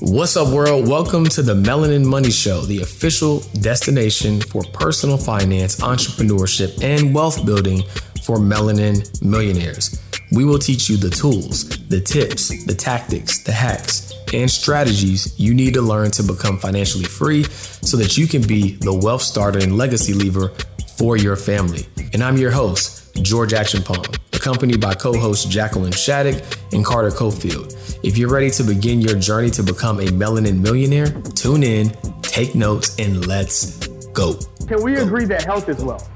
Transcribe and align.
What's 0.00 0.36
up, 0.36 0.52
world? 0.52 0.86
Welcome 0.86 1.24
to 1.26 1.40
the 1.40 1.54
Melanin 1.54 2.04
Money 2.04 2.30
Show, 2.30 2.60
the 2.60 2.82
official 2.82 3.40
destination 3.62 4.40
for 4.40 4.62
personal 4.72 5.16
finance, 5.16 5.80
entrepreneurship, 5.80 6.84
and 6.84 7.14
wealth 7.14 7.46
building 7.46 7.82
for 8.22 8.36
melanin 8.36 9.22
millionaires. 9.22 10.02
We 10.30 10.44
will 10.44 10.58
teach 10.58 10.90
you 10.90 10.98
the 10.98 11.08
tools, 11.10 11.68
the 11.88 12.00
tips, 12.00 12.64
the 12.66 12.74
tactics, 12.74 13.42
the 13.44 13.52
hacks, 13.52 14.12
and 14.34 14.50
strategies 14.50 15.38
you 15.40 15.54
need 15.54 15.72
to 15.74 15.82
learn 15.82 16.10
to 16.12 16.22
become 16.22 16.58
financially 16.58 17.04
free 17.04 17.44
so 17.44 17.96
that 17.96 18.18
you 18.18 18.26
can 18.26 18.42
be 18.42 18.76
the 18.76 18.92
wealth 18.92 19.22
starter 19.22 19.60
and 19.60 19.78
legacy 19.78 20.12
lever 20.12 20.52
for 20.96 21.16
your 21.16 21.36
family. 21.36 21.86
And 22.12 22.22
I'm 22.22 22.36
your 22.36 22.50
host, 22.50 23.03
George 23.22 23.52
Acheampong, 23.52 24.18
accompanied 24.34 24.80
by 24.80 24.94
co 24.94 25.12
hosts 25.12 25.44
Jacqueline 25.44 25.92
Shattuck 25.92 26.42
and 26.72 26.84
Carter 26.84 27.10
Cofield. 27.10 27.98
If 28.02 28.18
you're 28.18 28.30
ready 28.30 28.50
to 28.50 28.62
begin 28.62 29.00
your 29.00 29.18
journey 29.18 29.50
to 29.50 29.62
become 29.62 30.00
a 30.00 30.06
melanin 30.06 30.60
millionaire, 30.60 31.10
tune 31.34 31.62
in, 31.62 31.90
take 32.22 32.54
notes, 32.54 32.98
and 32.98 33.26
let's 33.26 33.86
go. 34.12 34.34
Can 34.66 34.82
we 34.82 34.96
agree 34.96 35.24
that 35.26 35.44
health 35.44 35.68
is 35.68 35.82
wealth? 35.82 36.10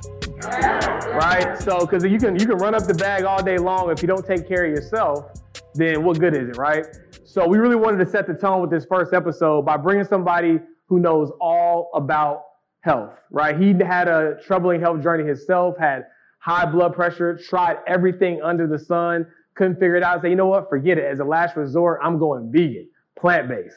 Right? 0.44 1.56
So, 1.58 1.80
because 1.80 2.04
you 2.04 2.18
can 2.18 2.38
you 2.38 2.46
can 2.46 2.58
run 2.58 2.74
up 2.74 2.86
the 2.86 2.94
bag 2.94 3.24
all 3.24 3.42
day 3.42 3.58
long 3.58 3.90
if 3.90 4.02
you 4.02 4.08
don't 4.08 4.26
take 4.26 4.46
care 4.46 4.64
of 4.64 4.70
yourself, 4.70 5.26
then 5.74 6.04
what 6.04 6.18
good 6.18 6.34
is 6.34 6.50
it, 6.50 6.56
right? 6.56 6.86
So, 7.24 7.46
we 7.46 7.58
really 7.58 7.76
wanted 7.76 8.04
to 8.04 8.10
set 8.10 8.26
the 8.26 8.34
tone 8.34 8.60
with 8.60 8.70
this 8.70 8.84
first 8.84 9.12
episode 9.12 9.62
by 9.62 9.76
bringing 9.76 10.04
somebody 10.04 10.60
who 10.86 10.98
knows 10.98 11.30
all 11.40 11.90
about 11.94 12.42
health, 12.80 13.12
right? 13.30 13.58
He 13.58 13.74
had 13.84 14.08
a 14.08 14.36
troubling 14.46 14.80
health 14.80 15.02
journey 15.02 15.26
himself, 15.26 15.76
had 15.78 16.06
high 16.38 16.66
blood 16.66 16.94
pressure, 16.94 17.36
tried 17.36 17.78
everything 17.86 18.40
under 18.42 18.66
the 18.66 18.78
sun, 18.78 19.26
couldn't 19.54 19.74
figure 19.74 19.96
it 19.96 20.02
out. 20.02 20.22
Say, 20.22 20.30
you 20.30 20.36
know 20.36 20.46
what? 20.46 20.68
Forget 20.68 20.98
it. 20.98 21.04
As 21.04 21.20
a 21.20 21.24
last 21.24 21.56
resort, 21.56 22.00
I'm 22.02 22.18
going 22.18 22.50
vegan, 22.50 22.88
plant 23.18 23.48
based, 23.48 23.76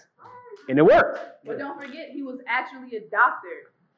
and 0.70 0.78
it 0.78 0.84
worked. 0.84 1.20
But 1.46 1.58
don't 1.58 1.82
forget, 1.82 2.10
he 2.14 2.22
was 2.22 2.40
actually 2.48 2.96
a 2.98 3.02
doctor. 3.10 3.50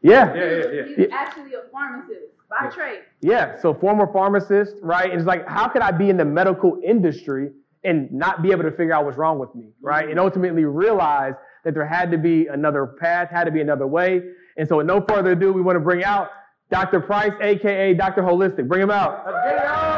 Yeah. 0.01 0.33
Yeah, 0.33 0.43
yeah, 0.43 0.55
yeah. 0.55 0.95
He 0.95 1.01
was 1.03 1.11
actually 1.11 1.53
a 1.53 1.69
pharmacist 1.71 2.33
by 2.49 2.69
trade. 2.69 3.01
Yeah. 3.21 3.59
So 3.59 3.73
former 3.73 4.11
pharmacist, 4.11 4.75
right? 4.81 5.09
And 5.09 5.19
it's 5.19 5.27
like, 5.27 5.47
how 5.47 5.67
could 5.67 5.81
I 5.81 5.91
be 5.91 6.09
in 6.09 6.17
the 6.17 6.25
medical 6.25 6.79
industry 6.85 7.51
and 7.83 8.11
not 8.11 8.41
be 8.41 8.51
able 8.51 8.63
to 8.63 8.71
figure 8.71 8.93
out 8.93 9.05
what's 9.05 9.17
wrong 9.17 9.39
with 9.39 9.53
me, 9.55 9.69
right? 9.81 10.05
And 10.05 10.11
mm-hmm. 10.11 10.19
ultimately 10.19 10.65
realize 10.65 11.33
that 11.63 11.73
there 11.73 11.85
had 11.85 12.11
to 12.11 12.17
be 12.17 12.47
another 12.47 12.85
path, 12.85 13.29
had 13.29 13.45
to 13.45 13.51
be 13.51 13.61
another 13.61 13.87
way. 13.87 14.21
And 14.57 14.67
so, 14.67 14.77
with 14.77 14.85
no 14.85 15.03
further 15.07 15.31
ado, 15.31 15.51
we 15.51 15.61
want 15.61 15.75
to 15.77 15.79
bring 15.79 16.03
out 16.03 16.29
Dr. 16.73 16.99
Price, 17.01 17.33
aka 17.39 17.93
Dr. 17.93 18.23
Holistic. 18.23 18.67
Bring 18.67 18.81
him 18.81 18.89
out. 18.89 19.21
Let's 19.27 19.37
get 19.45 19.55
it 19.57 19.65
out. 19.65 19.93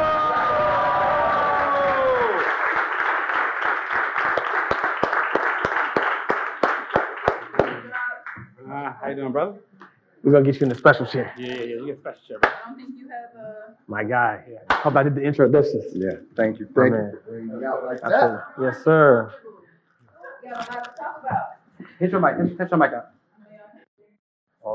Uh, 8.68 8.92
how 9.00 9.08
you 9.08 9.14
doing, 9.14 9.32
brother? 9.32 9.54
We're 10.22 10.32
gonna 10.32 10.44
get 10.44 10.56
you 10.56 10.64
in 10.64 10.68
the 10.68 10.74
special 10.74 11.06
chair. 11.06 11.32
Yeah, 11.38 11.46
yeah, 11.46 11.54
yeah. 11.54 11.64
You 11.76 11.86
get 11.86 11.98
special 12.00 12.20
chair, 12.28 12.38
bro. 12.40 12.50
I 12.50 12.68
don't 12.68 12.76
think 12.76 12.90
you 12.94 13.08
have 13.08 13.42
a. 13.42 13.74
My 13.86 14.04
guy. 14.04 14.42
Hope 14.70 14.96
I 14.96 15.02
did 15.04 15.14
the 15.14 15.22
introductions. 15.22 15.84
Yeah, 15.94 16.10
thank 16.36 16.58
you. 16.58 16.68
My 16.74 16.82
Thank 16.82 16.92
man. 16.92 17.10
you 17.14 17.18
for 17.24 17.30
bringing 17.30 17.64
out 17.64 17.84
like 17.86 18.00
Absolutely. 18.02 18.36
that. 18.36 18.44
Yes, 18.60 18.84
sir. 18.84 19.32
You 20.44 20.50
got 20.52 20.68
a 20.68 20.72
lot 20.74 20.84
to 20.84 21.02
talk 21.02 21.22
about. 21.24 21.88
Hit 21.98 22.10
your 22.10 22.20
mic. 22.20 22.36
Hit, 22.36 22.58
hit 22.58 22.70
your 22.70 22.78
mic 22.78 22.92
out. 22.92 23.15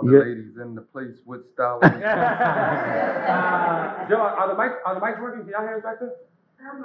All 0.02 0.07
the 0.07 0.13
Yeah. 0.13 0.19
ladies 0.23 0.57
in 0.59 0.73
the 0.73 0.81
place 0.81 1.16
with 1.27 1.41
style. 1.53 1.77
Uh, 1.83 1.89
Joe, 4.09 4.17
are 4.17 4.47
the 4.47 4.55
mics 4.55 4.77
are 4.83 4.95
the 4.95 4.99
mics 5.02 5.21
working? 5.21 5.41
Can 5.44 5.52
y'all 5.52 5.61
hear 5.61 5.75
us 5.77 5.83
back 5.83 5.99
there? 5.99 6.13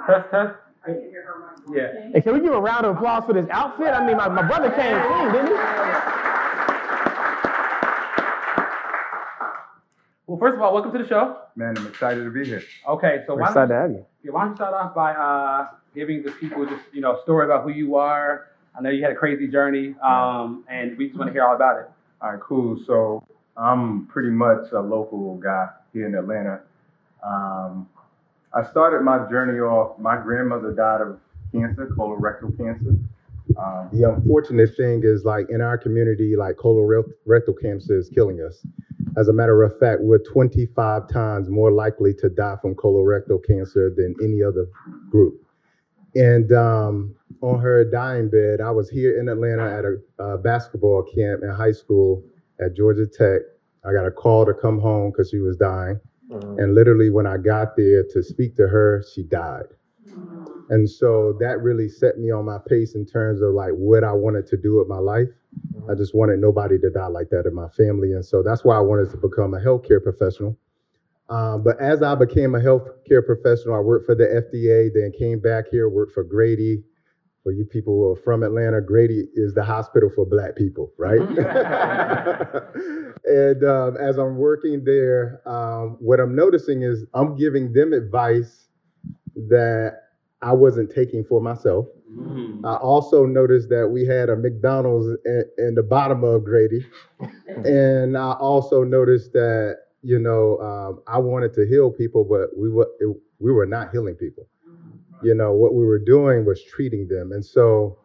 Test, 0.05 0.29
test. 0.29 0.53
Yeah. 1.73 2.11
Hey, 2.13 2.21
can 2.21 2.33
we 2.35 2.41
give 2.41 2.53
a 2.53 2.61
round 2.61 2.85
of 2.85 2.95
applause 2.95 3.23
for 3.25 3.33
this 3.33 3.47
outfit? 3.49 3.87
I 3.87 4.05
mean, 4.05 4.17
my, 4.17 4.27
my 4.29 4.43
brother 4.43 4.69
came 4.69 5.01
clean, 5.01 5.31
didn't 5.33 5.47
he? 5.47 5.53
Well, 10.27 10.37
first 10.39 10.55
of 10.55 10.61
all, 10.61 10.73
welcome 10.75 10.91
to 10.91 10.99
the 10.99 11.07
show. 11.07 11.37
Man, 11.55 11.75
I'm 11.77 11.87
excited 11.87 12.23
to 12.23 12.29
be 12.29 12.45
here. 12.45 12.61
Okay, 12.87 13.23
so 13.25 13.33
We're 13.33 13.41
why 13.41 13.47
excited 13.47 13.69
don't, 13.69 13.77
to 13.77 13.81
have 13.81 13.91
you. 13.91 14.05
yeah, 14.23 14.31
why 14.31 14.41
don't 14.41 14.51
you 14.51 14.55
start 14.57 14.73
off 14.75 14.93
by 14.93 15.13
uh, 15.13 15.69
giving 15.95 16.21
the 16.21 16.31
people 16.33 16.67
just 16.67 16.83
you 16.93 17.01
know 17.01 17.15
a 17.17 17.21
story 17.23 17.45
about 17.45 17.63
who 17.63 17.71
you 17.71 17.95
are? 17.95 18.45
I 18.77 18.81
know 18.81 18.91
you 18.91 19.01
had 19.01 19.11
a 19.11 19.15
crazy 19.15 19.47
journey, 19.47 19.95
um, 20.03 20.63
and 20.69 20.95
we 20.99 21.07
just 21.07 21.17
want 21.17 21.29
to 21.29 21.33
hear 21.33 21.43
all 21.43 21.55
about 21.55 21.79
it. 21.79 21.89
All 22.21 22.31
right, 22.31 22.39
cool. 22.39 22.79
So 22.85 23.23
I'm 23.55 24.07
pretty 24.07 24.29
much 24.29 24.71
a 24.71 24.79
local 24.79 25.35
guy 25.35 25.67
here 25.93 26.07
in 26.07 26.15
Atlanta. 26.15 26.61
Um, 27.23 27.87
I 28.53 28.63
started 28.63 29.01
my 29.01 29.29
journey 29.29 29.59
off. 29.59 29.99
My 29.99 30.17
grandmother 30.17 30.71
died 30.71 31.01
of 31.01 31.19
cancer, 31.51 31.87
colorectal 31.97 32.55
cancer. 32.57 32.95
Um, 33.57 33.89
The 33.93 34.09
unfortunate 34.13 34.75
thing 34.75 35.01
is, 35.03 35.25
like 35.25 35.49
in 35.49 35.61
our 35.61 35.77
community, 35.77 36.35
like 36.35 36.55
colorectal 36.55 37.59
cancer 37.61 37.97
is 37.97 38.09
killing 38.09 38.41
us. 38.41 38.65
As 39.15 39.29
a 39.29 39.33
matter 39.33 39.63
of 39.63 39.77
fact, 39.79 40.01
we're 40.01 40.19
25 40.19 41.09
times 41.09 41.49
more 41.49 41.71
likely 41.71 42.13
to 42.15 42.29
die 42.29 42.57
from 42.61 42.75
colorectal 42.75 43.43
cancer 43.45 43.89
than 43.89 44.15
any 44.21 44.43
other 44.43 44.67
group. 45.09 45.41
And 46.17 46.51
um, 46.51 47.15
on 47.41 47.59
her 47.59 47.85
dying 47.85 48.29
bed, 48.29 48.59
I 48.59 48.71
was 48.71 48.89
here 48.89 49.19
in 49.19 49.29
Atlanta 49.29 49.63
at 49.63 49.85
a 49.85 50.23
uh, 50.23 50.37
basketball 50.37 51.03
camp 51.03 51.43
in 51.43 51.49
high 51.49 51.71
school 51.71 52.23
at 52.59 52.75
Georgia 52.75 53.05
Tech. 53.05 53.41
I 53.85 53.93
got 53.93 54.07
a 54.07 54.11
call 54.11 54.45
to 54.45 54.53
come 54.53 54.79
home 54.79 55.11
because 55.11 55.29
she 55.29 55.37
was 55.37 55.57
dying. 55.57 55.99
And 56.57 56.73
literally, 56.75 57.09
when 57.09 57.27
I 57.27 57.37
got 57.37 57.77
there 57.77 58.03
to 58.11 58.23
speak 58.23 58.55
to 58.57 58.67
her, 58.67 59.03
she 59.13 59.23
died. 59.23 59.65
And 60.69 60.89
so 60.89 61.37
that 61.39 61.61
really 61.61 61.87
set 61.87 62.17
me 62.17 62.31
on 62.31 62.45
my 62.45 62.57
pace 62.67 62.95
in 62.95 63.05
terms 63.05 63.41
of 63.41 63.53
like 63.53 63.71
what 63.71 64.03
I 64.03 64.11
wanted 64.11 64.47
to 64.47 64.57
do 64.57 64.77
with 64.77 64.87
my 64.87 64.97
life. 64.97 65.29
I 65.89 65.93
just 65.95 66.13
wanted 66.15 66.39
nobody 66.39 66.77
to 66.79 66.89
die 66.89 67.07
like 67.07 67.29
that 67.29 67.45
in 67.45 67.53
my 67.53 67.69
family. 67.69 68.13
And 68.13 68.25
so 68.25 68.43
that's 68.43 68.65
why 68.65 68.75
I 68.75 68.81
wanted 68.81 69.09
to 69.11 69.17
become 69.17 69.53
a 69.53 69.59
healthcare 69.59 70.03
professional. 70.03 70.57
Um, 71.29 71.63
but 71.63 71.79
as 71.81 72.01
I 72.01 72.15
became 72.15 72.55
a 72.55 72.59
healthcare 72.59 73.25
professional, 73.25 73.75
I 73.75 73.79
worked 73.79 74.05
for 74.05 74.15
the 74.15 74.23
FDA, 74.23 74.89
then 74.93 75.11
came 75.17 75.39
back 75.39 75.65
here, 75.69 75.89
worked 75.89 76.13
for 76.13 76.23
Grady. 76.23 76.83
For 77.43 77.51
you 77.53 77.63
people 77.63 77.93
who 77.93 78.11
are 78.11 78.15
from 78.17 78.43
Atlanta, 78.43 78.81
Grady 78.81 79.27
is 79.35 79.53
the 79.53 79.63
hospital 79.63 80.09
for 80.13 80.25
black 80.25 80.55
people, 80.57 80.91
right? 80.97 81.21
and 83.25 83.63
um, 83.63 83.95
as 83.97 84.17
I'm 84.17 84.35
working 84.35 84.83
there, 84.83 85.41
um, 85.47 85.95
what 85.99 86.19
I'm 86.19 86.35
noticing 86.35 86.81
is 86.81 87.05
I'm 87.13 87.37
giving 87.37 87.71
them 87.71 87.93
advice 87.93 88.67
that 89.35 90.01
I 90.41 90.51
wasn't 90.51 90.93
taking 90.93 91.23
for 91.23 91.41
myself. 91.41 91.87
I 92.65 92.75
also 92.75 93.25
noticed 93.25 93.69
that 93.69 93.87
we 93.87 94.05
had 94.05 94.29
a 94.29 94.35
McDonald's 94.35 95.07
in, 95.25 95.43
in 95.57 95.75
the 95.75 95.83
bottom 95.83 96.23
of 96.23 96.43
Grady, 96.43 96.85
and 97.47 98.17
I 98.17 98.31
also 98.33 98.83
noticed 98.83 99.33
that 99.33 99.77
you 100.01 100.19
know 100.19 100.57
um, 100.59 101.01
I 101.07 101.17
wanted 101.17 101.53
to 101.55 101.67
heal 101.67 101.91
people, 101.91 102.23
but 102.23 102.57
we 102.57 102.69
were 102.69 102.87
it, 102.99 103.15
we 103.39 103.51
were 103.51 103.65
not 103.65 103.91
healing 103.91 104.15
people. 104.15 104.47
You 105.23 105.33
know 105.33 105.53
what 105.53 105.73
we 105.73 105.85
were 105.85 105.99
doing 105.99 106.45
was 106.45 106.63
treating 106.63 107.07
them, 107.07 107.31
and 107.31 107.43
so 107.43 107.97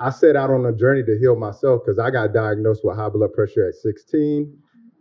I 0.00 0.10
set 0.10 0.36
out 0.36 0.50
on 0.50 0.64
a 0.66 0.72
journey 0.72 1.02
to 1.02 1.18
heal 1.18 1.36
myself 1.36 1.82
because 1.84 1.98
I 1.98 2.10
got 2.10 2.32
diagnosed 2.32 2.82
with 2.84 2.96
high 2.96 3.08
blood 3.08 3.32
pressure 3.32 3.66
at 3.66 3.74
16, 3.74 4.56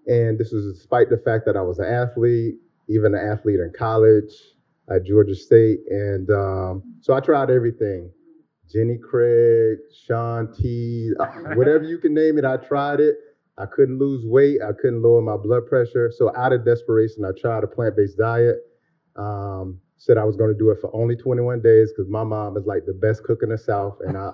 and 0.07 0.39
this 0.39 0.51
was 0.51 0.73
despite 0.73 1.09
the 1.09 1.17
fact 1.17 1.45
that 1.45 1.55
I 1.57 1.61
was 1.61 1.79
an 1.79 1.85
athlete, 1.85 2.55
even 2.89 3.13
an 3.13 3.21
athlete 3.21 3.59
in 3.59 3.71
college 3.77 4.31
at 4.89 5.05
Georgia 5.05 5.35
State, 5.35 5.79
and 5.89 6.29
um, 6.29 6.83
so 7.01 7.13
I 7.13 7.19
tried 7.19 7.49
everything. 7.49 8.11
Jenny 8.71 8.97
Craig, 8.97 9.77
Shaun 10.05 10.53
T, 10.53 11.11
whatever 11.55 11.83
you 11.83 11.97
can 11.97 12.13
name 12.13 12.37
it, 12.37 12.45
I 12.45 12.57
tried 12.57 12.99
it. 12.99 13.15
I 13.57 13.65
couldn't 13.65 13.99
lose 13.99 14.25
weight. 14.25 14.59
I 14.61 14.71
couldn't 14.73 15.01
lower 15.01 15.21
my 15.21 15.37
blood 15.37 15.65
pressure. 15.67 16.11
So 16.15 16.35
out 16.35 16.53
of 16.53 16.63
desperation, 16.63 17.25
I 17.25 17.31
tried 17.39 17.63
a 17.63 17.67
plant-based 17.67 18.17
diet. 18.17 18.57
Um, 19.15 19.79
said 19.97 20.17
I 20.17 20.23
was 20.23 20.35
going 20.35 20.51
to 20.51 20.57
do 20.57 20.69
it 20.69 20.77
for 20.79 20.95
only 20.95 21.15
21 21.15 21.61
days 21.61 21.91
because 21.91 22.09
my 22.09 22.23
mom 22.23 22.55
is 22.55 22.65
like 22.65 22.85
the 22.85 22.93
best 22.93 23.23
cook 23.23 23.39
in 23.41 23.49
the 23.49 23.57
South, 23.57 23.97
and 24.05 24.15
I, 24.15 24.31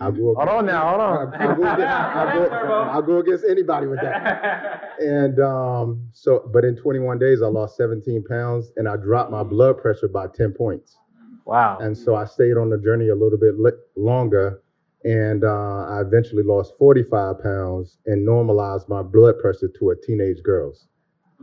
I 0.00 0.10
go. 0.10 0.34
Hold 0.36 0.48
on 0.48 0.66
now, 0.66 0.88
hold 0.88 1.00
I, 1.00 1.04
on. 1.04 1.34
I 1.34 1.46
go 1.46 1.62
against, 1.62 1.80
I 1.82 2.34
go, 2.36 2.90
I 2.90 3.00
go 3.04 3.18
against 3.18 3.44
anybody 3.48 3.86
with 3.88 4.00
that. 4.00 4.90
And 5.00 5.40
um, 5.40 6.08
so, 6.12 6.48
but 6.52 6.64
in 6.64 6.76
21 6.76 7.18
days, 7.18 7.42
I 7.42 7.46
lost 7.46 7.76
17 7.76 8.22
pounds, 8.28 8.70
and 8.76 8.88
I 8.88 8.96
dropped 8.96 9.32
my 9.32 9.42
blood 9.42 9.78
pressure 9.78 10.06
by 10.06 10.26
10 10.28 10.52
points. 10.52 10.96
Wow. 11.44 11.78
And 11.80 11.96
so 11.96 12.14
I 12.14 12.24
stayed 12.24 12.56
on 12.56 12.70
the 12.70 12.78
journey 12.78 13.08
a 13.08 13.14
little 13.14 13.38
bit 13.38 13.58
li- 13.58 13.72
longer. 13.96 14.61
And 15.04 15.44
uh, 15.44 15.86
I 15.88 16.00
eventually 16.00 16.42
lost 16.42 16.74
45 16.78 17.42
pounds 17.42 17.98
and 18.06 18.24
normalized 18.24 18.88
my 18.88 19.02
blood 19.02 19.38
pressure 19.40 19.68
to 19.78 19.90
a 19.90 19.96
teenage 19.96 20.42
girl's. 20.42 20.86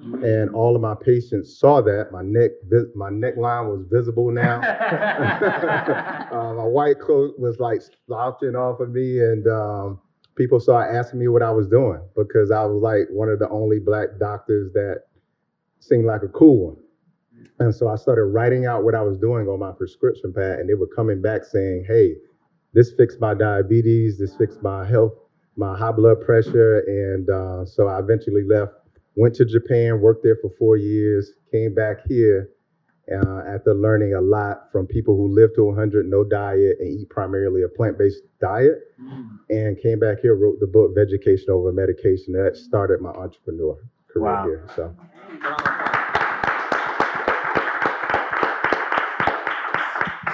And 0.02 0.50
all 0.52 0.76
of 0.78 0.82
my 0.82 0.96
patients 0.96 1.60
saw 1.60 1.82
that. 1.82 2.12
My 2.14 2.22
neck, 2.22 2.52
my 2.96 3.10
neckline 3.10 3.70
was 3.70 3.86
visible 3.92 4.32
now. 4.32 4.62
uh, 6.32 6.54
my 6.54 6.64
white 6.64 7.00
coat 7.02 7.38
was 7.38 7.60
like 7.60 7.82
slouching 8.06 8.56
off 8.56 8.80
of 8.80 8.92
me, 8.92 9.20
and 9.20 9.46
um, 9.48 10.00
people 10.36 10.62
started 10.62 10.98
asking 10.98 11.20
me 11.20 11.28
what 11.28 11.44
I 11.44 11.52
was 11.52 11.68
doing 11.68 12.00
because 12.16 12.50
I 12.50 12.64
was 12.64 12.82
like 12.82 13.10
one 13.10 13.28
of 13.28 13.40
the 13.40 13.50
only 13.50 13.80
black 13.80 14.18
doctors 14.20 14.72
that 14.72 15.04
seemed 15.80 16.06
like 16.06 16.24
a 16.24 16.30
cool 16.30 16.68
one. 16.68 16.78
And 17.60 17.76
so 17.76 17.90
I 17.90 17.98
started 17.98 18.24
writing 18.24 18.66
out 18.66 18.86
what 18.86 18.96
I 18.96 19.02
was 19.02 19.18
doing 19.18 19.50
on 19.50 19.60
my 19.60 19.74
prescription 19.74 20.32
pad, 20.32 20.60
and 20.60 20.70
they 20.70 20.76
were 20.76 20.88
coming 20.88 21.22
back 21.22 21.44
saying, 21.44 21.84
"Hey, 21.86 22.16
this 22.74 22.92
fixed 22.94 23.19
my 23.19 23.33
diabetes. 23.33 24.18
This 24.19 24.36
fixed 24.36 24.62
my 24.62 24.86
health, 24.86 25.13
my 25.56 25.77
high 25.77 25.92
blood 25.92 26.21
pressure." 26.21 26.80
And 26.80 27.30
uh, 27.30 27.66
so 27.66 27.88
I 27.88 28.00
eventually 28.00 28.44
left, 28.44 28.74
went 29.16 29.36
to 29.36 29.45
Japan, 29.45 30.01
worked 30.01 30.24
there 30.24 30.38
for 30.42 30.50
four 30.57 30.77
years, 30.77 31.31
came 31.51 31.74
back 31.74 32.06
here 32.07 32.50
uh, 33.12 33.42
after 33.48 33.74
learning 33.74 34.13
a 34.13 34.21
lot 34.21 34.71
from 34.71 34.86
people 34.88 35.16
who 35.18 35.27
live 35.33 35.54
to 35.56 35.63
100, 35.66 36.07
no 36.07 36.24
diet, 36.24 36.77
and 36.80 36.88
eat 37.01 37.10
primarily 37.10 37.63
a 37.63 37.68
plant-based 37.68 38.21
diet, 38.39 38.80
and 39.50 39.80
came 39.81 40.00
back 40.00 40.19
here, 40.21 40.36
wrote 40.36 40.60
the 40.60 40.68
book 40.68 40.92
"Vegetation 40.95 41.50
Over 41.50 41.71
Medication." 41.71 42.33
That 42.33 42.56
started 42.56 43.01
my 43.01 43.10
entrepreneur 43.12 43.77
career 44.13 44.25
Wow. 44.25 44.45
here. 44.45 44.68
So. 44.75 44.95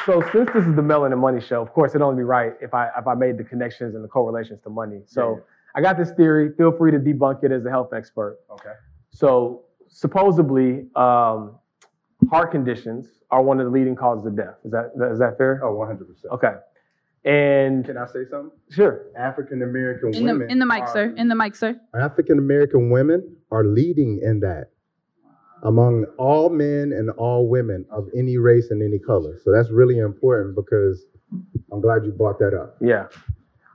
So 0.05 0.21
since 0.31 0.49
this 0.53 0.65
is 0.65 0.75
the 0.75 0.81
Melanin 0.81 1.17
Money 1.19 1.41
Show, 1.41 1.61
of 1.61 1.73
course, 1.73 1.91
it'd 1.91 2.01
only 2.01 2.17
be 2.17 2.23
right 2.23 2.53
if 2.61 2.73
I 2.73 2.89
if 2.97 3.07
I 3.07 3.15
made 3.15 3.37
the 3.37 3.43
connections 3.43 3.95
and 3.95 4.03
the 4.03 4.07
correlations 4.07 4.59
to 4.63 4.69
money. 4.69 5.01
So 5.05 5.41
I 5.75 5.81
got 5.81 5.97
this 5.97 6.11
theory. 6.11 6.51
Feel 6.57 6.71
free 6.71 6.91
to 6.91 6.99
debunk 6.99 7.43
it 7.43 7.51
as 7.51 7.65
a 7.65 7.69
health 7.69 7.91
expert. 7.93 8.39
Okay. 8.51 8.73
So 9.09 9.63
supposedly, 9.87 10.85
um, 10.95 11.57
heart 12.29 12.51
conditions 12.51 13.07
are 13.31 13.41
one 13.41 13.59
of 13.59 13.65
the 13.65 13.71
leading 13.71 13.95
causes 13.95 14.25
of 14.25 14.35
death. 14.35 14.55
Is 14.63 14.71
that 14.71 14.91
is 15.11 15.19
that 15.19 15.37
fair? 15.37 15.61
Oh, 15.63 15.73
100%. 15.75 16.05
Okay. 16.33 16.53
And 17.25 17.83
Can 17.83 17.97
I 17.97 18.05
say 18.05 18.25
something? 18.29 18.51
sure. 18.69 19.07
African 19.17 19.63
American 19.63 20.13
In 20.13 20.25
women. 20.25 20.47
the 20.47 20.51
in 20.51 20.59
the 20.59 20.65
mic, 20.67 20.83
are- 20.83 20.93
sir. 20.93 21.13
In 21.17 21.27
the 21.27 21.35
mic, 21.35 21.55
sir. 21.55 21.79
African 21.99 22.37
American 22.37 22.91
women 22.91 23.35
are 23.51 23.63
leading 23.65 24.19
in 24.21 24.41
that 24.41 24.69
among 25.65 26.05
all 26.17 26.49
men 26.49 26.93
and 26.93 27.09
all 27.11 27.49
women 27.49 27.85
of 27.91 28.07
any 28.15 28.37
race 28.37 28.69
and 28.71 28.81
any 28.81 28.99
color. 28.99 29.39
So 29.43 29.51
that's 29.51 29.69
really 29.69 29.97
important 29.97 30.55
because 30.55 31.05
I'm 31.71 31.81
glad 31.81 32.05
you 32.05 32.11
brought 32.11 32.39
that 32.39 32.53
up. 32.53 32.77
Yeah. 32.79 33.07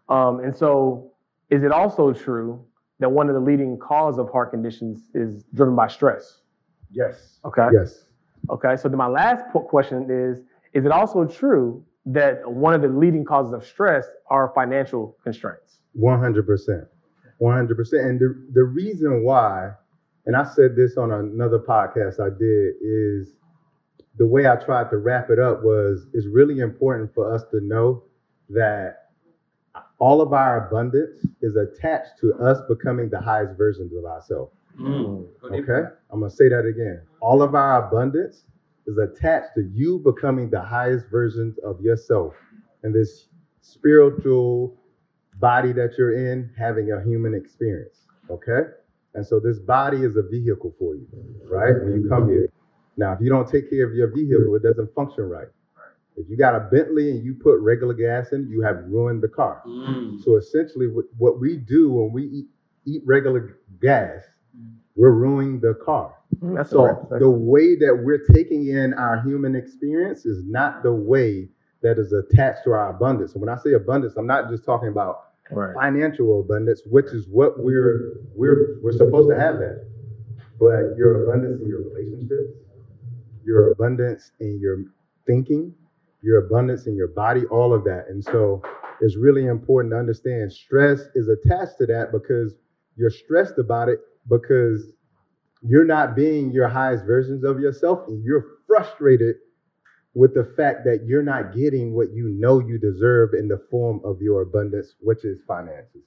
Um, 0.09 0.41
and 0.41 0.57
so, 0.57 1.13
is 1.51 1.63
it 1.63 1.73
also 1.73 2.13
true 2.13 2.65
that 3.01 3.11
one 3.11 3.29
of 3.29 3.35
the 3.35 3.41
leading 3.41 3.77
cause 3.79 4.19
of 4.19 4.31
heart 4.31 4.51
conditions 4.53 5.11
is 5.15 5.45
driven 5.55 5.75
by 5.75 5.89
stress? 5.89 6.43
Yes. 6.91 7.39
Okay. 7.45 7.69
Yes. 7.73 8.05
Okay. 8.49 8.77
So 8.77 8.89
then 8.89 8.99
my 8.99 9.09
last 9.09 9.45
po- 9.53 9.61
question 9.61 10.07
is: 10.11 10.39
Is 10.73 10.85
it 10.85 10.93
also 10.93 11.25
true 11.25 11.85
that 12.07 12.49
one 12.51 12.73
of 12.73 12.83
the 12.83 12.89
leading 12.89 13.25
causes 13.25 13.53
of 13.53 13.65
stress 13.65 14.07
are 14.29 14.53
financial 14.55 15.17
constraints? 15.23 15.81
100%. 15.99 16.87
100%. 17.41 17.93
And 17.93 18.21
the, 18.21 18.47
the 18.53 18.63
reason 18.63 19.25
why, 19.25 19.73
and 20.27 20.37
I 20.37 20.45
said 20.45 20.77
this 20.77 20.97
on 20.97 21.13
another 21.13 21.59
podcast 21.59 22.21
I 22.21 22.31
did, 22.37 22.75
is 22.81 23.35
the 24.19 24.27
way 24.27 24.47
I 24.47 24.57
tried 24.57 24.91
to 24.91 24.99
wrap 24.99 25.31
it 25.31 25.39
up 25.39 25.63
was 25.63 26.07
it's 26.13 26.27
really 26.27 26.61
important 26.61 27.15
for 27.15 27.33
us 27.33 27.45
to 27.53 27.61
know 27.61 28.05
that 28.51 29.11
all 29.99 30.21
of 30.21 30.33
our 30.33 30.67
abundance 30.67 31.25
is 31.43 31.57
attached 31.57 32.19
to 32.21 32.35
us 32.35 32.59
becoming 32.69 33.09
the 33.09 33.21
highest 33.21 33.57
versions 33.57 33.93
of 33.97 34.05
ourselves. 34.05 34.53
Mm. 34.79 35.27
Okay? 35.47 35.89
I'm 36.11 36.21
going 36.21 36.31
to 36.31 36.37
say 36.37 36.49
that 36.49 36.67
again. 36.67 37.03
All 37.21 37.43
of 37.43 37.55
our 37.55 37.87
abundance 37.87 38.45
is 38.87 38.99
attached 38.99 39.55
to 39.55 39.71
you 39.75 39.99
becoming 39.99 40.51
the 40.51 40.61
highest 40.61 41.07
versions 41.11 41.59
of 41.59 41.81
yourself 41.81 42.35
and 42.83 42.95
this 42.95 43.27
spiritual 43.61 44.77
body 45.39 45.73
that 45.73 45.93
you're 45.97 46.15
in 46.15 46.51
having 46.59 46.93
a 46.93 47.03
human 47.03 47.35
experience. 47.35 48.07
Okay? 48.31 48.71
And 49.15 49.27
so 49.27 49.41
this 49.41 49.59
body 49.59 49.99
is 50.05 50.17
a 50.17 50.23
vehicle 50.23 50.75
for 50.79 50.95
you, 50.95 51.07
right? 51.51 51.75
When 51.83 52.03
you 52.03 52.09
come 52.09 52.29
here. 52.29 52.49
Now, 52.97 53.13
if 53.13 53.21
you 53.21 53.29
don't 53.31 53.49
take 53.51 53.71
care 53.71 53.87
of 53.89 53.95
your 53.95 54.09
vehicle, 54.15 54.55
it 54.57 54.63
doesn't 54.63 54.95
function 54.95 55.25
right. 55.25 55.49
If 56.17 56.29
you 56.29 56.37
got 56.37 56.55
a 56.55 56.61
Bentley 56.61 57.11
and 57.11 57.25
you 57.25 57.35
put 57.35 57.59
regular 57.61 57.95
gas 57.95 58.33
in, 58.33 58.49
you 58.49 58.63
have 58.63 58.85
ruined 58.89 59.23
the 59.23 59.29
car. 59.29 59.63
Mm. 59.67 60.23
So 60.23 60.37
essentially, 60.37 60.87
what, 60.89 61.07
what 61.17 61.41
we 61.41 61.57
do 61.57 61.91
when 61.93 62.13
we 62.13 62.25
eat, 62.25 62.47
eat 62.87 63.03
regular 63.07 63.59
gas, 63.81 64.23
we're 64.97 65.13
ruining 65.13 65.61
the 65.61 65.75
car. 65.75 66.15
Mm, 66.43 66.57
that's 66.57 66.71
So 66.71 66.83
correct. 66.83 67.21
the 67.21 67.31
way 67.31 67.77
that 67.77 67.95
we're 68.05 68.25
taking 68.35 68.69
in 68.69 68.93
our 68.95 69.23
human 69.23 69.57
experience 69.57 70.27
is 70.27 70.45
not 70.45 70.83
the 70.83 70.93
way 70.93 71.49
that 71.83 71.99
is 71.99 72.13
attached 72.13 72.65
to 72.65 72.73
our 72.73 72.91
abundance. 72.91 73.33
And 73.33 73.41
when 73.41 73.49
I 73.49 73.57
say 73.57 73.73
abundance, 73.73 74.15
I'm 74.17 74.27
not 74.27 74.51
just 74.51 74.65
talking 74.65 74.89
about 74.89 75.30
right. 75.53 75.75
financial 75.75 76.41
abundance, 76.41 76.83
which 76.87 77.07
is 77.07 77.27
what 77.29 77.59
we're 77.59 78.21
we're 78.35 78.79
we're 78.83 78.93
supposed 78.93 79.31
to 79.31 79.39
have 79.39 79.59
that. 79.59 79.87
But 80.59 80.97
your 80.97 81.25
abundance 81.25 81.61
in 81.63 81.69
your 81.69 81.83
relationships, 81.83 82.53
your 83.45 83.73
abundance 83.73 84.33
in 84.41 84.59
your 84.61 84.85
thinking, 85.27 85.75
your 86.23 86.47
abundance 86.47 86.87
in 86.87 86.97
your 86.97 87.09
body, 87.09 87.45
all 87.47 87.73
of 87.73 87.85
that. 87.85 88.07
And 88.09 88.23
so 88.23 88.63
it's 89.01 89.17
really 89.17 89.47
important 89.47 89.93
to 89.93 89.99
understand 89.99 90.53
stress 90.53 91.01
is 91.15 91.29
attached 91.29 91.79
to 91.79 91.87
that 91.87 92.13
because 92.13 92.55
you're 92.97 93.11
stressed 93.11 93.59
about 93.59 93.89
it 93.89 94.01
because 94.29 94.93
you're 95.63 95.85
not 95.85 96.15
being 96.15 96.51
your 96.51 96.69
highest 96.69 97.05
versions 97.05 97.45
of 97.45 97.61
yourself 97.61 98.01
and 98.09 98.23
you're 98.25 98.59
frustrated 98.67 99.37
with 100.15 100.35
the 100.35 100.53
fact 100.57 100.85
that 100.85 101.05
you're 101.07 101.23
not 101.23 101.55
getting 101.55 101.95
what 101.95 102.13
you 102.13 102.29
know 102.31 102.59
you 102.59 102.79
deserve 102.79 103.31
in 103.33 103.47
the 103.47 103.61
form 103.71 104.01
of 104.05 104.21
your 104.21 104.43
abundance, 104.43 104.95
which 105.01 105.25
is 105.25 105.39
finances. 105.47 106.03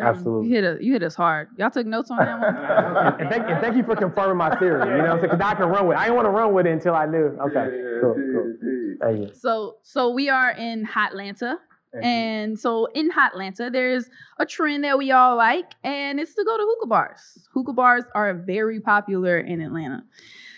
Absolutely. 0.00 0.46
Mm, 0.46 0.50
You 0.50 0.54
hit, 0.54 0.64
us, 0.64 0.78
you 0.80 0.92
hit 0.92 1.02
us 1.02 1.14
hard. 1.16 1.48
Y'all 1.58 1.70
took 1.70 1.86
notes 1.86 2.10
on 2.12 2.18
that 2.18 2.38
one? 2.38 2.54
and, 2.56 3.20
and 3.22 3.30
thank, 3.30 3.48
and 3.50 3.60
thank 3.60 3.76
you 3.76 3.82
for 3.82 3.96
confirming 3.96 4.36
my 4.36 4.54
theory. 4.58 4.96
You 4.96 5.02
know, 5.02 5.18
because 5.20 5.40
I 5.40 5.54
can 5.54 5.66
run 5.68 5.88
with. 5.88 5.96
it. 5.96 6.00
I 6.00 6.04
didn't 6.04 6.16
want 6.16 6.26
to 6.26 6.30
run 6.30 6.54
with 6.54 6.66
it 6.66 6.72
until 6.72 6.94
I 6.94 7.06
knew. 7.06 7.36
Okay, 7.48 7.98
cool, 8.00 8.14
cool. 8.14 8.54
Thank 9.00 9.18
you. 9.28 9.34
So 9.34 9.76
so 9.82 10.10
we 10.10 10.28
are 10.28 10.52
in 10.52 10.86
Hotlanta. 10.86 11.56
And 12.02 12.58
so 12.58 12.86
in 12.94 13.10
Hotlanta, 13.10 13.70
there's 13.70 14.08
a 14.38 14.46
trend 14.46 14.82
that 14.84 14.96
we 14.96 15.10
all 15.10 15.36
like, 15.36 15.72
and 15.84 16.18
it's 16.18 16.34
to 16.36 16.42
go 16.42 16.56
to 16.56 16.62
hookah 16.66 16.86
bars. 16.86 17.46
Hookah 17.52 17.74
bars 17.74 18.04
are 18.14 18.32
very 18.32 18.80
popular 18.80 19.36
in 19.36 19.60
Atlanta. 19.60 20.02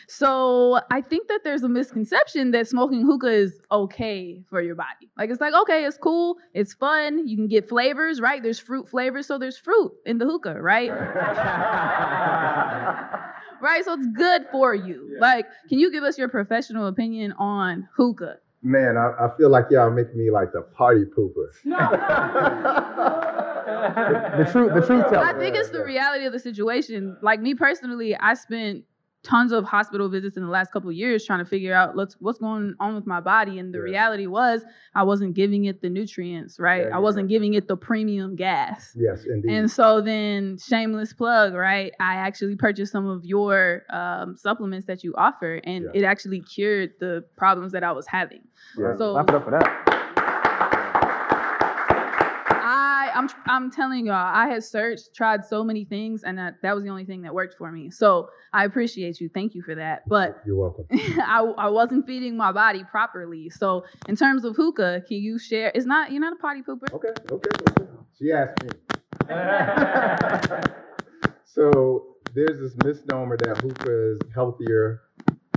So 0.08 0.80
I 0.90 1.00
think 1.00 1.28
that 1.28 1.40
there's 1.44 1.62
a 1.62 1.68
misconception 1.68 2.50
that 2.52 2.68
smoking 2.68 3.04
hookah 3.04 3.32
is 3.32 3.60
okay 3.70 4.42
for 4.48 4.60
your 4.60 4.74
body. 4.74 5.10
Like 5.16 5.30
it's 5.30 5.40
like, 5.40 5.54
okay, 5.54 5.84
it's 5.84 5.96
cool, 5.96 6.36
it's 6.52 6.74
fun, 6.74 7.26
you 7.26 7.36
can 7.36 7.48
get 7.48 7.68
flavors, 7.68 8.20
right? 8.20 8.42
There's 8.42 8.58
fruit 8.58 8.88
flavors, 8.88 9.26
so 9.26 9.38
there's 9.38 9.56
fruit 9.56 9.92
in 10.06 10.18
the 10.18 10.26
hookah, 10.26 10.60
right? 10.60 10.90
right? 13.60 13.84
So 13.84 13.94
it's 13.94 14.06
good 14.08 14.46
for 14.50 14.74
you. 14.74 15.16
Like, 15.20 15.46
can 15.68 15.78
you 15.78 15.90
give 15.90 16.04
us 16.04 16.18
your 16.18 16.28
professional 16.28 16.86
opinion 16.86 17.32
on 17.32 17.88
hookah? 17.96 18.36
Man, 18.62 18.96
I, 18.96 19.26
I 19.26 19.36
feel 19.36 19.50
like 19.50 19.66
y'all 19.70 19.90
make 19.90 20.14
me 20.16 20.30
like 20.30 20.52
the 20.52 20.62
party 20.62 21.04
pooper. 21.04 21.50
The 23.84 24.48
truth, 24.50 24.74
the 24.74 24.80
truth 24.80 25.04
I 25.12 25.32
think 25.38 25.56
it's 25.56 25.70
the 25.70 25.84
reality 25.84 26.24
of 26.24 26.32
the 26.32 26.38
situation. 26.38 27.16
Like 27.22 27.40
me 27.40 27.54
personally, 27.54 28.16
I 28.16 28.34
spent 28.34 28.84
tons 29.24 29.52
of 29.52 29.64
hospital 29.64 30.08
visits 30.08 30.36
in 30.36 30.42
the 30.44 30.50
last 30.50 30.70
couple 30.70 30.90
of 30.90 30.94
years 30.94 31.24
trying 31.24 31.38
to 31.38 31.44
figure 31.46 31.74
out 31.74 31.96
what's 31.96 32.14
what's 32.20 32.38
going 32.38 32.74
on 32.78 32.94
with 32.94 33.06
my 33.06 33.20
body. 33.20 33.58
And 33.58 33.72
the 33.74 33.78
Yeah. 33.78 33.84
reality 33.84 34.26
was 34.26 34.62
I 34.94 35.02
wasn't 35.02 35.34
giving 35.34 35.64
it 35.64 35.80
the 35.80 35.88
nutrients, 35.88 36.60
right? 36.60 36.86
Yeah, 36.88 36.96
I 36.96 36.98
wasn't 36.98 37.28
giving 37.28 37.54
it 37.54 37.66
the 37.66 37.76
premium 37.76 38.36
gas. 38.36 38.94
Yes, 38.94 39.24
indeed. 39.24 39.50
And 39.50 39.70
so 39.70 40.00
then, 40.00 40.58
shameless 40.58 41.12
plug, 41.14 41.54
right? 41.54 41.92
I 41.98 42.14
actually 42.16 42.54
purchased 42.56 42.92
some 42.92 43.06
of 43.06 43.24
your 43.24 43.82
um, 43.90 44.36
supplements 44.36 44.86
that 44.86 45.02
you 45.02 45.14
offer, 45.16 45.60
and 45.64 45.84
Yeah. 45.84 46.00
it 46.00 46.04
actually 46.04 46.40
cured 46.42 46.92
the 47.00 47.24
problems 47.36 47.72
that 47.72 47.82
I 47.82 47.92
was 47.92 48.06
having. 48.06 48.42
Yeah. 48.78 48.94
So 48.96 49.12
Clap 49.14 49.30
it 49.30 49.34
up 49.36 49.44
for 49.44 49.50
that. 49.52 49.90
I, 52.66 53.03
I'm, 53.14 53.28
I'm 53.46 53.70
telling 53.70 54.06
y'all, 54.06 54.14
I 54.14 54.48
had 54.48 54.64
searched, 54.64 55.14
tried 55.14 55.44
so 55.44 55.64
many 55.64 55.84
things, 55.84 56.24
and 56.24 56.38
that, 56.38 56.54
that 56.62 56.74
was 56.74 56.84
the 56.84 56.90
only 56.90 57.04
thing 57.04 57.22
that 57.22 57.34
worked 57.34 57.56
for 57.56 57.70
me. 57.70 57.90
So 57.90 58.28
I 58.52 58.64
appreciate 58.64 59.20
you. 59.20 59.28
Thank 59.32 59.54
you 59.54 59.62
for 59.62 59.74
that. 59.74 60.08
But 60.08 60.42
You're 60.46 60.56
welcome. 60.56 60.86
I, 60.92 61.40
I 61.58 61.68
wasn't 61.68 62.06
feeding 62.06 62.36
my 62.36 62.52
body 62.52 62.84
properly. 62.90 63.50
So 63.50 63.84
in 64.08 64.16
terms 64.16 64.44
of 64.44 64.56
hookah, 64.56 65.02
can 65.06 65.18
you 65.18 65.38
share? 65.38 65.72
It's 65.74 65.86
not 65.86 66.12
you're 66.12 66.20
not 66.20 66.34
a 66.34 66.36
party 66.36 66.62
pooper. 66.62 66.92
Okay, 66.92 67.08
okay, 67.30 67.50
okay. 67.70 67.84
She 68.18 68.32
asked 68.32 68.62
me. 68.62 68.70
So 71.54 72.16
there's 72.34 72.58
this 72.58 72.74
misnomer 72.84 73.36
that 73.36 73.58
hookah 73.58 74.12
is 74.14 74.18
healthier 74.34 75.02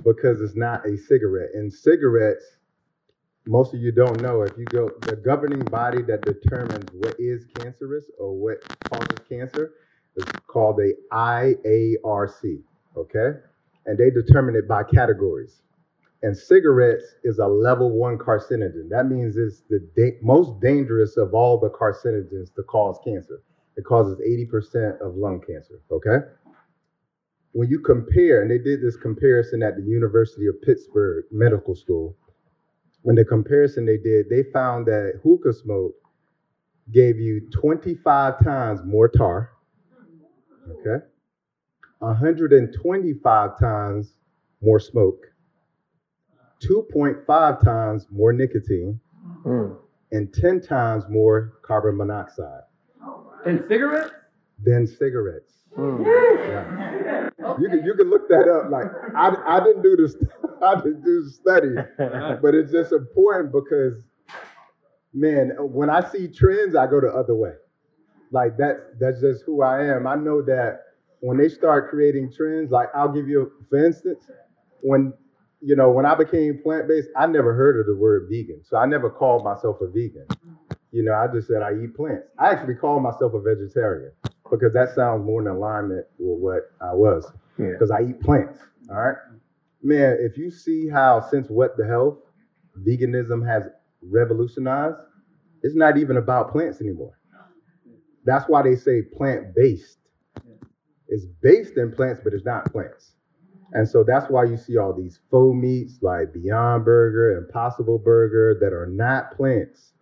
because 0.03 0.41
it's 0.41 0.55
not 0.55 0.85
a 0.85 0.95
cigarette. 0.95 1.49
And 1.55 1.73
cigarettes, 1.73 2.45
most 3.47 3.73
of 3.73 3.81
you 3.81 3.91
don't 3.91 4.21
know, 4.21 4.43
if 4.43 4.57
you 4.57 4.65
go, 4.65 4.91
the 5.01 5.15
governing 5.15 5.63
body 5.65 6.01
that 6.03 6.21
determines 6.21 6.89
what 6.93 7.15
is 7.19 7.45
cancerous 7.55 8.05
or 8.19 8.33
what 8.35 8.57
causes 8.91 9.19
cancer 9.29 9.73
is 10.15 10.25
called 10.47 10.77
the 10.77 10.93
IARC, 11.11 12.61
okay? 12.97 13.39
And 13.85 13.97
they 13.97 14.09
determine 14.09 14.55
it 14.55 14.67
by 14.67 14.83
categories. 14.83 15.61
And 16.23 16.35
cigarettes 16.37 17.05
is 17.23 17.39
a 17.39 17.47
level 17.47 17.91
one 17.91 18.17
carcinogen. 18.17 18.89
That 18.89 19.07
means 19.07 19.37
it's 19.37 19.63
the 19.69 19.87
da- 19.95 20.17
most 20.21 20.59
dangerous 20.61 21.17
of 21.17 21.33
all 21.33 21.59
the 21.59 21.69
carcinogens 21.69 22.53
to 22.55 22.63
cause 22.63 22.99
cancer. 23.05 23.41
It 23.77 23.85
causes 23.85 24.19
80% 24.19 25.01
of 25.01 25.15
lung 25.15 25.41
cancer, 25.47 25.81
okay? 25.91 26.17
when 27.53 27.69
you 27.69 27.79
compare, 27.79 28.43
and 28.43 28.51
they 28.51 28.59
did 28.59 28.83
this 28.83 28.95
comparison 28.97 29.63
at 29.63 29.75
the 29.75 29.81
University 29.83 30.45
of 30.47 30.61
Pittsburgh 30.61 31.25
Medical 31.31 31.75
School, 31.75 32.15
when 33.07 33.15
the 33.15 33.23
comparison 33.23 33.85
they 33.85 33.95
did, 33.95 34.27
they 34.29 34.43
found 34.51 34.85
that 34.85 35.13
hookah 35.23 35.53
smoke 35.53 35.95
gave 36.91 37.17
you 37.17 37.39
25 37.51 38.43
times 38.43 38.81
more 38.83 39.07
tar, 39.07 39.51
okay, 40.69 41.05
125 41.99 43.57
times 43.57 44.11
more 44.61 44.77
smoke, 44.81 45.23
2.5 46.61 47.63
times 47.63 48.07
more 48.11 48.33
nicotine, 48.33 48.99
Mm. 49.45 49.77
and 50.11 50.33
10 50.33 50.59
times 50.59 51.05
more 51.07 51.53
carbon 51.61 51.95
monoxide 51.95 52.63
And 53.45 53.63
cigarettes? 53.69 54.11
than 54.61 54.85
cigarettes. 54.85 55.56
Mm. 55.77 56.05
Yeah. 56.05 57.29
You 57.59 57.69
can 57.69 57.85
you 57.85 57.93
can 57.93 58.09
look 58.09 58.27
that 58.29 58.47
up. 58.49 58.71
Like 58.71 58.87
I, 59.15 59.57
I 59.57 59.63
didn't 59.63 59.83
do 59.83 59.95
this 59.95 60.15
I 60.63 60.75
didn't 60.75 61.03
do 61.03 61.23
the 61.23 61.29
study, 61.29 61.75
but 62.41 62.55
it's 62.55 62.71
just 62.71 62.91
important 62.91 63.51
because 63.53 64.01
man, 65.13 65.51
when 65.59 65.89
I 65.89 66.07
see 66.09 66.27
trends, 66.27 66.75
I 66.75 66.87
go 66.87 66.99
the 67.01 67.09
other 67.09 67.35
way. 67.35 67.53
Like 68.31 68.57
that 68.57 68.99
that's 68.99 69.21
just 69.21 69.43
who 69.45 69.61
I 69.61 69.85
am. 69.85 70.07
I 70.07 70.15
know 70.15 70.41
that 70.43 70.81
when 71.21 71.37
they 71.37 71.49
start 71.49 71.89
creating 71.89 72.33
trends, 72.35 72.71
like 72.71 72.89
I'll 72.95 73.11
give 73.11 73.27
you 73.27 73.51
for 73.69 73.85
instance, 73.85 74.25
when 74.81 75.13
you 75.61 75.75
know, 75.75 75.89
when 75.91 76.05
I 76.05 76.15
became 76.15 76.59
plant-based, 76.61 77.09
I 77.15 77.25
never 77.27 77.53
heard 77.53 77.79
of 77.79 77.87
the 77.87 77.95
word 77.95 78.27
vegan. 78.29 78.61
So 78.63 78.77
I 78.77 78.85
never 78.85 79.09
called 79.09 79.43
myself 79.43 79.77
a 79.81 79.87
vegan. 79.87 80.27
You 80.91 81.03
know, 81.03 81.13
I 81.13 81.27
just 81.33 81.47
said 81.47 81.61
I 81.61 81.73
eat 81.73 81.95
plants. 81.95 82.27
I 82.39 82.49
actually 82.51 82.75
call 82.75 82.99
myself 82.99 83.33
a 83.33 83.41
vegetarian 83.41 84.11
because 84.49 84.73
that 84.73 84.95
sounds 84.95 85.25
more 85.25 85.41
in 85.41 85.47
alignment 85.47 86.05
with 86.17 86.39
what 86.39 86.71
I 86.81 86.93
was. 86.93 87.31
Yeah. 87.57 87.71
Because 87.71 87.91
I 87.91 88.01
eat 88.01 88.21
plants. 88.21 88.59
All 88.89 88.95
right. 88.95 89.17
Man, 89.81 90.17
if 90.19 90.37
you 90.37 90.49
see 90.49 90.89
how 90.89 91.21
since 91.21 91.49
What 91.49 91.77
the 91.77 91.85
Health 91.85 92.19
veganism 92.87 93.47
has 93.47 93.63
revolutionized, 94.01 94.97
it's 95.63 95.75
not 95.75 95.97
even 95.97 96.17
about 96.17 96.51
plants 96.51 96.81
anymore. 96.81 97.17
That's 98.25 98.45
why 98.47 98.61
they 98.61 98.75
say 98.75 99.01
plant-based. 99.01 99.97
It's 101.07 101.25
based 101.41 101.77
in 101.77 101.91
plants, 101.93 102.21
but 102.23 102.33
it's 102.33 102.45
not 102.45 102.71
plants. 102.71 103.13
And 103.73 103.87
so 103.87 104.03
that's 104.03 104.29
why 104.29 104.45
you 104.45 104.57
see 104.57 104.77
all 104.77 104.93
these 104.93 105.19
faux 105.29 105.55
meats 105.55 105.99
like 106.01 106.33
Beyond 106.33 106.85
Burger, 106.85 107.37
Impossible 107.37 107.97
Burger 107.97 108.57
that 108.59 108.73
are 108.73 108.87
not 108.87 109.35
plants. 109.35 109.93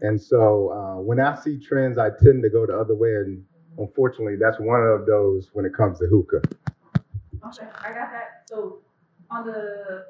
And 0.00 0.20
so 0.20 0.70
uh, 0.70 1.00
when 1.02 1.20
I 1.20 1.34
see 1.36 1.58
trends, 1.58 1.98
I 1.98 2.10
tend 2.10 2.42
to 2.42 2.50
go 2.50 2.66
the 2.66 2.78
other 2.78 2.94
way. 2.94 3.10
And 3.10 3.44
unfortunately, 3.78 4.36
that's 4.40 4.58
one 4.58 4.82
of 4.82 5.06
those 5.06 5.48
when 5.52 5.64
it 5.64 5.74
comes 5.74 5.98
to 5.98 6.06
hookah. 6.06 6.42
Okay, 7.46 7.68
I 7.80 7.88
got 7.92 8.10
that. 8.12 8.44
So 8.48 8.80
on 9.30 9.46
the 9.46 10.06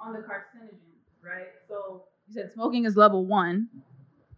on 0.00 0.12
the 0.12 0.20
carcinogen, 0.20 0.78
right? 1.22 1.48
So 1.68 2.04
you 2.28 2.34
said 2.34 2.52
smoking 2.52 2.84
is 2.84 2.96
level 2.96 3.26
one. 3.26 3.68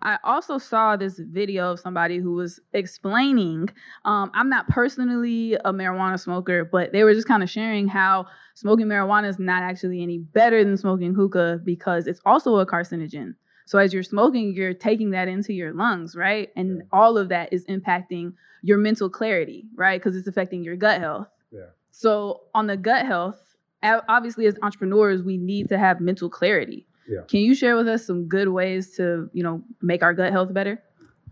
I 0.00 0.18
also 0.22 0.58
saw 0.58 0.96
this 0.96 1.18
video 1.18 1.72
of 1.72 1.80
somebody 1.80 2.18
who 2.18 2.34
was 2.34 2.60
explaining. 2.72 3.68
Um, 4.04 4.30
I'm 4.32 4.48
not 4.48 4.68
personally 4.68 5.54
a 5.54 5.72
marijuana 5.72 6.20
smoker, 6.20 6.64
but 6.64 6.92
they 6.92 7.02
were 7.02 7.14
just 7.14 7.26
kind 7.26 7.42
of 7.42 7.50
sharing 7.50 7.88
how 7.88 8.26
smoking 8.54 8.86
marijuana 8.86 9.28
is 9.28 9.40
not 9.40 9.64
actually 9.64 10.00
any 10.02 10.18
better 10.18 10.62
than 10.62 10.76
smoking 10.76 11.14
hookah 11.14 11.60
because 11.64 12.06
it's 12.06 12.20
also 12.24 12.58
a 12.58 12.66
carcinogen. 12.66 13.34
So 13.68 13.76
as 13.78 13.92
you're 13.92 14.02
smoking, 14.02 14.54
you're 14.54 14.72
taking 14.72 15.10
that 15.10 15.28
into 15.28 15.52
your 15.52 15.74
lungs, 15.74 16.16
right? 16.16 16.48
And 16.56 16.84
all 16.90 17.18
of 17.18 17.28
that 17.28 17.52
is 17.52 17.66
impacting 17.66 18.32
your 18.62 18.78
mental 18.78 19.10
clarity, 19.10 19.66
right? 19.74 20.00
Because 20.00 20.16
it's 20.16 20.26
affecting 20.26 20.64
your 20.64 20.74
gut 20.74 21.02
health. 21.02 21.28
Yeah. 21.52 21.66
So 21.90 22.44
on 22.54 22.66
the 22.66 22.78
gut 22.78 23.04
health, 23.04 23.36
obviously 23.82 24.46
as 24.46 24.56
entrepreneurs, 24.62 25.22
we 25.22 25.36
need 25.36 25.68
to 25.68 25.76
have 25.76 26.00
mental 26.00 26.30
clarity. 26.30 26.86
Yeah. 27.06 27.24
Can 27.28 27.40
you 27.40 27.54
share 27.54 27.76
with 27.76 27.88
us 27.88 28.06
some 28.06 28.26
good 28.26 28.48
ways 28.48 28.96
to, 28.96 29.28
you 29.34 29.42
know, 29.42 29.62
make 29.82 30.02
our 30.02 30.14
gut 30.14 30.32
health 30.32 30.54
better? 30.54 30.82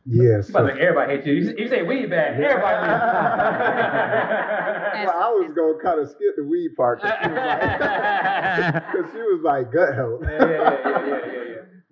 Yes. 0.04 0.50
You 0.50 0.54
about 0.56 0.74
to 0.74 0.78
everybody 0.80 1.14
hates 1.14 1.26
you. 1.26 1.32
You, 1.32 1.54
you 1.56 1.68
say 1.68 1.82
weed 1.84 2.10
bad. 2.10 2.34
Everybody. 2.34 2.60
well, 5.06 5.16
I 5.16 5.30
was 5.30 5.52
gonna 5.56 5.78
kind 5.82 6.00
of 6.00 6.08
skip 6.10 6.36
the 6.36 6.44
weed 6.44 6.76
part 6.76 7.00
because 7.00 7.16
she, 7.22 7.28
was 7.30 7.38
like- 7.38 8.84
'cause 8.92 9.06
she 9.12 9.18
was 9.18 9.40
like 9.42 9.72
gut 9.72 9.94
health. 9.94 10.20
yeah, 10.22 10.30
yeah, 10.30 10.50
yeah, 10.50 10.78
yeah, 10.84 11.06
yeah, 11.06 11.20
yeah. 11.32 11.42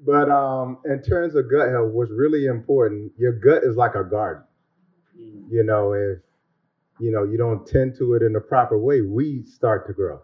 But 0.04 0.30
um, 0.30 0.78
in 0.84 1.02
terms 1.02 1.34
of 1.34 1.50
gut 1.50 1.70
health, 1.70 1.92
what's 1.92 2.11
really 2.11 2.46
important, 2.46 3.12
your 3.18 3.32
gut 3.32 3.62
is 3.64 3.76
like 3.76 3.94
a 3.94 4.04
garden. 4.04 4.44
You 5.50 5.64
know, 5.64 5.92
if 5.92 6.18
you 7.00 7.11
know 7.12 7.25
you 7.25 7.38
don't 7.38 7.66
tend 7.66 7.96
to 7.99 8.14
it 8.14 8.23
in 8.23 8.32
the 8.32 8.40
proper 8.40 8.78
way, 8.78 9.00
weeds 9.02 9.54
start 9.54 9.87
to 9.88 9.92
grow. 9.92 10.20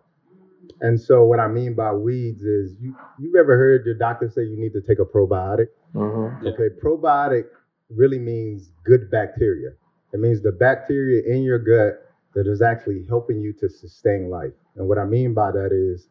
And 0.81 1.01
so, 1.01 1.25
what 1.25 1.41
I 1.41 1.49
mean 1.49 1.75
by 1.75 1.93
weeds 1.93 2.43
is 2.43 2.75
you 2.81 2.97
you've 3.19 3.37
ever 3.37 3.57
heard 3.57 3.85
your 3.87 3.95
doctor 3.97 4.29
say 4.31 4.43
you 4.45 4.59
need 4.59 4.73
to 4.75 4.81
take 4.81 4.99
a 4.99 5.05
probiotic? 5.05 5.69
Mhm. 5.95 6.43
Yeah. 6.43 6.51
Okay, 6.53 6.69
probiotic 6.83 7.47
really 7.91 8.19
means 8.19 8.73
good 8.85 9.11
bacteria. 9.11 9.73
It 10.13 10.21
means 10.21 10.43
the 10.43 10.53
bacteria 10.53 11.23
in 11.27 11.43
your 11.43 11.59
gut 11.59 12.03
that 12.35 12.47
is 12.47 12.63
actually 12.63 13.05
helping 13.09 13.41
you 13.41 13.53
to 13.55 13.69
sustain 13.69 14.31
life. 14.31 14.53
And 14.77 14.89
what 14.89 14.99
I 14.99 15.05
mean 15.05 15.35
by 15.35 15.51
that 15.53 15.73
is 15.73 16.09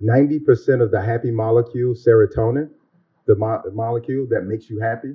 90% 0.00 0.82
of 0.82 0.90
the 0.90 1.00
happy 1.00 1.30
molecule, 1.30 1.94
serotonin, 1.94 2.70
the, 3.28 3.36
mo- 3.36 3.60
the 3.64 3.70
molecule 3.70 4.26
that 4.30 4.42
makes 4.42 4.68
you 4.68 4.80
happy, 4.80 5.14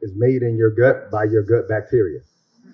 is 0.00 0.12
made 0.16 0.42
in 0.42 0.56
your 0.56 0.70
gut 0.70 1.10
by 1.12 1.24
your 1.24 1.44
gut 1.44 1.68
bacteria. 1.68 2.20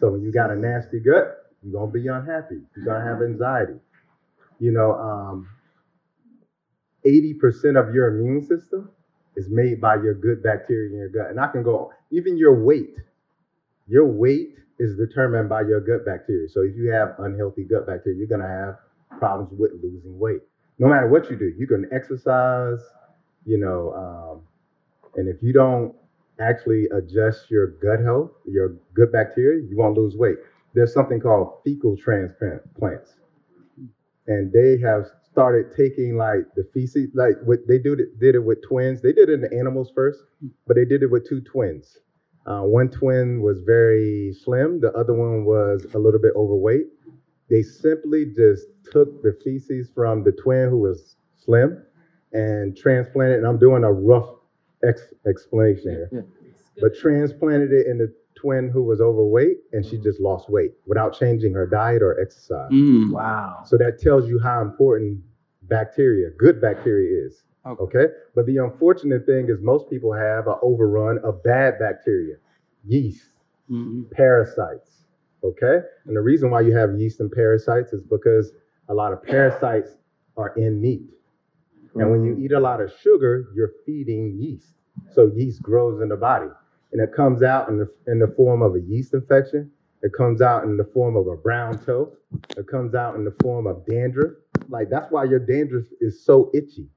So 0.00 0.10
when 0.12 0.22
you 0.22 0.32
got 0.32 0.50
a 0.50 0.56
nasty 0.56 1.00
gut, 1.00 1.52
you're 1.62 1.72
gonna 1.72 1.92
be 1.92 2.06
unhappy. 2.06 2.60
You're 2.74 2.86
gonna 2.86 3.04
have 3.04 3.20
anxiety. 3.20 3.78
You 4.60 4.70
know, 4.70 4.92
um, 4.94 5.48
80% 7.04 7.78
of 7.78 7.94
your 7.94 8.08
immune 8.16 8.46
system 8.46 8.90
is 9.36 9.48
made 9.50 9.80
by 9.80 9.96
your 9.96 10.14
good 10.14 10.42
bacteria 10.42 10.90
in 10.90 10.96
your 10.98 11.08
gut. 11.08 11.30
And 11.30 11.40
I 11.40 11.48
can 11.48 11.62
go, 11.62 11.92
even 12.10 12.38
your 12.38 12.54
weight, 12.64 12.96
your 13.88 14.06
weight 14.06 14.54
is 14.78 14.96
determined 14.96 15.48
by 15.48 15.62
your 15.62 15.80
gut 15.80 16.06
bacteria. 16.06 16.48
So 16.48 16.62
if 16.62 16.76
you 16.76 16.90
have 16.90 17.16
unhealthy 17.18 17.64
gut 17.64 17.86
bacteria, 17.86 18.18
you're 18.18 18.28
gonna 18.28 18.48
have 18.48 18.78
problems 19.18 19.52
with 19.58 19.72
losing 19.82 20.18
weight. 20.18 20.40
No 20.78 20.88
matter 20.88 21.08
what 21.08 21.28
you 21.30 21.36
do, 21.36 21.52
you 21.58 21.66
can 21.66 21.88
exercise, 21.92 22.80
you 23.44 23.58
know, 23.58 23.92
um, 23.92 24.47
and 25.18 25.28
if 25.28 25.42
you 25.42 25.52
don't 25.52 25.94
actually 26.40 26.86
adjust 26.96 27.50
your 27.50 27.68
gut 27.82 28.00
health, 28.04 28.30
your 28.46 28.76
good 28.94 29.12
bacteria, 29.12 29.64
you 29.68 29.76
won't 29.76 29.98
lose 29.98 30.16
weight. 30.16 30.36
There's 30.74 30.94
something 30.94 31.20
called 31.20 31.60
fecal 31.64 31.96
transplants, 31.96 33.16
and 34.28 34.52
they 34.52 34.78
have 34.78 35.06
started 35.32 35.74
taking 35.76 36.16
like 36.16 36.44
the 36.56 36.64
feces, 36.72 37.10
like 37.14 37.34
what 37.44 37.60
they 37.68 37.78
do 37.78 37.96
did 37.96 38.36
it 38.36 38.44
with 38.44 38.62
twins. 38.62 39.02
They 39.02 39.12
did 39.12 39.28
it 39.28 39.34
in 39.34 39.40
the 39.40 39.52
animals 39.58 39.90
first, 39.94 40.20
but 40.68 40.76
they 40.76 40.84
did 40.84 41.02
it 41.02 41.10
with 41.10 41.28
two 41.28 41.40
twins. 41.40 41.98
Uh, 42.46 42.62
one 42.62 42.88
twin 42.88 43.42
was 43.42 43.60
very 43.66 44.32
slim, 44.44 44.80
the 44.80 44.92
other 44.92 45.14
one 45.14 45.44
was 45.44 45.86
a 45.94 45.98
little 45.98 46.20
bit 46.20 46.32
overweight. 46.36 46.86
They 47.50 47.62
simply 47.62 48.26
just 48.26 48.66
took 48.92 49.22
the 49.22 49.36
feces 49.44 49.90
from 49.94 50.24
the 50.24 50.32
twin 50.32 50.68
who 50.70 50.78
was 50.78 51.16
slim 51.36 51.82
and 52.32 52.76
transplanted. 52.76 53.38
And 53.38 53.46
I'm 53.46 53.58
doing 53.58 53.84
a 53.84 53.92
rough 53.92 54.37
ex- 54.86 55.12
explanation 55.26 55.90
here, 56.10 56.26
but 56.80 56.94
transplanted 56.96 57.72
it 57.72 57.86
in 57.86 57.98
the 57.98 58.12
twin 58.34 58.68
who 58.70 58.82
was 58.84 59.00
overweight, 59.00 59.58
and 59.72 59.84
she 59.84 59.98
just 59.98 60.20
lost 60.20 60.48
weight 60.48 60.72
without 60.86 61.12
changing 61.18 61.52
her 61.54 61.66
diet 61.66 62.02
or 62.02 62.20
exercise. 62.20 62.70
Mm. 62.72 63.12
Wow. 63.12 63.62
So 63.64 63.76
that 63.78 63.98
tells 63.98 64.28
you 64.28 64.38
how 64.38 64.62
important 64.62 65.20
bacteria, 65.62 66.30
good 66.38 66.60
bacteria 66.60 67.26
is. 67.26 67.42
Okay. 67.66 67.82
Okay. 67.98 68.12
But 68.34 68.46
the 68.46 68.58
unfortunate 68.58 69.26
thing 69.26 69.48
is 69.50 69.58
most 69.60 69.90
people 69.90 70.12
have 70.12 70.46
an 70.46 70.54
overrun 70.62 71.18
of 71.24 71.42
bad 71.42 71.78
bacteria, 71.78 72.36
yeast, 72.84 73.30
Mhm. 73.70 74.10
parasites. 74.12 75.04
Okay. 75.44 75.82
And 76.06 76.16
the 76.16 76.20
reason 76.22 76.50
why 76.50 76.60
you 76.62 76.74
have 76.76 76.98
yeast 76.98 77.20
and 77.20 77.30
parasites 77.30 77.92
is 77.92 78.02
because 78.02 78.52
a 78.88 78.94
lot 78.94 79.12
of 79.12 79.22
parasites 79.22 79.96
are 80.36 80.54
in 80.56 80.80
meat. 80.80 81.10
And 82.00 82.10
when 82.10 82.24
you 82.24 82.36
eat 82.38 82.52
a 82.52 82.60
lot 82.60 82.80
of 82.80 82.92
sugar, 83.02 83.48
you're 83.54 83.72
feeding 83.84 84.36
yeast. 84.38 84.74
So 85.12 85.30
yeast 85.34 85.62
grows 85.62 86.00
in 86.00 86.08
the 86.08 86.16
body. 86.16 86.48
And 86.92 87.00
it 87.02 87.12
comes 87.14 87.42
out 87.42 87.68
in 87.68 87.78
the, 87.78 87.90
in 88.06 88.18
the 88.18 88.28
form 88.28 88.62
of 88.62 88.74
a 88.74 88.80
yeast 88.80 89.14
infection. 89.14 89.70
It 90.02 90.12
comes 90.12 90.40
out 90.40 90.64
in 90.64 90.76
the 90.76 90.84
form 90.84 91.16
of 91.16 91.26
a 91.26 91.36
brown 91.36 91.78
toe. 91.84 92.12
It 92.56 92.66
comes 92.66 92.94
out 92.94 93.16
in 93.16 93.24
the 93.24 93.34
form 93.42 93.66
of 93.66 93.84
dandruff. 93.86 94.32
Like 94.68 94.88
that's 94.90 95.10
why 95.10 95.24
your 95.24 95.40
dandruff 95.40 95.86
is 96.00 96.24
so 96.24 96.50
itchy. 96.54 96.88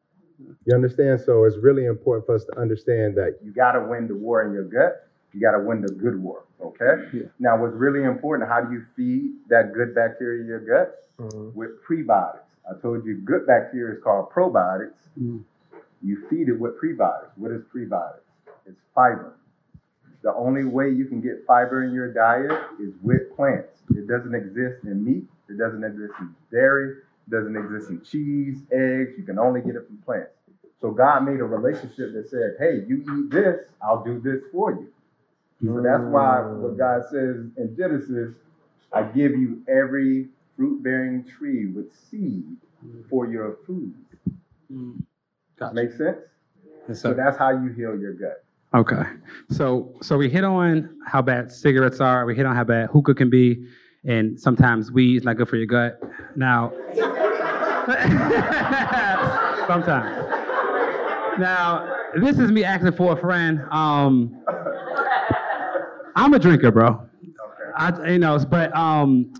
You 0.65 0.75
understand? 0.75 1.21
So 1.21 1.45
it's 1.45 1.57
really 1.57 1.85
important 1.85 2.25
for 2.25 2.35
us 2.35 2.45
to 2.45 2.59
understand 2.59 3.15
that 3.15 3.37
you 3.43 3.51
got 3.51 3.73
to 3.73 3.81
win 3.81 4.07
the 4.07 4.15
war 4.15 4.43
in 4.43 4.53
your 4.53 4.63
gut. 4.63 5.07
You 5.33 5.41
got 5.41 5.51
to 5.51 5.63
win 5.63 5.81
the 5.81 5.93
good 5.93 6.21
war. 6.21 6.43
Okay. 6.63 7.07
Yeah. 7.13 7.23
Now, 7.39 7.57
what's 7.59 7.75
really 7.75 8.03
important? 8.03 8.49
How 8.49 8.61
do 8.61 8.71
you 8.73 8.85
feed 8.95 9.31
that 9.49 9.73
good 9.73 9.95
bacteria 9.95 10.41
in 10.41 10.47
your 10.47 10.59
gut? 10.59 11.07
Mhm. 11.19 11.53
With 11.53 11.83
prebiotics. 11.83 12.50
I 12.69 12.79
told 12.81 13.05
you 13.05 13.17
good 13.17 13.47
bacteria 13.47 13.95
is 13.95 14.03
called 14.03 14.29
probiotics. 14.31 15.09
Mm. 15.19 15.43
You 16.03 16.27
feed 16.29 16.47
it 16.49 16.59
with 16.59 16.81
prebiotics. 16.81 17.31
What 17.35 17.51
is 17.51 17.61
prebiotics? 17.73 18.21
It's 18.65 18.79
fiber. 18.95 19.35
The 20.23 20.33
only 20.35 20.65
way 20.65 20.89
you 20.89 21.05
can 21.05 21.19
get 21.21 21.43
fiber 21.47 21.83
in 21.83 21.93
your 21.93 22.13
diet 22.13 22.51
is 22.79 22.93
with 23.01 23.35
plants. 23.35 23.81
It 23.89 24.07
doesn't 24.07 24.35
exist 24.35 24.83
in 24.83 25.03
meat. 25.03 25.25
It 25.49 25.57
doesn't 25.57 25.83
exist 25.83 26.13
in 26.19 26.35
dairy. 26.51 26.97
It 27.27 27.31
doesn't 27.31 27.55
exist 27.55 27.89
in 27.89 28.03
cheese, 28.03 28.59
eggs. 28.71 29.17
You 29.17 29.23
can 29.25 29.39
only 29.39 29.61
get 29.61 29.75
it 29.75 29.87
from 29.87 29.97
plants. 29.97 30.31
So 30.79 30.91
God 30.91 31.25
made 31.25 31.39
a 31.39 31.45
relationship 31.45 32.13
that 32.13 32.27
said, 32.29 32.55
"Hey, 32.57 32.83
you 32.87 33.03
eat 33.03 33.31
this, 33.31 33.65
I'll 33.81 34.03
do 34.03 34.19
this 34.19 34.43
for 34.51 34.71
you." 34.71 34.87
So 35.63 35.81
that's 35.81 36.03
why 36.03 36.41
what 36.41 36.77
God 36.77 37.03
says 37.05 37.45
in 37.55 37.75
Genesis, 37.77 38.33
"I 38.91 39.03
give 39.03 39.33
you 39.33 39.61
every 39.67 40.29
fruit-bearing 40.55 41.25
tree 41.25 41.67
with 41.67 41.93
seed 42.09 42.45
for 43.09 43.27
your 43.27 43.57
food." 43.65 43.93
Gotcha. 45.59 45.73
Make 45.75 45.91
sense? 45.91 46.17
Yes, 46.87 47.01
So 47.01 47.09
sir. 47.11 47.13
that's 47.13 47.37
how 47.37 47.49
you 47.51 47.69
heal 47.73 47.99
your 47.99 48.13
gut. 48.13 48.43
Okay. 48.73 49.03
So 49.49 49.93
so 50.01 50.17
we 50.17 50.29
hit 50.29 50.43
on 50.43 50.95
how 51.05 51.21
bad 51.21 51.51
cigarettes 51.51 51.99
are. 51.99 52.25
We 52.25 52.35
hit 52.35 52.45
on 52.45 52.55
how 52.55 52.63
bad 52.63 52.89
hookah 52.89 53.15
can 53.15 53.29
be, 53.29 53.65
and 54.05 54.39
sometimes 54.39 54.91
weed 54.91 55.17
is 55.17 55.23
not 55.23 55.35
good 55.37 55.49
for 55.49 55.57
your 55.57 55.65
gut. 55.67 55.99
Now, 56.35 56.71
sometimes. 59.67 60.27
Now, 61.39 61.95
this 62.19 62.37
is 62.39 62.51
me 62.51 62.63
asking 62.63 62.93
for 62.93 63.13
a 63.13 63.17
friend. 63.17 63.61
Um, 63.71 64.41
I'm 66.15 66.33
a 66.33 66.39
drinker, 66.39 66.71
bro. 66.71 66.87
Okay. 66.87 67.07
I, 67.77 68.09
you 68.11 68.19
know, 68.19 68.37
but 68.49 68.75
um, 68.75 69.33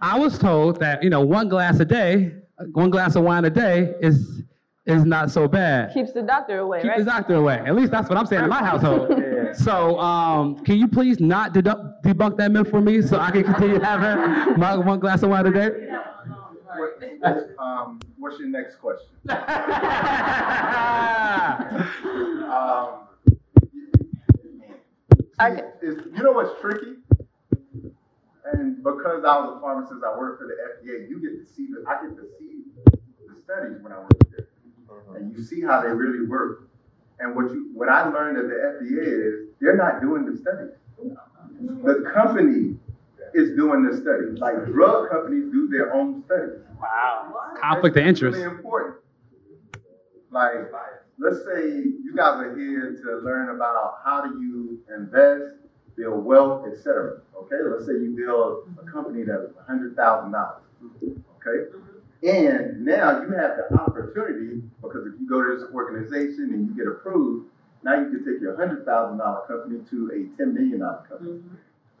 I 0.00 0.18
was 0.18 0.38
told 0.38 0.80
that 0.80 1.02
you 1.02 1.10
know 1.10 1.20
one 1.20 1.48
glass 1.48 1.80
a 1.80 1.84
day, 1.84 2.32
one 2.72 2.90
glass 2.90 3.16
of 3.16 3.24
wine 3.24 3.44
a 3.44 3.50
day 3.50 3.94
is 4.00 4.42
is 4.86 5.04
not 5.04 5.30
so 5.30 5.48
bad. 5.48 5.92
Keeps 5.92 6.12
the 6.12 6.22
doctor 6.22 6.58
away, 6.60 6.80
Keep 6.82 6.90
right? 6.90 6.98
the 7.00 7.04
doctor 7.04 7.34
away. 7.34 7.60
At 7.66 7.74
least 7.74 7.90
that's 7.90 8.08
what 8.08 8.16
I'm 8.16 8.26
saying 8.26 8.44
in 8.44 8.50
my 8.50 8.62
household. 8.70 9.10
Yeah. 9.18 9.52
So, 9.52 9.98
um, 9.98 10.58
can 10.64 10.76
you 10.76 10.86
please 10.86 11.18
not 11.18 11.52
deduct, 11.52 12.04
debunk 12.04 12.36
that 12.36 12.52
myth 12.52 12.70
for 12.70 12.80
me 12.80 13.02
so 13.02 13.18
I 13.18 13.32
can 13.32 13.42
continue 13.42 13.80
having 13.80 14.58
my 14.60 14.76
one 14.76 15.00
glass 15.00 15.22
of 15.24 15.30
wine 15.30 15.46
a 15.46 15.50
day? 15.50 15.70
What, 17.18 17.48
um, 17.58 17.98
what's 18.18 18.38
your 18.38 18.48
next 18.48 18.76
question? 18.76 19.08
Um, 22.46 23.00
I 25.38 25.54
see, 25.56 25.60
is, 25.86 25.96
you 26.16 26.22
know 26.22 26.32
what's 26.32 26.58
tricky? 26.60 26.94
And 28.52 28.82
because 28.82 29.24
I 29.24 29.40
was 29.40 29.56
a 29.56 29.60
pharmacist, 29.60 30.02
I 30.04 30.16
worked 30.16 30.40
for 30.40 30.46
the 30.46 30.54
FDA. 30.54 31.08
You 31.08 31.20
get 31.20 31.46
to 31.46 31.54
see 31.54 31.66
the, 31.66 31.84
I 31.88 32.02
get 32.02 32.16
to 32.16 32.26
see 32.38 32.62
the 33.26 33.34
studies 33.42 33.82
when 33.82 33.92
I 33.92 33.98
work 33.98 34.18
there, 34.30 34.48
uh-huh. 34.88 35.14
and 35.14 35.36
you 35.36 35.42
see 35.42 35.62
how 35.62 35.80
they 35.80 35.88
really 35.88 36.26
work. 36.26 36.68
And 37.18 37.34
what 37.34 37.50
you, 37.50 37.70
what 37.74 37.88
I 37.88 38.08
learned 38.08 38.38
at 38.38 38.46
the 38.48 38.54
FDA 38.54 39.02
is 39.02 39.48
they're 39.60 39.76
not 39.76 40.00
doing 40.00 40.26
the 40.26 40.36
studies. 40.36 40.74
The 41.58 42.10
company 42.14 42.76
is 43.34 43.56
doing 43.56 43.84
the 43.84 43.96
studies. 43.96 44.38
Like 44.38 44.66
drug 44.66 45.10
companies 45.10 45.50
do 45.50 45.68
their 45.68 45.94
own 45.94 46.22
studies. 46.24 46.60
Wow. 46.80 47.34
Conflict 47.60 47.96
of 47.96 48.06
interest. 48.06 48.36
Really 48.36 48.50
important. 48.50 48.96
Like, 50.30 50.70
let's 51.18 51.38
say 51.38 51.68
you 51.68 52.12
guys 52.14 52.40
are 52.40 52.56
here 52.56 53.00
to 53.02 53.24
learn 53.24 53.54
about 53.54 53.98
how 54.04 54.22
do 54.22 54.40
you 54.40 54.78
invest, 54.94 55.54
build 55.96 56.24
wealth, 56.24 56.66
etc. 56.70 57.20
Okay, 57.36 57.56
let's 57.64 57.86
say 57.86 57.92
you 57.92 58.14
build 58.16 58.68
a 58.68 58.82
mm-hmm. 58.82 58.92
company 58.92 59.24
that's 59.24 59.52
hundred 59.66 59.96
thousand 59.96 60.32
dollars. 60.32 60.62
Mm-hmm. 60.82 61.20
Okay, 61.36 61.72
mm-hmm. 61.72 62.28
and 62.28 62.84
now 62.84 63.22
you 63.22 63.30
have 63.32 63.56
the 63.56 63.76
opportunity 63.80 64.62
because 64.82 65.06
if 65.06 65.20
you 65.20 65.28
go 65.28 65.42
to 65.42 65.56
this 65.58 65.68
organization 65.74 66.50
and 66.52 66.68
you 66.68 66.76
get 66.76 66.86
approved, 66.86 67.48
now 67.82 67.98
you 67.98 68.10
can 68.10 68.24
take 68.24 68.40
your 68.40 68.56
hundred 68.56 68.84
thousand 68.84 69.18
dollar 69.18 69.46
company 69.46 69.80
to 69.90 70.10
a 70.12 70.36
ten 70.36 70.54
million 70.54 70.80
dollar 70.80 71.04
company. 71.08 71.40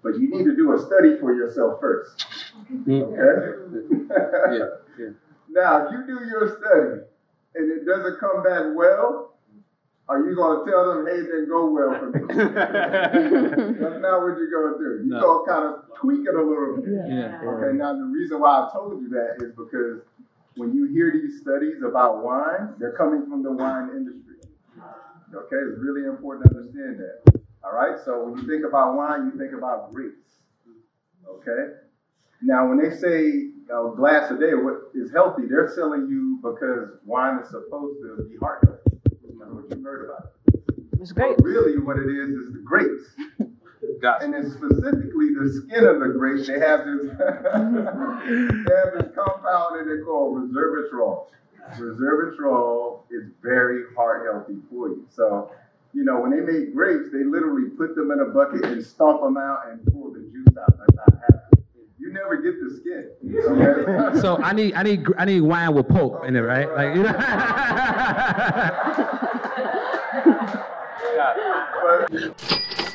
But 0.02 0.20
you 0.20 0.30
need 0.30 0.44
to 0.44 0.54
do 0.54 0.72
a 0.72 0.78
study 0.78 1.18
for 1.18 1.34
yourself 1.34 1.80
first. 1.80 2.26
Mm. 2.70 3.18
Okay. 3.18 4.58
yeah. 4.98 5.06
Now, 5.48 5.86
if 5.86 5.92
you 5.92 6.06
do 6.06 6.26
your 6.26 6.58
study 6.58 7.02
and 7.54 7.72
it 7.72 7.86
doesn't 7.86 8.20
come 8.20 8.42
back 8.42 8.76
well, 8.76 9.35
are 10.08 10.20
you 10.20 10.34
going 10.36 10.64
to 10.64 10.70
tell 10.70 10.94
them, 10.94 11.06
hey, 11.06 11.18
it 11.18 11.26
didn't 11.26 11.48
go 11.48 11.66
well 11.70 11.98
for 11.98 12.10
me? 12.10 12.20
That's 12.34 14.00
not 14.00 14.22
what 14.22 14.38
you're 14.38 14.50
going 14.50 14.72
to 14.72 14.78
do. 14.78 15.08
You're 15.08 15.18
No. 15.18 15.20
going 15.20 15.44
to 15.46 15.50
kind 15.50 15.64
of 15.66 15.74
tweak 15.98 16.20
it 16.26 16.34
a 16.34 16.42
little 16.42 16.76
bit. 16.76 16.86
Yeah. 17.08 17.40
Okay, 17.42 17.76
now 17.76 17.92
the 17.94 18.04
reason 18.04 18.40
why 18.40 18.66
I 18.66 18.70
told 18.72 19.02
you 19.02 19.08
that 19.10 19.42
is 19.44 19.52
because 19.56 20.02
when 20.56 20.72
you 20.74 20.86
hear 20.86 21.10
these 21.12 21.40
studies 21.40 21.82
about 21.86 22.22
wine, 22.22 22.74
they're 22.78 22.96
coming 22.96 23.26
from 23.28 23.42
the 23.42 23.50
wine 23.52 23.90
industry. 23.96 24.36
Okay, 25.34 25.56
it's 25.56 25.78
really 25.82 26.06
important 26.06 26.50
to 26.50 26.56
understand 26.58 27.00
that. 27.00 27.40
All 27.64 27.72
right, 27.74 27.98
so 28.04 28.28
when 28.28 28.38
you 28.42 28.46
think 28.48 28.64
about 28.64 28.94
wine, 28.94 29.26
you 29.32 29.38
think 29.38 29.52
about 29.58 29.92
grapes. 29.92 30.14
Okay, 31.28 31.74
now 32.42 32.68
when 32.68 32.78
they 32.78 32.94
say 32.96 33.50
a 33.74 33.90
glass 33.96 34.30
a 34.30 34.38
day 34.38 34.54
what 34.54 34.90
is 34.94 35.10
healthy, 35.12 35.42
they're 35.48 35.72
selling 35.74 36.06
you 36.08 36.38
because 36.42 36.90
wine 37.04 37.40
is 37.42 37.50
supposed 37.50 37.98
to 38.02 38.28
be 38.30 38.36
heart 38.36 38.60
healthy. 38.64 38.95
That's 39.38 39.50
what 39.50 39.76
you 39.76 39.82
heard 39.84 40.10
about 40.10 40.32
it. 40.48 40.74
It's 41.00 41.12
great. 41.12 41.36
But 41.36 41.44
really, 41.44 41.78
what 41.78 41.98
it 41.98 42.08
is 42.08 42.30
is 42.30 42.52
the 42.52 42.60
grapes. 42.64 43.04
Gotcha. 44.00 44.24
And 44.24 44.34
then 44.34 44.50
specifically 44.50 45.32
the 45.32 45.48
skin 45.48 45.84
of 45.86 46.00
the 46.00 46.12
grape, 46.18 46.46
they 46.46 46.58
have 46.60 46.84
this 46.84 47.02
they 47.16 48.74
have 48.74 48.92
this 48.98 49.14
compound 49.14 49.80
in 49.80 49.88
it 49.88 50.04
called 50.04 50.50
resveratrol. 50.50 51.26
Resveratrol 51.78 53.02
is 53.10 53.30
very 53.42 53.84
heart 53.96 54.26
healthy 54.30 54.60
for 54.70 54.88
you. 54.88 55.06
So, 55.10 55.50
you 55.92 56.04
know, 56.04 56.20
when 56.20 56.30
they 56.30 56.40
make 56.40 56.74
grapes, 56.74 57.10
they 57.12 57.24
literally 57.24 57.70
put 57.70 57.94
them 57.94 58.10
in 58.10 58.20
a 58.20 58.26
bucket 58.26 58.64
and 58.64 58.84
stomp 58.84 59.22
them 59.22 59.36
out 59.36 59.68
and 59.70 59.84
pull 59.92 60.12
the 60.12 60.20
juice 60.20 60.56
out. 60.58 60.75
Never 62.16 62.36
get 62.42 62.54
the 62.60 62.70
skin. 62.76 63.10
Okay? 63.48 64.20
So 64.26 64.36
I 64.42 64.52
need 64.52 64.74
I 64.74 64.82
need 64.82 65.06
I 65.18 65.24
need 65.24 65.40
wine 65.42 65.74
with 65.74 65.88
pulp 65.88 66.24
in 66.24 66.36
it, 66.36 66.40
right? 66.40 66.68
Like 66.72 66.96
you 66.96 67.02
know. 67.02 67.12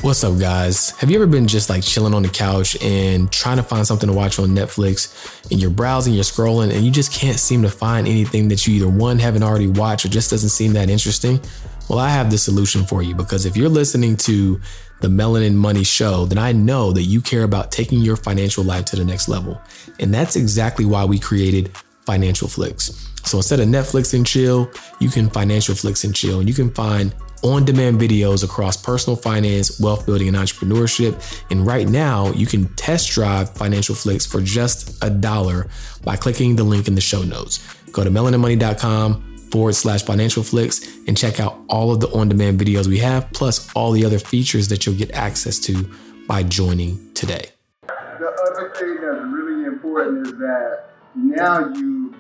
What's 0.02 0.24
up, 0.24 0.40
guys? 0.40 0.90
Have 1.00 1.12
you 1.12 1.18
ever 1.18 1.28
been 1.28 1.48
just 1.48 1.70
like 1.70 1.84
chilling 1.84 2.16
on 2.16 2.24
the 2.24 2.30
couch 2.30 2.76
and 2.82 3.32
trying 3.32 3.58
to 3.58 3.64
find 3.64 3.86
something 3.86 4.08
to 4.08 4.14
watch 4.14 4.40
on 4.40 4.50
Netflix 4.50 5.48
and 5.52 5.62
you're 5.62 5.70
browsing, 5.70 6.16
you're 6.16 6.24
scrolling, 6.24 6.74
and 6.74 6.84
you 6.84 6.90
just 6.92 7.14
can't 7.14 7.38
seem 7.38 7.62
to 7.62 7.70
find 7.70 8.08
anything 8.08 8.48
that 8.48 8.66
you 8.66 8.74
either 8.74 8.90
one 8.90 9.20
haven't 9.20 9.44
already 9.44 9.68
watched 9.68 10.06
or 10.06 10.10
just 10.10 10.32
doesn't 10.32 10.50
seem 10.50 10.74
that 10.74 10.90
interesting? 10.90 11.40
Well, 11.88 12.00
I 12.00 12.10
have 12.10 12.32
the 12.32 12.40
solution 12.40 12.84
for 12.84 13.04
you 13.04 13.14
because 13.14 13.46
if 13.46 13.56
you're 13.56 13.70
listening 13.70 14.18
to 14.18 14.60
the 15.02 15.08
Melanin 15.08 15.56
Money 15.56 15.84
Show, 15.84 16.26
then 16.26 16.38
I 16.38 16.52
know 16.52 16.92
that 16.94 17.04
you 17.04 17.22
care 17.22 17.44
about 17.44 17.72
taking 17.72 18.00
your 18.00 18.16
financial 18.16 18.64
life 18.64 18.86
to 18.86 18.96
the 18.96 19.04
next 19.04 19.28
level. 19.28 19.60
And 20.00 20.14
that's 20.14 20.36
exactly 20.36 20.86
why 20.86 21.06
we 21.06 21.20
created 21.20 21.76
Financial 22.06 22.48
Flicks. 22.48 23.10
So 23.24 23.38
instead 23.38 23.60
of 23.60 23.68
Netflix 23.68 24.14
and 24.14 24.26
chill, 24.26 24.70
you 25.00 25.10
can 25.10 25.30
financial 25.30 25.76
flicks 25.76 26.04
and 26.04 26.16
chill, 26.16 26.40
and 26.40 26.50
you 26.50 26.56
can 26.56 26.72
find 26.72 27.14
on 27.44 27.66
demand 27.66 28.00
videos 28.00 28.44
across 28.44 28.78
personal 28.78 29.16
finance, 29.16 29.80
wealth 29.80 30.06
building, 30.06 30.28
and 30.28 30.38
entrepreneurship. 30.38 31.44
And 31.50 31.66
right 31.66 31.88
now, 31.88 32.32
you 32.32 32.46
can 32.46 32.68
test 32.76 33.12
drive 33.12 33.52
Financial 33.52 33.96
Flicks 33.96 34.26
for 34.26 34.42
just 34.42 35.04
a 35.04 35.10
dollar 35.10 35.68
by 36.04 36.16
clicking 36.16 36.56
the 36.56 36.64
link 36.64 36.88
in 36.88 36.96
the 36.96 37.02
show 37.02 37.24
notes. 37.24 37.60
Go 37.92 38.04
to 38.04 38.10
melaninmoney.com 38.10 39.31
forward 39.52 39.74
slash 39.74 40.04
financial 40.04 40.44
flicks 40.44 40.82
and 41.08 41.18
check 41.18 41.40
out 41.40 41.60
all 41.70 41.92
of 41.92 42.00
the 42.00 42.08
on 42.10 42.30
demand 42.30 42.60
videos 42.60 42.88
we 42.88 43.00
have, 43.00 43.32
plus 43.34 43.72
all 43.76 43.92
the 43.92 44.06
other 44.06 44.20
features 44.20 44.68
that 44.70 44.86
you'll 44.86 44.96
get 44.96 45.12
access 45.12 45.60
to 45.60 45.90
by 46.28 46.44
joining 46.44 47.14
today. 47.14 47.50
the 47.88 48.28
other 48.52 48.74
thing 48.76 48.96
that's 49.02 49.26
really 49.26 49.66
important 49.66 50.28
is 50.28 50.34
that 50.34 50.90
now 51.16 51.74
you 51.74 52.16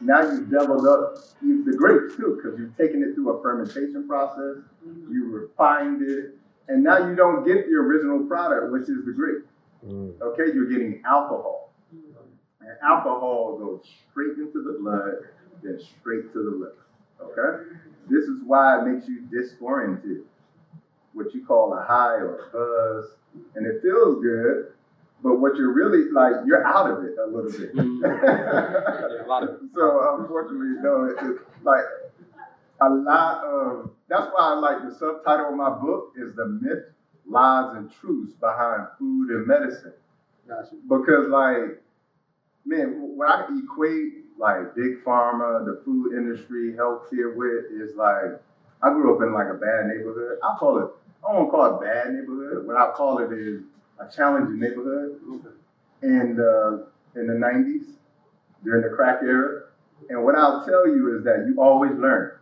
now 0.00 0.20
you've 0.20 0.50
developed 0.50 0.86
up. 0.86 1.16
You- 1.42 1.56
the 1.66 1.76
grapes 1.76 2.16
too, 2.16 2.40
because 2.40 2.58
you've 2.58 2.76
taken 2.76 3.02
it 3.02 3.14
through 3.14 3.30
a 3.30 3.42
fermentation 3.42 4.06
process, 4.06 4.62
mm-hmm. 4.86 5.12
you 5.12 5.26
refined 5.26 6.00
it, 6.00 6.38
and 6.68 6.82
now 6.82 7.08
you 7.08 7.14
don't 7.14 7.44
get 7.44 7.66
the 7.66 7.74
original 7.74 8.24
product, 8.26 8.72
which 8.72 8.82
is 8.82 9.04
the 9.04 9.12
grape. 9.12 9.44
Mm. 9.84 10.20
Okay, 10.20 10.54
you're 10.54 10.70
getting 10.70 11.02
alcohol. 11.04 11.72
Mm. 11.94 12.14
And 12.60 12.70
alcohol 12.82 13.58
goes 13.58 13.80
straight 14.10 14.38
into 14.38 14.62
the 14.62 14.78
blood, 14.80 15.14
straight 15.80 16.32
to 16.32 16.42
the 16.42 16.50
liver. 16.50 16.86
Okay? 17.20 17.80
This 18.08 18.24
is 18.24 18.40
why 18.46 18.80
it 18.80 18.86
makes 18.86 19.08
you 19.08 19.22
disoriented, 19.30 20.22
what 21.12 21.34
you 21.34 21.44
call 21.44 21.74
a 21.74 21.82
high 21.82 22.14
or 22.14 22.38
a 22.38 22.52
buzz, 22.52 23.10
and 23.54 23.66
it 23.66 23.82
feels 23.82 24.22
good, 24.22 24.72
but 25.22 25.40
what 25.40 25.56
you're 25.56 25.72
really 25.72 26.10
like, 26.12 26.34
you're 26.46 26.64
out 26.64 26.90
of 26.90 27.04
it 27.04 27.16
a 27.18 27.26
little 27.26 27.50
bit. 27.50 27.74
a 27.74 29.24
lot 29.26 29.42
of 29.42 29.58
so 29.74 30.18
unfortunately, 30.20 30.76
no, 30.82 31.06
it, 31.06 31.16
it's 31.22 31.40
like 31.62 31.84
a 32.80 32.88
lot 32.88 33.42
of. 33.44 33.90
That's 34.08 34.26
why 34.32 34.52
I 34.52 34.54
like 34.54 34.88
the 34.88 34.94
subtitle 34.94 35.48
of 35.48 35.56
my 35.56 35.70
book 35.70 36.12
is 36.16 36.34
the 36.36 36.46
myth, 36.46 36.84
lies, 37.26 37.76
and 37.76 37.90
truths 37.90 38.34
behind 38.34 38.86
food 38.98 39.30
and 39.30 39.46
medicine. 39.46 39.94
Gotcha. 40.46 40.76
Because 40.88 41.28
like, 41.28 41.82
man, 42.64 43.16
when 43.16 43.28
I 43.28 43.48
equate 43.64 44.25
like 44.38 44.74
big 44.74 45.02
pharma, 45.04 45.64
the 45.64 45.80
food 45.84 46.12
industry, 46.12 46.72
healthcare 46.72 47.34
with 47.34 47.66
is 47.70 47.96
like, 47.96 48.40
I 48.82 48.90
grew 48.90 49.16
up 49.16 49.22
in 49.22 49.32
like 49.32 49.48
a 49.48 49.54
bad 49.54 49.86
neighborhood. 49.86 50.38
I 50.42 50.56
call 50.58 50.78
it. 50.78 50.90
I 51.28 51.32
don't 51.32 51.50
call 51.50 51.76
it 51.76 51.82
bad 51.84 52.12
neighborhood. 52.12 52.66
What 52.66 52.76
I 52.76 52.92
call 52.92 53.18
it 53.18 53.32
is 53.32 53.62
a 53.98 54.08
challenging 54.14 54.60
neighborhood. 54.60 55.20
And 56.02 56.38
uh, 56.38 56.84
in 57.16 57.26
the 57.26 57.34
90s 57.34 57.86
during 58.64 58.82
the 58.82 58.94
crack 58.94 59.20
era. 59.22 59.64
And 60.10 60.22
what 60.24 60.34
I'll 60.34 60.64
tell 60.64 60.86
you 60.86 61.16
is 61.16 61.24
that 61.24 61.46
you 61.46 61.60
always 61.60 61.92
learn. 61.92 62.32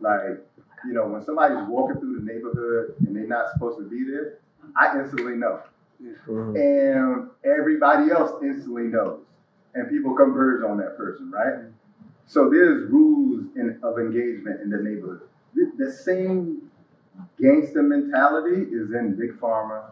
Like, 0.00 0.44
you 0.86 0.92
know, 0.92 1.06
when 1.06 1.24
somebody's 1.24 1.66
walking 1.68 2.00
through 2.00 2.20
the 2.20 2.32
neighborhood 2.32 2.94
and 3.00 3.16
they're 3.16 3.26
not 3.26 3.52
supposed 3.52 3.78
to 3.78 3.88
be 3.88 4.04
there, 4.04 4.38
I 4.76 4.98
instantly 4.98 5.34
know. 5.36 5.60
Mhm. 6.02 6.56
And 6.56 7.30
everybody 7.44 8.10
else 8.10 8.42
instantly 8.42 8.84
knows. 8.84 9.20
And 9.74 9.88
people 9.88 10.14
converge 10.14 10.62
on 10.64 10.76
that 10.78 10.96
person, 10.96 11.30
right? 11.30 11.64
So 12.26 12.50
there's 12.50 12.90
rules 12.90 13.46
in, 13.56 13.78
of 13.82 13.98
engagement 13.98 14.60
in 14.60 14.70
the 14.70 14.78
neighborhood. 14.78 15.28
The, 15.54 15.72
the 15.78 15.90
same 15.90 16.70
gangster 17.40 17.82
mentality 17.82 18.62
is 18.70 18.92
in 18.92 19.16
big 19.18 19.38
pharma, 19.40 19.82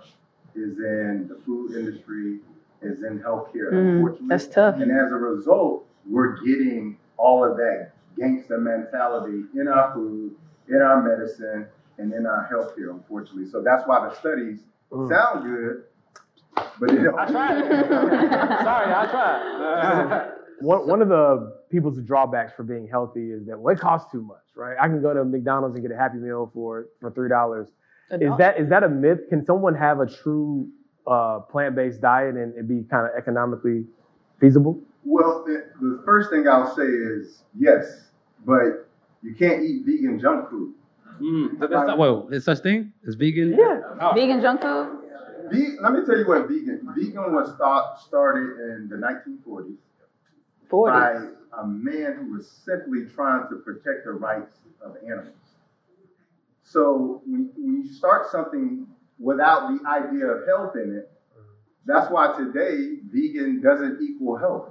is 0.54 0.78
in 0.78 1.28
the 1.28 1.40
food 1.44 1.72
industry, 1.76 2.40
is 2.82 3.02
in 3.02 3.20
healthcare, 3.20 3.72
Mm, 3.72 3.96
unfortunately. 3.96 4.28
that's 4.28 4.46
tough. 4.48 4.76
And 4.76 4.90
as 4.90 5.12
a 5.12 5.16
result, 5.16 5.86
we're 6.08 6.36
getting 6.44 6.98
all 7.16 7.44
of 7.44 7.56
that 7.56 7.92
gangster 8.16 8.58
mentality 8.58 9.44
in 9.54 9.68
our 9.68 9.92
food, 9.94 10.34
in 10.68 10.80
our 10.80 11.02
medicine, 11.02 11.66
and 11.98 12.12
in 12.12 12.26
our 12.26 12.48
healthcare, 12.50 12.90
unfortunately. 12.92 13.46
So 13.50 13.62
that's 13.62 13.86
why 13.86 14.06
the 14.08 14.14
studies 14.14 14.60
Mm. 14.92 15.08
sound 15.08 15.44
good, 15.44 15.84
but 16.54 16.88
they 16.88 16.96
don't. 16.96 17.18
I 17.18 17.26
tried. 17.30 17.60
Sorry, 17.68 18.94
I 18.94 19.06
tried. 19.10 20.32
One, 20.60 20.86
one 20.86 21.00
of 21.00 21.08
the 21.08 21.56
people's 21.70 21.98
drawbacks 22.02 22.52
for 22.54 22.64
being 22.64 22.86
healthy 22.86 23.30
is 23.30 23.46
that 23.46 23.58
well, 23.58 23.74
it 23.74 23.80
costs 23.80 24.12
too 24.12 24.20
much, 24.20 24.44
right? 24.54 24.76
I 24.78 24.88
can 24.88 25.00
go 25.00 25.14
to 25.14 25.24
McDonald's 25.24 25.74
and 25.74 25.82
get 25.82 25.90
a 25.90 25.96
Happy 25.96 26.18
Meal 26.18 26.50
for 26.52 26.88
for 27.00 27.10
three 27.10 27.30
dollars. 27.30 27.68
Is 28.10 28.32
that 28.36 28.60
is 28.60 28.68
that 28.68 28.82
a 28.82 28.88
myth? 28.88 29.20
Can 29.30 29.42
someone 29.44 29.74
have 29.74 30.00
a 30.00 30.06
true 30.06 30.68
uh, 31.06 31.40
plant 31.50 31.76
based 31.76 32.02
diet 32.02 32.34
and 32.34 32.54
it 32.56 32.68
be 32.68 32.82
kind 32.90 33.06
of 33.06 33.12
economically 33.16 33.86
feasible? 34.38 34.78
Well, 35.04 35.44
the, 35.46 35.64
the 35.80 36.02
first 36.04 36.28
thing 36.30 36.46
I'll 36.46 36.74
say 36.74 36.82
is 36.82 37.42
yes, 37.58 38.10
but 38.44 38.86
you 39.22 39.34
can't 39.34 39.62
eat 39.62 39.84
vegan 39.86 40.20
junk 40.20 40.50
food. 40.50 40.74
Mm, 41.22 41.58
that's 41.58 41.72
not, 41.72 41.98
whoa, 41.98 42.28
is 42.30 42.44
such 42.44 42.58
thing? 42.58 42.92
Is 43.04 43.14
vegan? 43.14 43.56
Yeah. 43.58 43.80
Oh. 44.00 44.12
Vegan 44.14 44.40
junk 44.40 44.60
food? 44.60 44.98
Ve- 45.50 45.76
let 45.80 45.92
me 45.92 46.04
tell 46.04 46.18
you 46.18 46.26
what 46.26 46.48
vegan. 46.48 46.88
Vegan 46.96 47.32
was 47.34 47.54
start, 47.54 47.98
started 47.98 48.58
in 48.60 48.88
the 48.88 48.96
1940s 48.96 49.76
40. 50.68 50.92
by 50.92 51.26
a 51.58 51.66
man 51.66 52.14
who 52.14 52.32
was 52.32 52.48
simply 52.48 53.06
trying 53.14 53.48
to 53.48 53.56
protect 53.56 54.04
the 54.04 54.12
rights 54.12 54.56
of 54.84 54.96
animals. 55.04 55.34
So 56.62 57.22
when, 57.26 57.50
when 57.56 57.82
you 57.82 57.92
start 57.92 58.30
something 58.30 58.86
without 59.18 59.68
the 59.68 59.88
idea 59.88 60.26
of 60.26 60.46
health 60.46 60.76
in 60.76 60.94
it, 60.94 61.10
that's 61.84 62.10
why 62.10 62.36
today 62.36 62.98
vegan 63.10 63.60
doesn't 63.60 64.00
equal 64.00 64.36
health. 64.36 64.68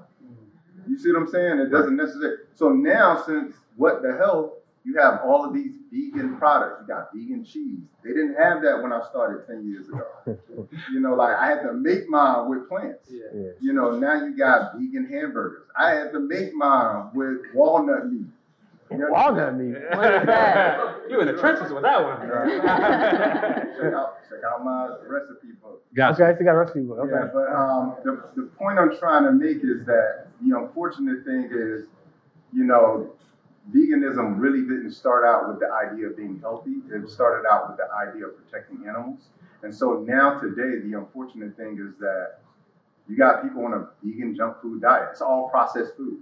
You 0.87 0.97
see 0.97 1.11
what 1.11 1.21
I'm 1.23 1.27
saying? 1.27 1.59
It 1.59 1.69
doesn't 1.69 1.95
necessarily. 1.95 2.37
So 2.55 2.69
now, 2.69 3.21
since 3.25 3.55
What 3.75 4.01
the 4.01 4.15
Health, 4.17 4.53
you 4.89 4.99
have 4.99 5.21
all 5.23 5.45
of 5.45 5.53
these 5.53 5.71
vegan 5.91 6.37
products. 6.37 6.81
You 6.81 6.87
got 6.87 7.09
vegan 7.13 7.45
cheese. 7.45 7.79
They 8.03 8.09
didn't 8.09 8.35
have 8.35 8.61
that 8.63 8.81
when 8.81 8.91
I 8.91 9.01
started 9.09 9.45
10 9.45 9.69
years 9.69 9.87
ago. 9.87 10.07
you 10.91 10.99
know, 10.99 11.13
like 11.13 11.35
I 11.35 11.47
had 11.47 11.61
to 11.63 11.73
make 11.73 12.09
mine 12.09 12.49
with 12.49 12.67
plants. 12.67 13.07
Yeah. 13.09 13.51
You 13.61 13.73
know, 13.73 13.99
now 13.99 14.15
you 14.25 14.35
got 14.35 14.73
vegan 14.73 15.07
hamburgers. 15.07 15.67
I 15.77 15.91
had 15.91 16.11
to 16.13 16.19
make 16.19 16.53
mine 16.55 17.09
with 17.13 17.37
walnut 17.53 18.11
meat. 18.11 18.25
You 18.89 18.97
know 18.97 19.09
what 19.11 19.27
I'm 19.27 19.35
Walnut 19.35 19.57
meat. 19.57 19.75
What 19.95 20.15
is 20.15 20.25
that? 20.25 20.79
you 21.07 21.21
in 21.21 21.27
the 21.27 21.33
trenches 21.33 21.71
with 21.71 21.83
that 21.83 22.03
one. 22.03 22.17
saying? 22.21 22.61
check 23.77 23.93
out, 23.93 24.17
check 24.27 24.41
out 24.51 24.65
my 24.65 24.89
recipe 25.05 25.53
book. 25.61 25.83
Gotcha. 25.93 26.23
Okay, 26.23 26.31
I 26.31 26.33
still 26.33 26.45
got 26.45 26.55
a 26.55 26.57
recipe 26.57 26.81
book. 26.81 26.97
Okay. 26.97 27.11
Yeah, 27.13 27.29
but 27.31 27.53
um, 27.53 27.95
the, 28.03 28.23
the 28.35 28.49
point 28.57 28.79
I'm 28.79 28.97
trying 28.97 29.25
to 29.25 29.31
make 29.31 29.57
is 29.57 29.85
that 29.85 30.27
the 30.41 30.57
unfortunate 30.57 31.23
thing 31.25 31.49
is, 31.53 31.85
you 32.51 32.63
know, 32.63 33.13
veganism 33.73 34.39
really 34.39 34.61
didn't 34.61 34.91
start 34.91 35.25
out 35.25 35.47
with 35.47 35.59
the 35.59 35.69
idea 35.71 36.07
of 36.07 36.17
being 36.17 36.39
healthy. 36.39 36.77
It 36.91 37.09
started 37.09 37.47
out 37.47 37.69
with 37.69 37.77
the 37.77 37.87
idea 37.93 38.27
of 38.27 38.37
protecting 38.37 38.87
animals. 38.87 39.29
And 39.63 39.73
so 39.73 40.05
now 40.07 40.39
today, 40.39 40.79
the 40.87 40.97
unfortunate 40.97 41.55
thing 41.57 41.77
is 41.79 41.97
that 41.99 42.39
you 43.07 43.17
got 43.17 43.43
people 43.43 43.65
on 43.65 43.73
a 43.73 43.87
vegan 44.03 44.35
junk 44.35 44.61
food 44.61 44.81
diet. 44.81 45.09
It's 45.11 45.21
all 45.21 45.49
processed 45.49 45.95
food. 45.97 46.21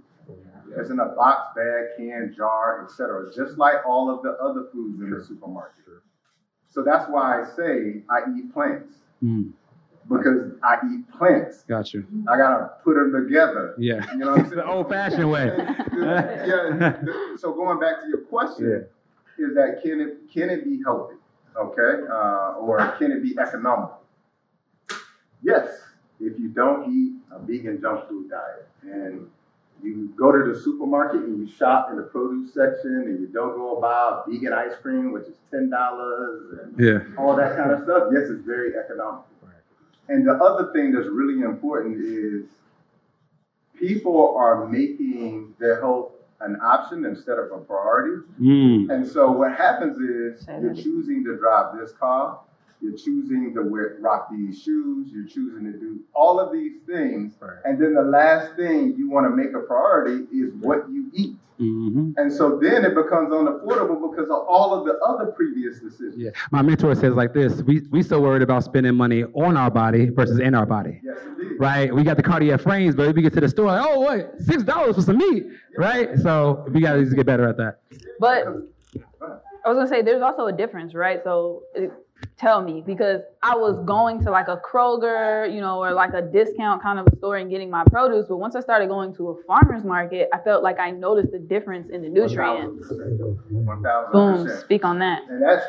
It's 0.76 0.90
in 0.90 1.00
a 1.00 1.06
box, 1.06 1.56
bag, 1.56 1.96
can, 1.96 2.34
jar, 2.36 2.84
etc. 2.84 3.32
Just 3.34 3.56
like 3.56 3.76
all 3.86 4.10
of 4.10 4.22
the 4.22 4.32
other 4.32 4.68
foods 4.72 5.00
in 5.00 5.10
the 5.10 5.24
supermarket. 5.24 5.84
So 6.68 6.82
that's 6.82 7.08
why 7.10 7.40
I 7.40 7.44
say 7.56 8.02
I 8.10 8.20
eat 8.36 8.52
plants 8.52 8.98
Mm, 9.24 9.52
because 10.08 10.52
I 10.62 10.76
eat 10.92 11.10
plants. 11.18 11.64
gotcha. 11.68 12.02
I 12.28 12.36
gotta 12.36 12.70
put 12.84 12.94
them 12.94 13.12
together. 13.12 13.74
Yeah. 13.78 14.04
You 14.12 14.18
know 14.18 14.30
what 14.32 14.38
I'm 14.40 14.44
saying? 14.48 14.56
the 14.56 14.66
old 14.66 14.88
fashioned 14.88 15.30
way. 15.30 15.52
yeah. 15.96 16.96
So 17.36 17.52
going 17.52 17.78
back 17.80 18.00
to 18.02 18.08
your 18.08 18.18
question, 18.22 18.86
is 19.38 19.54
that 19.54 19.80
can 19.82 20.00
it 20.00 20.32
can 20.32 20.50
it 20.50 20.64
be 20.64 20.80
healthy? 20.84 21.14
Okay, 21.56 22.02
uh, 22.10 22.52
or 22.60 22.78
can 22.98 23.10
it 23.12 23.22
be 23.22 23.36
economical? 23.38 23.98
Yes, 25.42 25.68
if 26.20 26.38
you 26.38 26.48
don't 26.48 26.92
eat 26.92 27.12
a 27.32 27.38
vegan 27.40 27.80
junk 27.80 28.08
food 28.08 28.30
diet 28.30 28.68
and 28.82 29.28
you 29.82 30.12
go 30.16 30.32
to 30.32 30.52
the 30.52 30.58
supermarket 30.60 31.20
and 31.22 31.38
you 31.38 31.52
shop 31.54 31.88
in 31.90 31.96
the 31.96 32.02
produce 32.02 32.52
section 32.54 33.04
and 33.06 33.20
you 33.20 33.26
don't 33.28 33.56
go 33.56 33.80
buy 33.80 34.22
vegan 34.28 34.52
ice 34.52 34.72
cream, 34.82 35.12
which 35.12 35.24
is 35.26 35.36
ten 35.50 35.70
dollars 35.70 36.58
and 36.60 36.78
Yeah. 36.78 36.98
all 37.16 37.36
that 37.36 37.56
kind 37.56 37.70
of 37.72 37.82
stuff. 37.84 38.04
Yes, 38.12 38.28
it's 38.30 38.44
very 38.44 38.72
economical. 38.76 39.24
And 40.08 40.26
the 40.26 40.32
other 40.32 40.72
thing 40.72 40.92
that's 40.92 41.08
really 41.08 41.42
important 41.42 42.00
is 42.00 42.44
people 43.78 44.34
are 44.36 44.66
making 44.66 45.54
their 45.58 45.80
health 45.80 46.12
an 46.40 46.56
option 46.62 47.04
instead 47.04 47.38
of 47.38 47.50
a 47.52 47.58
priority. 47.58 48.22
Mm. 48.40 48.90
And 48.90 49.06
so 49.06 49.30
what 49.32 49.56
happens 49.56 49.98
is 49.98 50.44
Say 50.46 50.58
you're 50.60 50.74
choosing 50.74 51.24
to 51.24 51.36
drive 51.36 51.76
this 51.78 51.92
car, 51.92 52.40
you're 52.80 52.96
choosing 52.96 53.52
to 53.54 53.62
wear, 53.62 53.96
rock 54.00 54.28
these 54.30 54.62
shoes, 54.62 55.08
you're 55.12 55.26
choosing 55.26 55.64
to 55.72 55.78
do 55.78 56.00
all 56.14 56.38
of 56.38 56.52
these 56.52 56.74
things. 56.86 57.34
Right. 57.40 57.58
And 57.64 57.80
then 57.80 57.94
the 57.94 58.02
last 58.02 58.54
thing 58.56 58.94
you 58.96 59.10
want 59.10 59.26
to 59.26 59.30
make 59.30 59.54
a 59.54 59.60
priority 59.66 60.24
is 60.32 60.52
what 60.60 60.88
you 60.90 61.10
eat. 61.12 61.36
hmm 61.58 62.12
And 62.16 62.32
so 62.32 62.58
then 62.60 62.84
it 62.84 62.94
becomes 62.94 63.30
unaffordable 63.30 64.10
because 64.10 64.30
of 64.30 64.46
all 64.48 64.74
of 64.74 64.86
the 64.86 64.98
other 65.04 65.32
previous 65.32 65.80
decisions. 65.80 66.16
Yeah. 66.16 66.30
My 66.52 66.62
mentor 66.62 66.94
says 66.94 67.14
like 67.14 67.34
this: 67.34 67.62
we 67.62 67.80
we 67.90 68.02
so 68.02 68.20
worried 68.20 68.42
about 68.42 68.62
spending 68.64 68.94
money 68.94 69.24
on 69.24 69.56
our 69.56 69.70
body 69.70 70.08
versus 70.10 70.38
in 70.38 70.54
our 70.54 70.66
body. 70.66 71.00
Yes, 71.02 71.18
indeed. 71.26 71.56
Right? 71.58 71.92
We 71.92 72.04
got 72.04 72.16
the 72.16 72.22
Cartier 72.22 72.58
frames, 72.58 72.94
but 72.94 73.08
if 73.08 73.16
we 73.16 73.22
get 73.22 73.32
to 73.34 73.40
the 73.40 73.48
store 73.48 73.66
like, 73.66 73.84
oh 73.84 74.00
what? 74.00 74.40
six 74.40 74.62
dollars 74.62 74.94
for 74.94 75.02
some 75.02 75.18
meat, 75.18 75.46
right? 75.76 76.16
So 76.18 76.64
we 76.72 76.80
gotta 76.80 77.02
just 77.02 77.16
get 77.16 77.26
better 77.26 77.48
at 77.48 77.56
that. 77.56 77.80
But 78.20 78.46
I 79.64 79.68
was 79.68 79.76
gonna 79.76 79.88
say 79.88 80.02
there's 80.02 80.22
also 80.22 80.46
a 80.46 80.52
difference, 80.52 80.94
right? 80.94 81.20
So 81.24 81.62
it, 81.74 81.90
tell 82.38 82.62
me 82.62 82.82
because 82.86 83.22
I 83.42 83.54
was 83.56 83.84
going 83.84 84.22
to 84.24 84.30
like 84.30 84.48
a 84.48 84.56
Kroger, 84.56 85.52
you 85.52 85.60
know, 85.60 85.82
or 85.82 85.92
like 85.92 86.14
a 86.14 86.22
discount 86.22 86.82
kind 86.82 86.98
of 86.98 87.06
a 87.06 87.16
store 87.16 87.36
and 87.36 87.50
getting 87.50 87.68
my 87.68 87.84
produce, 87.90 88.26
but 88.28 88.36
once 88.36 88.54
I 88.54 88.60
started 88.60 88.88
going 88.88 89.14
to 89.16 89.30
a 89.30 89.42
farmer's 89.44 89.84
market, 89.84 90.28
I 90.32 90.38
felt 90.38 90.62
like 90.62 90.78
I 90.78 90.90
noticed 90.90 91.32
the 91.32 91.38
difference 91.38 91.90
in 91.90 92.02
the 92.02 92.08
nutrients. 92.08 92.86
1000%. 92.88 94.12
Boom, 94.12 94.48
speak 94.60 94.84
on 94.84 94.98
that. 95.00 95.22
And 95.28 95.42
that's 95.42 95.64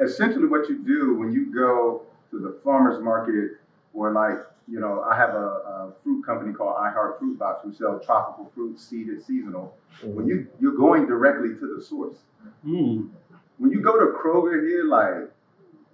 essentially 0.00 0.46
what 0.46 0.68
you 0.68 0.82
do 0.84 1.14
when 1.14 1.32
you 1.32 1.54
go 1.54 2.02
to 2.30 2.38
the 2.38 2.58
farmer's 2.64 3.02
market 3.02 3.58
or 3.94 4.12
like, 4.12 4.38
you 4.68 4.80
know, 4.80 5.02
I 5.02 5.16
have 5.16 5.30
a, 5.30 5.36
a 5.36 5.92
fruit 6.02 6.24
company 6.24 6.52
called 6.52 6.76
I 6.78 6.90
Heart 6.90 7.18
Fruit 7.18 7.38
Box 7.38 7.62
who 7.64 7.72
sell 7.72 7.98
tropical 7.98 8.50
fruit, 8.54 8.78
seeded, 8.78 9.24
seasonal. 9.24 9.74
When 10.02 10.26
you, 10.26 10.46
you're 10.60 10.76
going 10.76 11.06
directly 11.06 11.50
to 11.50 11.76
the 11.76 11.82
source. 11.82 12.16
Mm. 12.66 13.08
When 13.58 13.70
you 13.72 13.80
go 13.82 13.98
to 13.98 14.12
Kroger 14.12 14.66
here, 14.66 14.84
like, 14.84 15.30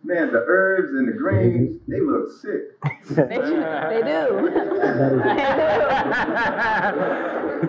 man, 0.06 0.32
the 0.32 0.44
herbs 0.46 0.90
and 0.94 1.08
the 1.08 1.12
greens, 1.12 1.80
they 1.88 2.00
look 2.00 2.30
sick. 2.40 2.78
They, 3.06 3.22
they 3.22 4.02
do. 4.02 4.50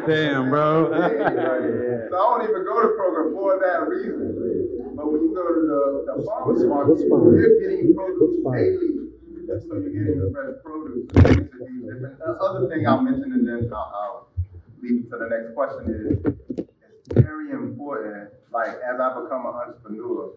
Damn, 0.08 0.50
bro. 0.50 0.89
So 2.10 2.15
I 2.15 2.39
don't 2.39 2.50
even 2.50 2.63
go 2.65 2.82
to 2.82 2.88
Kroger 2.97 3.34
for 3.34 3.60
that 3.60 3.86
reason. 3.88 4.93
But 4.95 5.12
when 5.12 5.21
you 5.21 5.36
go 5.36 5.43
to 5.45 5.62
the, 5.62 5.82
the 6.17 6.26
farmer's 6.26 6.63
market, 6.65 7.06
you're 7.06 7.60
getting 7.60 7.93
produce 7.93 8.41
daily. 8.41 8.97
So 9.62 9.78
you're 9.78 9.93
getting 9.93 10.19
the 10.19 10.32
fresh 10.34 10.56
produce. 10.63 11.06
It 11.13 11.23
makes 11.23 11.54
it 11.54 11.69
use 11.69 11.86
different. 11.86 12.17
The 12.17 12.34
other 12.41 12.67
thing 12.69 12.88
I'll 12.88 13.02
mention, 13.02 13.32
and 13.34 13.47
then 13.47 13.69
I'll, 13.73 13.91
I'll 13.93 14.28
lead 14.82 15.04
you 15.04 15.10
to 15.12 15.17
the 15.17 15.30
next 15.30 15.54
question 15.54 15.86
is, 15.93 16.34
it's 16.58 17.13
very 17.13 17.52
important, 17.52 18.30
like 18.52 18.69
as 18.69 19.00
I 19.00 19.21
become 19.21 19.45
an 19.45 19.54
entrepreneur, 19.54 20.32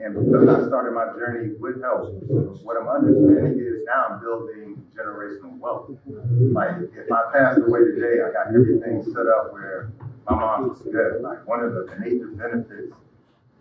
and 0.00 0.14
because 0.14 0.48
I 0.48 0.68
started 0.68 0.92
my 0.92 1.06
journey 1.18 1.54
with 1.58 1.82
health, 1.82 2.14
what 2.62 2.76
I'm 2.80 2.86
understanding 2.86 3.58
is 3.58 3.82
now 3.84 4.06
I'm 4.10 4.20
building 4.20 4.80
generational 4.94 5.58
wealth. 5.58 5.90
Like 6.06 6.70
if 6.94 7.10
I 7.10 7.32
passed 7.32 7.58
away 7.58 7.80
today, 7.80 8.22
I 8.22 8.30
got 8.30 8.54
everything 8.54 9.02
set 9.02 9.26
up 9.26 9.52
where 9.52 9.90
my 10.30 10.36
mom 10.36 10.68
was 10.68 10.78
good. 10.82 11.20
Like 11.20 11.44
one 11.48 11.64
of 11.64 11.74
the 11.74 11.90
major 11.98 12.28
benefits, 12.28 12.94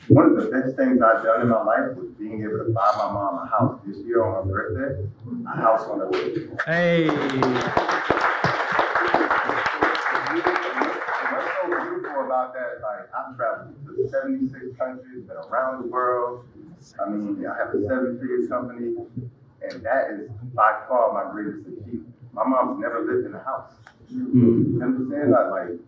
one 0.09 0.27
of 0.27 0.35
the 0.37 0.51
best 0.51 0.75
things 0.77 1.01
I've 1.01 1.23
done 1.23 1.41
in 1.41 1.49
my 1.49 1.63
life 1.63 1.95
was 1.95 2.09
being 2.19 2.43
able 2.43 2.59
to 2.59 2.71
buy 2.71 2.91
my 2.97 3.11
mom 3.11 3.39
a 3.41 3.47
house 3.47 3.81
this 3.87 3.97
year 4.05 4.23
on 4.23 4.47
her 4.47 4.53
birthday, 4.53 5.09
a 5.47 5.55
house 5.55 5.89
on 5.89 5.99
the 5.99 6.05
lake. 6.05 6.49
Hey. 6.67 7.07
What's 7.07 7.25
so 11.49 11.65
beautiful 11.65 12.25
about 12.25 12.53
that? 12.53 12.79
Like 12.83 13.09
I've 13.11 13.35
traveled 13.35 13.73
76 14.09 14.77
countries, 14.77 15.23
been 15.25 15.37
around 15.49 15.83
the 15.83 15.87
world. 15.87 16.45
I 17.03 17.09
mean, 17.09 17.45
I 17.45 17.57
have 17.57 17.73
a 17.73 17.81
seven-figure 17.87 18.47
company, 18.47 18.95
and 19.61 19.83
that 19.83 20.11
is 20.11 20.29
by 20.53 20.83
far 20.87 21.13
my 21.13 21.31
greatest 21.31 21.67
achievement. 21.67 22.13
My 22.33 22.45
mom's 22.45 22.79
never 22.79 23.01
lived 23.01 23.25
in 23.25 23.33
a 23.33 23.43
house. 23.43 23.73
You 24.09 24.79
understand? 24.81 25.31
Like, 25.31 25.49
like 25.49 25.79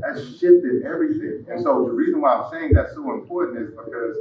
that 0.00 0.36
shifted 0.38 0.82
everything. 0.84 1.46
And 1.48 1.62
so 1.62 1.84
the 1.86 1.92
reason 1.92 2.20
why 2.20 2.34
I'm 2.34 2.50
saying 2.50 2.72
that's 2.74 2.94
so 2.94 3.12
important 3.12 3.58
is 3.58 3.70
because 3.70 4.16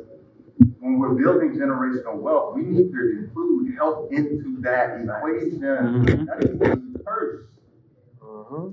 when 0.80 1.00
we're 1.00 1.16
building 1.16 1.58
generational 1.58 2.16
wealth, 2.16 2.56
we 2.56 2.62
need 2.64 2.92
to 2.92 3.18
include 3.20 3.76
health 3.76 4.12
into 4.12 4.62
that 4.62 5.02
equation. 5.02 5.62
Mhm. 5.62 6.26
That 6.28 6.44
is 6.44 7.04
first. 7.04 7.44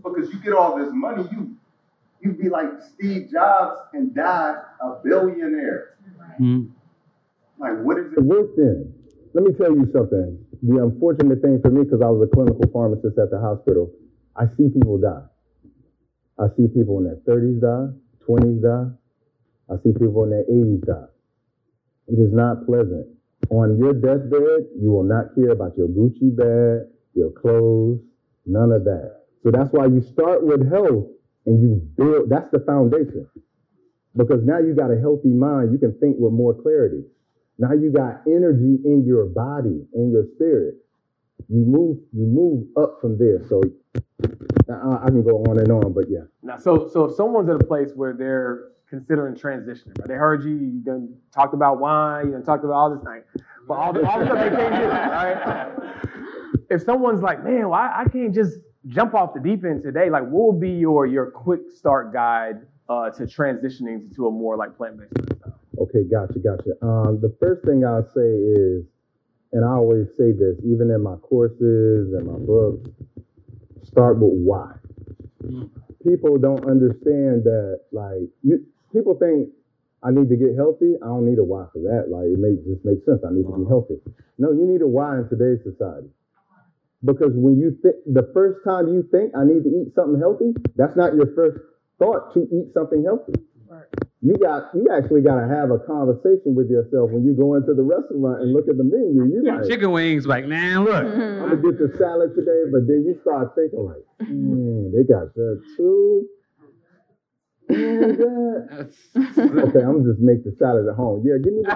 Because 0.03 0.33
you 0.33 0.39
get 0.41 0.53
all 0.53 0.79
this 0.79 0.93
money, 0.93 1.29
you 1.33 1.57
you'd 2.25 2.39
be 2.39 2.49
like 2.49 2.69
Steve 2.95 3.29
Jobs 3.31 3.77
and 3.93 4.15
die 4.15 4.55
a 4.81 4.95
billionaire. 5.05 5.97
Mhm. 6.41 6.71
Like, 7.59 7.83
what 7.85 7.99
is 7.99 8.13
The 8.15 8.21
it? 8.21 8.27
worst 8.27 8.55
thing, 8.57 8.95
let 9.35 9.45
me 9.45 9.53
tell 9.53 9.77
you 9.77 9.87
something. 9.93 10.39
The 10.63 10.83
unfortunate 10.83 11.43
thing 11.43 11.61
for 11.61 11.71
me, 11.71 11.85
because 11.85 12.01
I 12.01 12.09
was 12.09 12.23
a 12.27 12.31
clinical 12.35 12.67
pharmacist 12.73 13.19
at 13.19 13.31
the 13.31 13.39
hospital, 13.39 13.93
I 14.35 14.47
see 14.57 14.69
people 14.71 14.99
die. 14.99 15.23
I 16.39 16.49
see 16.57 16.67
people 16.67 16.99
in 16.99 17.05
their 17.05 17.17
30s 17.27 17.61
die, 17.61 17.89
20s 18.27 18.61
die. 18.63 18.91
I 19.71 19.77
see 19.83 19.93
people 19.93 20.25
in 20.25 20.31
their 20.31 20.45
80s 20.45 20.81
die. 20.81 21.07
It 22.09 22.19
is 22.19 22.33
not 22.33 22.67
pleasant. 22.67 23.07
On 23.51 23.77
your 23.79 23.93
deathbed, 23.95 24.69
you 24.81 24.91
will 24.91 25.05
not 25.05 25.35
care 25.35 25.51
about 25.51 25.77
your 25.77 25.89
Gucci 25.89 26.35
bag, 26.35 26.89
your 27.15 27.31
clothes, 27.31 28.01
none 28.47 28.73
of 28.73 28.85
that. 28.85 29.27
So 29.43 29.51
that's 29.51 29.71
why 29.73 29.87
you 29.87 30.01
start 30.01 30.43
with 30.43 30.69
health 30.69 31.07
and 31.47 31.63
you 31.63 31.83
build, 31.97 32.29
that's 32.29 32.51
the 32.51 32.61
foundation. 32.61 33.29
Because 34.17 34.45
now 34.45 34.59
you 34.59 34.75
got 34.75 34.91
a 34.91 34.99
healthy 34.99 35.31
mind, 35.31 35.73
you 35.73 35.79
can 35.79 35.99
think 35.99 36.17
with 36.19 36.33
more 36.33 36.55
clarity. 36.55 37.03
Now 37.59 37.73
you 37.73 37.93
got 37.93 38.23
energy 38.27 38.79
in 38.85 39.05
your 39.07 39.27
body, 39.27 39.87
in 39.95 40.11
your 40.13 40.25
spirit. 40.37 40.77
You 41.49 41.65
move, 41.65 41.99
you 42.13 42.27
move 42.27 42.67
up 42.77 42.99
from 43.01 43.19
there. 43.19 43.47
So 43.49 43.61
I, 44.71 45.05
I 45.05 45.07
can 45.07 45.23
go 45.23 45.43
on 45.45 45.59
and 45.59 45.71
on, 45.71 45.93
but 45.93 46.05
yeah. 46.09 46.21
Now, 46.43 46.57
so 46.57 46.89
so 46.89 47.05
if 47.05 47.17
someone's 47.17 47.49
at 47.51 47.57
a 47.57 47.65
place 47.65 47.91
where 47.95 48.15
they're 48.15 48.71
considering 48.89 49.35
transitioning, 49.35 49.99
right? 49.99 50.09
They 50.09 50.15
heard 50.15 50.45
you, 50.45 50.53
you 50.53 50.81
done 50.85 51.15
talked 51.33 51.55
about 51.55 51.81
wine, 51.81 52.27
you 52.27 52.33
done 52.33 52.45
talked 52.45 52.65
about 52.65 52.75
all 52.75 52.95
this 52.95 53.05
thing, 53.05 53.23
but 53.67 53.75
all 53.75 53.93
the 53.93 54.09
all 54.09 54.21
the 54.21 54.27
stuff 54.27 54.39
they 54.39 54.57
can't 54.57 54.75
do, 54.75 54.89
right? 54.89 55.71
If 56.71 56.83
someone's 56.83 57.21
like, 57.21 57.45
man, 57.45 57.69
well, 57.69 57.79
I, 57.79 58.05
I 58.05 58.09
can't 58.09 58.35
just 58.35 58.57
jump 58.89 59.15
off 59.15 59.35
the 59.35 59.41
deep 59.41 59.65
end 59.65 59.83
today, 59.83 60.11
like, 60.11 60.25
what 60.25 60.45
will 60.45 60.61
be 60.61 60.71
your 60.71 61.07
your 61.07 61.31
quick 61.31 61.61
start 61.75 62.13
guide 62.13 62.61
uh, 62.89 63.11
to 63.11 63.25
transitioning 63.25 64.15
to 64.17 64.27
a 64.27 64.31
more 64.31 64.57
like 64.57 64.77
plant 64.77 64.99
based 64.99 65.13
lifestyle? 65.19 65.59
Okay, 65.79 66.05
gotcha, 66.05 66.39
gotcha. 66.39 66.73
Um, 66.83 67.21
the 67.21 67.35
first 67.41 67.65
thing 67.65 67.85
I'll 67.85 68.09
say 68.15 68.21
is, 68.21 68.85
and 69.53 69.65
I 69.65 69.73
always 69.73 70.09
say 70.17 70.33
this, 70.33 70.57
even 70.65 70.91
in 70.91 71.03
my 71.03 71.17
courses 71.17 72.13
and 72.13 72.27
my 72.27 72.39
books, 72.39 72.89
start 73.85 74.19
with 74.19 74.33
why. 74.33 74.73
People 76.07 76.39
don't 76.39 76.65
understand 76.69 77.45
that, 77.45 77.81
like, 77.93 78.29
you 78.43 78.65
people 78.93 79.15
think 79.15 79.49
I 80.03 80.11
need 80.11 80.29
to 80.29 80.37
get 80.37 80.55
healthy. 80.55 80.95
I 81.03 81.07
don't 81.07 81.25
need 81.25 81.39
a 81.39 81.45
why 81.45 81.67
for 81.73 81.81
that. 81.81 82.11
Like, 82.11 82.27
it 82.27 82.39
makes 82.39 82.63
just 82.65 82.85
makes 82.85 83.05
sense. 83.07 83.25
I 83.27 83.33
need 83.33 83.47
to 83.47 83.57
be 83.57 83.65
healthy. 83.67 84.01
No, 84.39 84.53
you 84.53 84.67
need 84.67 84.83
a 84.83 84.87
why 84.87 85.17
in 85.19 85.29
today's 85.29 85.63
society. 85.65 86.09
Because 87.05 87.33
when 87.35 87.61
you 87.61 87.77
think 87.83 87.97
the 88.07 88.31
first 88.33 88.65
time 88.65 88.89
you 88.89 89.05
think 89.13 89.37
I 89.37 89.45
need 89.45 89.63
to 89.65 89.69
eat 89.69 89.95
something 89.95 90.19
healthy, 90.19 90.57
that's 90.77 90.97
not 90.97 91.15
your 91.15 91.29
first 91.37 91.61
thought 91.99 92.33
to 92.33 92.49
eat 92.49 92.73
something 92.73 93.05
healthy. 93.05 93.35
You 94.23 94.37
got 94.41 94.73
you 94.73 94.89
actually 94.89 95.21
got 95.21 95.37
to 95.37 95.49
have 95.49 95.71
a 95.71 95.79
conversation 95.85 96.55
with 96.55 96.71
yourself 96.71 97.11
when 97.11 97.25
you 97.27 97.35
go 97.35 97.57
into 97.57 97.75
the 97.75 97.83
restaurant 97.83 98.41
and 98.41 98.55
look 98.55 98.69
at 98.69 98.79
the 98.79 98.85
menu. 98.85 99.29
You 99.29 99.45
like, 99.45 99.69
Chicken 99.69 99.93
wings, 99.93 100.27
like, 100.27 100.47
man, 100.47 100.85
look. 100.85 101.05
Mm-hmm. 101.05 101.45
I'm 101.45 101.61
gonna 101.61 101.63
get 101.63 101.77
the 101.77 101.93
salad 101.99 102.33
today, 102.35 102.65
but 102.73 102.87
then 102.89 103.05
you 103.05 103.21
start 103.21 103.53
thinking 103.55 103.85
like, 103.85 104.01
man, 104.31 104.93
they 104.97 105.05
got 105.05 105.35
that 105.35 105.61
too. 105.77 106.25
And. 107.69 108.23
Okay, 109.15 109.85
I'm 109.85 110.01
gonna 110.01 110.09
just 110.09 110.21
make 110.21 110.45
the 110.45 110.57
salad 110.59 110.89
at 110.89 110.95
home. 110.95 111.23
Yeah, 111.27 111.37
give 111.43 111.53
me 111.53 111.63
the 111.63 111.75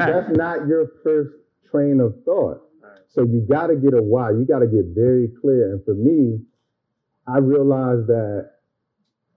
That's 0.00 0.30
not 0.36 0.66
your 0.68 0.88
first 1.04 1.34
train 1.70 2.00
of 2.00 2.14
thought. 2.24 2.69
So 3.10 3.22
you 3.22 3.44
got 3.48 3.68
to 3.68 3.76
get 3.76 3.94
a 3.94 4.02
why. 4.02 4.30
You 4.30 4.46
got 4.46 4.60
to 4.60 4.70
get 4.70 4.94
very 4.94 5.28
clear. 5.40 5.72
And 5.72 5.84
for 5.84 5.94
me, 5.94 6.38
I 7.26 7.38
realized 7.38 8.06
that 8.06 8.50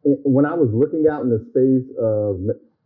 it, 0.03 0.19
when 0.23 0.45
I 0.45 0.53
was 0.53 0.69
looking 0.73 1.05
out 1.09 1.21
in 1.21 1.29
the 1.29 1.41
space 1.49 1.87
of 1.97 2.37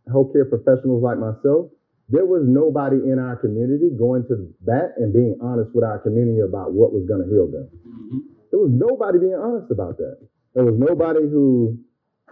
healthcare 0.08 0.48
professionals 0.48 1.02
like 1.02 1.18
myself, 1.18 1.68
there 2.08 2.24
was 2.24 2.48
nobody 2.48 2.96
in 2.96 3.20
our 3.20 3.36
community 3.36 3.92
going 3.92 4.24
to 4.32 4.34
the 4.34 4.48
bat 4.64 4.96
and 4.96 5.12
being 5.12 5.36
honest 5.42 5.70
with 5.74 5.84
our 5.84 5.98
community 5.98 6.40
about 6.40 6.72
what 6.72 6.92
was 6.92 7.04
going 7.04 7.20
to 7.20 7.28
heal 7.28 7.44
them. 7.44 7.68
Mm-hmm. 7.68 8.18
There 8.50 8.60
was 8.60 8.72
nobody 8.72 9.18
being 9.20 9.36
honest 9.36 9.70
about 9.70 9.98
that. 9.98 10.16
There 10.54 10.64
was 10.64 10.80
nobody 10.80 11.28
who 11.28 11.76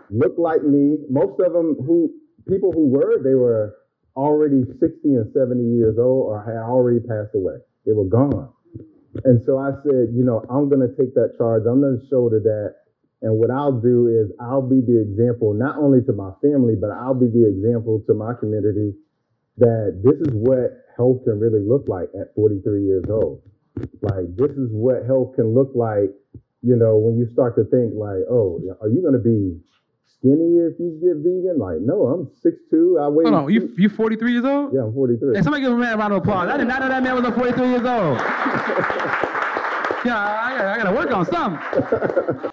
looked 0.09 0.39
like 0.39 0.65
me. 0.65 0.97
Most 1.11 1.37
of 1.45 1.53
them 1.53 1.77
who 1.85 2.09
people 2.49 2.73
who 2.73 2.89
were, 2.89 3.21
they 3.23 3.35
were 3.35 3.77
already 4.17 4.65
60 4.81 4.89
and 5.05 5.29
70 5.37 5.61
years 5.77 5.99
old 5.99 6.33
or 6.33 6.41
had 6.41 6.57
already 6.57 7.01
passed 7.01 7.37
away. 7.37 7.61
They 7.87 7.93
were 7.93 8.05
gone. 8.05 8.51
And 9.25 9.41
so 9.47 9.59
I 9.59 9.71
said, 9.83 10.13
you 10.13 10.25
know, 10.25 10.45
I'm 10.51 10.69
going 10.69 10.83
to 10.83 10.93
take 10.97 11.15
that 11.15 11.39
charge. 11.39 11.63
I'm 11.67 11.81
going 11.81 12.01
to 12.01 12.07
shoulder 12.09 12.41
that. 12.41 12.75
And 13.23 13.39
what 13.39 13.51
I'll 13.51 13.81
do 13.81 14.09
is 14.09 14.31
I'll 14.41 14.67
be 14.67 14.83
the 14.85 15.01
example, 15.01 15.55
not 15.55 15.79
only 15.79 16.03
to 16.05 16.13
my 16.13 16.33
family, 16.43 16.75
but 16.79 16.91
I'll 16.91 17.15
be 17.15 17.29
the 17.29 17.49
example 17.49 18.03
to 18.07 18.15
my 18.15 18.35
community 18.35 18.93
that 19.57 20.03
this 20.05 20.21
is 20.21 20.35
what 20.35 20.85
health 20.97 21.25
can 21.25 21.41
really 21.41 21.65
look 21.65 21.89
like 21.89 22.11
at 22.13 22.35
43 22.35 22.85
years 22.85 23.05
old. 23.09 23.41
Like, 24.03 24.37
this 24.37 24.51
is 24.53 24.69
what 24.71 25.07
health 25.07 25.35
can 25.37 25.55
look 25.55 25.73
like, 25.75 26.13
you 26.61 26.77
know, 26.77 26.97
when 26.97 27.17
you 27.17 27.27
start 27.33 27.57
to 27.57 27.65
think, 27.65 27.95
like, 27.97 28.25
oh, 28.29 28.61
are 28.81 28.89
you 28.89 29.01
going 29.01 29.17
to 29.17 29.23
be 29.23 29.57
skinny 30.19 30.59
if 30.67 30.79
you 30.79 30.99
get 31.03 31.17
vegan? 31.23 31.59
Like, 31.59 31.79
no, 31.81 32.07
I'm 32.07 32.27
6'2. 32.45 33.01
I 33.03 33.09
weigh. 33.09 33.25
Hold 33.25 33.35
on, 33.35 33.53
you 33.53 33.73
you 33.77 33.89
43 33.89 34.33
years 34.33 34.45
old? 34.45 34.73
Yeah, 34.75 34.83
I'm 34.85 34.93
43. 34.93 35.37
Hey, 35.37 35.43
somebody 35.43 35.63
give 35.63 35.73
a 35.73 35.77
man 35.77 35.95
a 35.95 35.97
round 35.97 36.13
of 36.13 36.19
applause. 36.23 36.49
I 36.49 36.57
did 36.57 36.69
not 36.69 36.81
know 36.81 36.89
that 36.89 37.03
man 37.03 37.23
was 37.23 37.35
43 37.35 37.67
years 37.69 37.79
old. 37.81 38.19
yeah, 40.05 40.17
I, 40.17 40.55
gotta- 40.57 40.71
I 40.71 40.77
gotta 40.83 40.97
work 40.97 41.11
on 41.13 41.27
something. 41.27 42.51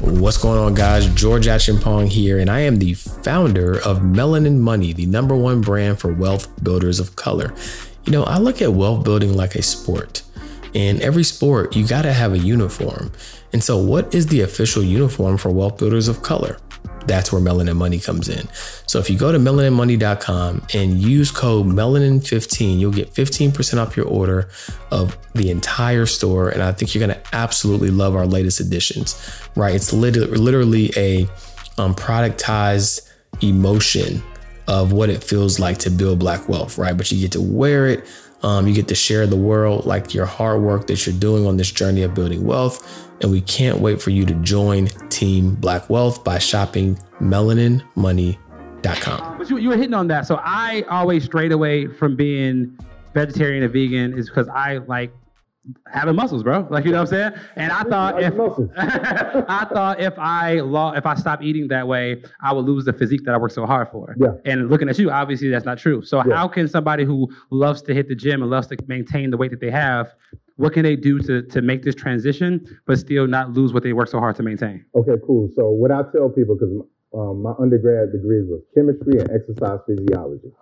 What's 0.00 0.38
going 0.38 0.58
on, 0.58 0.74
guys? 0.74 1.06
George 1.14 1.46
Acheampong 1.46 2.08
here, 2.08 2.38
and 2.38 2.50
I 2.50 2.60
am 2.60 2.76
the 2.76 2.94
founder 2.94 3.74
of 3.84 3.98
Melanin 3.98 4.58
Money, 4.58 4.92
the 4.92 5.06
number 5.06 5.36
one 5.36 5.60
brand 5.60 5.98
for 6.00 6.12
wealth 6.12 6.48
builders 6.64 7.00
of 7.00 7.16
color. 7.16 7.52
You 8.06 8.12
know, 8.12 8.24
I 8.24 8.38
look 8.38 8.62
at 8.62 8.72
wealth 8.72 9.04
building 9.04 9.34
like 9.34 9.54
a 9.56 9.62
sport. 9.62 10.22
In 10.74 11.00
every 11.02 11.24
sport, 11.24 11.74
you 11.74 11.86
got 11.86 12.02
to 12.02 12.12
have 12.12 12.32
a 12.32 12.38
uniform. 12.38 13.12
And 13.52 13.62
so, 13.62 13.76
what 13.78 14.14
is 14.14 14.26
the 14.26 14.42
official 14.42 14.82
uniform 14.82 15.36
for 15.36 15.50
wealth 15.50 15.78
builders 15.78 16.08
of 16.08 16.22
color? 16.22 16.58
That's 17.06 17.32
where 17.32 17.40
Melanin 17.40 17.76
Money 17.76 17.98
comes 17.98 18.28
in. 18.28 18.46
So 18.86 18.98
if 18.98 19.08
you 19.08 19.18
go 19.18 19.32
to 19.32 19.38
melaninmoney.com 19.38 20.66
and 20.74 20.98
use 20.98 21.30
code 21.30 21.66
melanin15, 21.66 22.78
you'll 22.78 22.92
get 22.92 23.12
15% 23.12 23.78
off 23.78 23.96
your 23.96 24.06
order 24.06 24.48
of 24.90 25.16
the 25.34 25.50
entire 25.50 26.06
store. 26.06 26.50
And 26.50 26.62
I 26.62 26.72
think 26.72 26.94
you're 26.94 27.06
to 27.06 27.20
absolutely 27.32 27.90
love 27.90 28.14
our 28.14 28.26
latest 28.26 28.60
additions, 28.60 29.18
right? 29.56 29.74
It's 29.74 29.92
literally 29.92 30.92
a 30.96 31.22
um, 31.78 31.94
productized 31.94 33.08
emotion 33.42 34.22
of 34.68 34.92
what 34.92 35.10
it 35.10 35.24
feels 35.24 35.58
like 35.58 35.78
to 35.78 35.90
build 35.90 36.18
black 36.18 36.48
wealth, 36.48 36.78
right? 36.78 36.96
But 36.96 37.10
you 37.10 37.20
get 37.20 37.32
to 37.32 37.40
wear 37.40 37.88
it. 37.88 38.04
Um, 38.42 38.66
you 38.66 38.74
get 38.74 38.88
to 38.88 38.94
share 38.94 39.26
the 39.26 39.36
world, 39.36 39.86
like 39.86 40.14
your 40.14 40.26
hard 40.26 40.62
work 40.62 40.86
that 40.86 41.06
you're 41.06 41.14
doing 41.14 41.46
on 41.46 41.56
this 41.56 41.70
journey 41.70 42.02
of 42.02 42.14
building 42.14 42.44
wealth. 42.44 43.06
And 43.20 43.30
we 43.30 43.42
can't 43.42 43.80
wait 43.80 44.00
for 44.00 44.10
you 44.10 44.24
to 44.24 44.32
join 44.34 44.86
Team 45.10 45.54
Black 45.54 45.90
Wealth 45.90 46.24
by 46.24 46.38
shopping 46.38 46.98
melaninmoney.com. 47.20 49.44
You, 49.46 49.58
you 49.58 49.68
were 49.68 49.76
hitting 49.76 49.92
on 49.92 50.08
that. 50.08 50.26
So 50.26 50.40
I 50.42 50.86
always 50.88 51.24
strayed 51.24 51.52
away 51.52 51.86
from 51.86 52.16
being 52.16 52.78
vegetarian 53.12 53.62
and 53.62 53.72
vegan 53.72 54.18
is 54.18 54.28
because 54.28 54.48
I 54.48 54.78
like 54.78 55.12
having 55.92 56.14
muscles, 56.14 56.42
bro. 56.42 56.66
Like 56.70 56.84
you 56.84 56.92
know 56.92 56.98
what 57.02 57.12
I'm 57.12 57.32
saying? 57.32 57.32
And 57.56 57.72
I 57.72 57.82
thought 57.84 58.22
if. 58.22 58.34
I 59.48 59.64
thought 59.72 60.00
if 60.00 60.18
I 60.18 60.60
lo- 60.60 60.92
if 60.92 61.06
I 61.06 61.14
stopped 61.14 61.42
eating 61.42 61.68
that 61.68 61.86
way, 61.86 62.22
I 62.42 62.52
would 62.52 62.64
lose 62.64 62.84
the 62.84 62.92
physique 62.92 63.24
that 63.24 63.34
I 63.34 63.38
worked 63.38 63.54
so 63.54 63.66
hard 63.66 63.88
for. 63.90 64.14
Yeah. 64.18 64.32
And 64.44 64.68
looking 64.70 64.88
at 64.88 64.98
you, 64.98 65.10
obviously 65.10 65.48
that's 65.48 65.64
not 65.64 65.78
true. 65.78 66.02
So 66.02 66.22
Yeah. 66.24 66.34
how 66.36 66.48
can 66.48 66.68
somebody 66.68 67.04
who 67.04 67.28
loves 67.50 67.82
to 67.82 67.94
hit 67.94 68.08
the 68.08 68.14
gym 68.14 68.42
and 68.42 68.50
loves 68.50 68.66
to 68.68 68.76
maintain 68.86 69.30
the 69.30 69.36
weight 69.36 69.50
that 69.50 69.60
they 69.60 69.70
have, 69.70 70.12
what 70.56 70.72
can 70.72 70.82
they 70.82 70.96
do 70.96 71.18
to 71.20 71.42
to 71.42 71.62
make 71.62 71.82
this 71.82 71.94
transition 71.94 72.64
but 72.86 72.98
still 72.98 73.26
not 73.26 73.52
lose 73.52 73.72
what 73.72 73.82
they 73.82 73.92
work 73.92 74.08
so 74.08 74.18
hard 74.18 74.36
to 74.36 74.42
maintain? 74.42 74.84
Okay, 74.94 75.14
cool. 75.26 75.48
So 75.56 75.70
what 75.70 75.90
I 75.90 76.02
tell 76.12 76.28
people, 76.28 76.56
because 76.56 76.74
um, 77.14 77.42
my 77.42 77.52
undergrad 77.58 78.12
degrees 78.12 78.46
was 78.48 78.60
chemistry 78.74 79.18
and 79.20 79.30
exercise 79.30 79.80
physiology, 79.86 80.52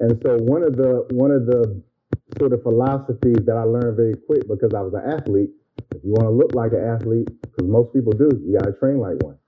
and 0.00 0.20
so 0.22 0.36
one 0.38 0.62
of 0.62 0.76
the 0.76 1.06
one 1.10 1.30
of 1.30 1.46
the 1.46 1.82
sort 2.38 2.52
of 2.52 2.62
philosophies 2.62 3.44
that 3.46 3.56
I 3.56 3.62
learned 3.64 3.96
very 3.96 4.14
quick 4.26 4.46
because 4.48 4.72
I 4.74 4.80
was 4.80 4.94
an 4.94 5.04
athlete. 5.10 5.50
If 5.94 6.04
you 6.04 6.12
want 6.12 6.26
to 6.26 6.30
look 6.30 6.54
like 6.54 6.72
an 6.72 6.84
athlete, 6.84 7.28
because 7.42 7.66
most 7.68 7.92
people 7.92 8.12
do, 8.12 8.28
you 8.44 8.58
got 8.58 8.66
to 8.66 8.72
train 8.72 8.98
like 8.98 9.16
one. 9.22 9.38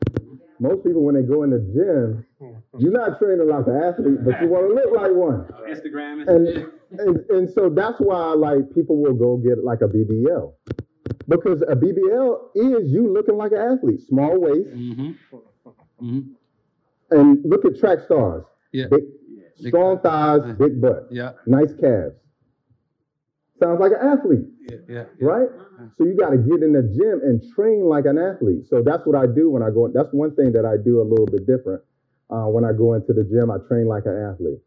most 0.58 0.84
people 0.84 1.02
when 1.02 1.14
they 1.14 1.22
go 1.22 1.42
in 1.44 1.50
the 1.50 1.60
gym, 1.74 2.24
you're 2.78 2.92
not 2.92 3.18
training 3.18 3.48
like 3.48 3.66
an 3.66 3.76
athlete, 3.82 4.18
but 4.24 4.40
you 4.42 4.48
want 4.48 4.68
to 4.68 4.74
look 4.74 4.90
like 4.94 5.12
one. 5.12 5.46
Instagram 5.70 6.26
And, 6.28 6.68
and 7.00 7.16
and 7.30 7.50
so 7.50 7.68
that's 7.68 7.98
why 7.98 8.32
like 8.32 8.72
people 8.74 9.00
will 9.00 9.14
go 9.14 9.36
get 9.36 9.62
like 9.64 9.80
a 9.82 9.88
BBL. 9.88 10.52
Because 11.28 11.62
a 11.62 11.74
BBL 11.76 12.38
is 12.54 12.90
you 12.90 13.12
looking 13.12 13.36
like 13.36 13.52
an 13.52 13.58
athlete, 13.78 14.00
small 14.08 14.38
waist, 14.40 14.68
Mm-hmm. 14.68 15.10
Mm-hmm. 16.02 16.20
and 17.10 17.38
look 17.44 17.64
at 17.64 17.78
track 17.78 17.98
stars. 18.04 18.44
Yeah. 18.72 18.86
Big, 18.90 19.00
Big 19.58 19.68
strong 19.68 20.00
thighs, 20.00 20.42
big 20.58 20.80
butt, 20.80 21.08
Yeah. 21.10 21.32
nice 21.46 21.72
calves. 21.80 22.14
Sounds 23.58 23.80
like 23.80 23.92
an 23.92 24.04
athlete. 24.04 24.46
Yeah. 24.68 24.78
Yeah. 24.88 25.04
right? 25.20 25.48
So 25.98 26.04
you 26.04 26.16
got 26.16 26.30
to 26.30 26.38
get 26.38 26.62
in 26.62 26.72
the 26.72 26.82
gym 26.82 27.20
and 27.24 27.40
train 27.54 27.88
like 27.88 28.04
an 28.04 28.18
athlete. 28.18 28.68
So 28.68 28.82
that's 28.84 29.06
what 29.06 29.16
I 29.16 29.26
do 29.26 29.50
when 29.50 29.62
I 29.62 29.70
go. 29.70 29.88
That's 29.92 30.12
one 30.12 30.34
thing 30.36 30.52
that 30.52 30.64
I 30.64 30.76
do 30.76 31.00
a 31.00 31.06
little 31.06 31.26
bit 31.26 31.46
different. 31.46 31.82
Uh, 32.28 32.50
when 32.52 32.64
I 32.64 32.72
go 32.72 32.94
into 32.94 33.12
the 33.12 33.24
gym, 33.24 33.50
I 33.50 33.58
train 33.68 33.86
like 33.86 34.04
an 34.04 34.16
athlete. 34.16 34.60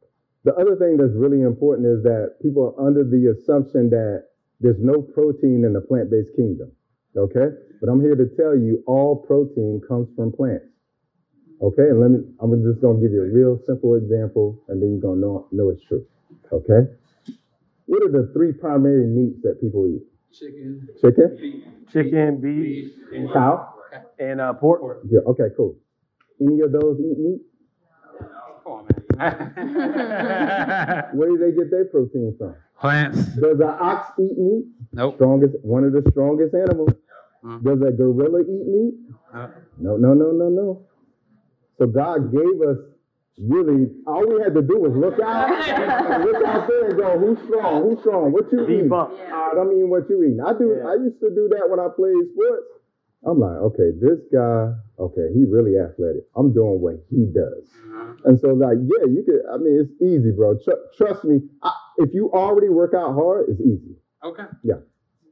The 0.46 0.56
other 0.56 0.76
thing 0.76 0.98
that's 0.98 1.14
really 1.14 1.42
important 1.42 1.86
is 1.88 2.02
that 2.04 2.40
people 2.42 2.74
are 2.74 2.88
under 2.88 3.04
the 3.04 3.36
assumption 3.36 3.90
that 3.90 4.30
there's 4.62 4.80
no 4.80 5.02
protein 5.02 5.66
in 5.66 5.74
the 5.74 5.82
plant-based 5.82 6.36
kingdom. 6.36 6.72
Okay, 7.18 7.50
but 7.82 7.90
I'm 7.90 8.02
here 8.02 8.16
to 8.16 8.28
tell 8.38 8.56
you 8.56 8.84
all 8.88 9.16
protein 9.16 9.82
comes 9.88 10.08
from 10.16 10.32
plants. 10.32 10.66
Okay, 11.62 11.90
and 11.90 12.00
let 12.00 12.12
me. 12.12 12.20
I'm 12.40 12.52
just 12.64 12.82
gonna 12.82 13.02
give 13.02 13.12
you 13.12 13.24
a 13.24 13.34
real 13.34 13.60
simple 13.66 13.96
example, 13.96 14.64
and 14.70 14.82
then 14.82 14.92
you're 14.92 15.02
gonna 15.02 15.20
know 15.20 15.48
know 15.52 15.70
it's 15.70 15.84
true. 15.84 16.06
Okay, 16.54 16.88
what 17.90 18.04
are 18.04 18.12
the 18.12 18.30
three 18.34 18.54
primary 18.54 19.08
meats 19.08 19.40
that 19.44 19.60
people 19.60 19.88
eat? 19.88 20.04
Chicken. 20.32 20.88
Chicken, 21.02 21.64
Chicken, 21.92 22.40
beef, 22.40 22.94
cow. 23.34 23.74
and 24.20 24.40
uh, 24.40 24.54
pork. 24.54 25.02
Yeah, 25.10 25.22
okay, 25.28 25.50
cool. 25.58 25.76
Any 26.40 26.62
of 26.62 26.72
those 26.72 27.00
eat 27.00 27.18
meat? 27.18 27.42
Come 28.64 28.72
on, 28.74 28.86
man. 29.18 31.10
Where 31.14 31.30
do 31.30 31.38
they 31.40 31.52
get 31.58 31.72
their 31.72 31.86
protein 31.86 32.36
from? 32.38 32.56
Plants. 32.80 33.18
Does 33.36 33.60
an 33.60 33.64
ox 33.82 34.12
eat 34.20 34.38
meat? 34.38 34.66
Nope. 34.94 35.16
Strongest, 35.16 35.56
one 35.64 35.84
of 35.84 35.92
the 35.94 36.04
strongest 36.12 36.54
animals. 36.54 36.92
Mm. 37.44 37.64
Does 37.64 37.82
a 37.82 37.92
gorilla 37.92 38.42
eat 38.42 38.68
meat? 38.68 38.94
Uh, 39.34 39.48
No, 39.80 39.98
no, 39.98 40.14
no, 40.14 40.32
no, 40.32 40.50
no. 40.50 40.86
So 41.80 41.88
God 41.88 42.32
gave 42.32 42.62
us 42.70 42.78
really, 43.38 43.92
all 44.08 44.28
we 44.28 44.42
had 44.42 44.54
to 44.56 44.62
do 44.62 44.80
was 44.80 44.96
look 44.96 45.20
out, 45.20 45.50
look 46.26 46.46
out 46.46 46.68
there 46.68 46.90
and 46.90 46.98
go, 46.98 47.20
who's 47.20 47.40
strong? 47.46 47.84
Who's 47.84 48.00
strong? 48.00 48.32
What 48.32 48.52
you 48.52 48.64
eat? 48.68 48.90
Debunk. 48.90 49.20
I 49.32 49.52
don't 49.54 49.70
mean 49.70 49.90
what 49.90 50.10
you 50.10 50.24
eat. 50.24 50.40
I 50.40 50.54
do. 50.58 50.80
Yeah. 50.80 50.90
I 50.90 50.94
used 50.96 51.20
to 51.22 51.30
do 51.30 51.50
that 51.54 51.70
when 51.70 51.80
I 51.80 51.88
played 51.96 52.32
sports. 52.34 52.66
I'm 53.26 53.40
like, 53.40 53.58
okay, 53.76 53.92
this 54.00 54.20
guy, 54.32 54.72
okay, 54.98 55.28
he 55.34 55.44
really 55.44 55.78
athletic. 55.78 56.24
I'm 56.38 56.54
doing 56.54 56.80
what 56.80 57.04
he 57.10 57.26
does. 57.26 57.68
And 58.24 58.40
so, 58.40 58.54
like, 58.54 58.78
yeah, 58.80 59.06
you 59.12 59.24
could. 59.26 59.42
I 59.52 59.58
mean, 59.58 59.80
it's 59.80 59.92
easy, 60.02 60.32
bro. 60.32 60.58
Tr- 60.58 60.88
trust 60.96 61.26
me. 61.26 61.42
I, 61.62 61.72
if 61.98 62.14
you 62.14 62.32
already 62.32 62.70
work 62.70 62.94
out 62.94 63.14
hard, 63.14 63.50
it's 63.50 63.60
easy. 63.60 63.96
okay. 64.24 64.46
Yeah. 64.64 64.76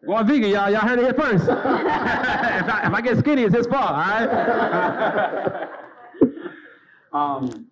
Going 0.06 0.28
vegan, 0.28 0.50
y'all. 0.50 0.70
Y'all 0.70 0.82
heard 0.82 1.00
it 1.00 1.04
here 1.04 1.14
first. 1.14 1.44
if, 1.48 1.50
I, 1.50 2.82
if 2.88 2.94
I 2.94 3.02
get 3.02 3.18
skinny, 3.18 3.44
it's 3.44 3.56
his 3.56 3.68
fault. 3.68 3.92
All 3.92 3.98
right. 3.98 5.70
um, 7.14 7.67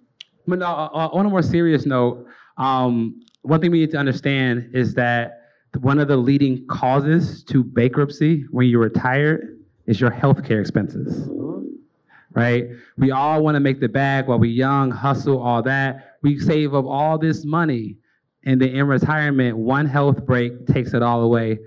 but 0.47 0.60
no, 0.60 0.65
uh, 0.65 1.10
on 1.12 1.25
a 1.25 1.29
more 1.29 1.41
serious 1.41 1.86
note, 1.86 2.27
um, 2.58 3.21
one 3.41 3.62
thing 3.62 3.71
we 3.71 3.79
need 3.79 3.91
to 3.91 3.97
understand 3.97 4.69
is 4.73 4.93
that 4.95 5.41
one 5.81 5.99
of 5.99 6.08
the 6.08 6.17
leading 6.17 6.65
causes 6.67 7.43
to 7.43 7.63
bankruptcy 7.63 8.45
when 8.51 8.67
you 8.67 8.79
retire 8.79 9.55
is 9.86 9.99
your 9.99 10.12
healthcare 10.12 10.60
expenses. 10.62 11.29
Right? 12.34 12.67
We 12.97 13.12
all 13.12 13.41
want 13.43 13.55
to 13.55 13.62
make 13.62 13.79
the 13.79 13.88
bag 13.88 14.27
while 14.27 14.39
we're 14.39 14.51
young, 14.51 14.91
hustle, 14.91 15.41
all 15.41 15.62
that. 15.63 16.17
We 16.21 16.38
save 16.38 16.73
up 16.73 16.86
all 16.86 17.17
this 17.17 17.45
money, 17.45 17.95
and 18.43 18.62
then 18.62 18.69
in 18.69 18.88
retirement, 18.88 19.58
one 19.58 19.86
health 19.86 20.25
break 20.25 20.67
takes 20.67 20.93
it 20.93 21.01
all 21.01 21.21
away 21.21 21.60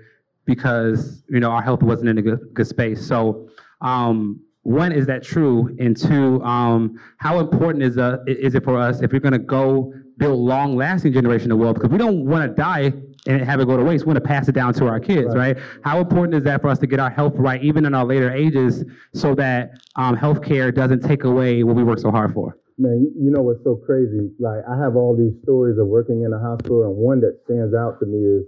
because 0.45 1.23
you 1.29 1.39
know 1.39 1.49
our 1.49 1.61
health 1.61 1.81
wasn't 1.81 2.09
in 2.09 2.17
a 2.19 2.21
good, 2.21 2.53
good 2.53 2.67
space. 2.67 3.05
So, 3.05 3.49
um, 3.81 4.41
one 4.63 4.91
is 4.91 5.05
that 5.07 5.23
true, 5.23 5.75
and 5.79 5.95
two, 5.95 6.43
um, 6.43 6.99
how 7.17 7.39
important 7.39 7.83
is 7.83 7.97
uh, 7.97 8.17
is 8.27 8.55
it 8.55 8.63
for 8.63 8.77
us 8.79 9.01
if 9.01 9.11
we're 9.11 9.19
going 9.19 9.33
to 9.33 9.39
go 9.39 9.93
build 10.17 10.39
long-lasting 10.39 11.13
generation 11.13 11.49
generational 11.49 11.57
wealth? 11.57 11.75
Because 11.75 11.89
we 11.89 11.97
don't 11.97 12.25
want 12.25 12.49
to 12.49 12.53
die 12.53 12.93
and 13.27 13.41
have 13.41 13.59
it 13.59 13.67
go 13.67 13.77
to 13.77 13.83
waste. 13.83 14.05
We 14.05 14.13
want 14.13 14.23
to 14.23 14.27
pass 14.27 14.47
it 14.47 14.53
down 14.53 14.73
to 14.75 14.87
our 14.87 14.99
kids, 14.99 15.35
right. 15.35 15.57
How 15.83 15.99
important 15.99 16.35
is 16.35 16.43
that 16.43 16.61
for 16.61 16.67
us 16.67 16.79
to 16.79 16.87
get 16.87 16.99
our 16.99 17.09
health 17.09 17.33
right, 17.35 17.63
even 17.63 17.85
in 17.85 17.93
our 17.93 18.05
later 18.05 18.31
ages, 18.33 18.83
so 19.13 19.33
that 19.35 19.71
um, 19.95 20.15
healthcare 20.17 20.73
doesn't 20.73 21.03
take 21.03 21.23
away 21.23 21.63
what 21.63 21.75
we 21.75 21.83
work 21.83 21.99
so 21.99 22.11
hard 22.11 22.33
for? 22.33 22.57
Man, 22.77 22.99
you, 23.01 23.25
you 23.25 23.31
know 23.31 23.41
what's 23.41 23.63
so 23.63 23.75
crazy? 23.75 24.29
Like, 24.39 24.63
I 24.69 24.77
have 24.77 24.95
all 24.95 25.15
these 25.15 25.33
stories 25.43 25.77
of 25.77 25.87
working 25.87 26.23
in 26.23 26.33
a 26.33 26.39
hospital, 26.39 26.83
and 26.83 26.95
one 26.95 27.19
that 27.21 27.39
stands 27.45 27.73
out 27.73 27.99
to 27.99 28.05
me 28.05 28.19
is 28.19 28.43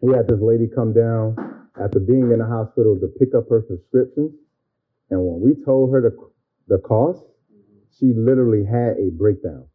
we 0.00 0.14
had 0.14 0.28
this 0.28 0.40
lady 0.40 0.66
come 0.74 0.92
down 0.92 1.36
after 1.82 2.00
being 2.00 2.32
in 2.32 2.38
the 2.38 2.46
hospital 2.46 2.98
to 3.00 3.08
pick 3.18 3.34
up 3.34 3.48
her 3.48 3.62
prescriptions, 3.62 4.32
and 5.10 5.20
when 5.20 5.40
we 5.40 5.62
told 5.64 5.92
her 5.92 6.00
the 6.00 6.16
the 6.68 6.78
cost, 6.78 7.22
mm-hmm. 7.22 7.78
she 7.98 8.12
literally 8.16 8.64
had 8.64 8.96
a 8.98 9.10
breakdown. 9.10 9.66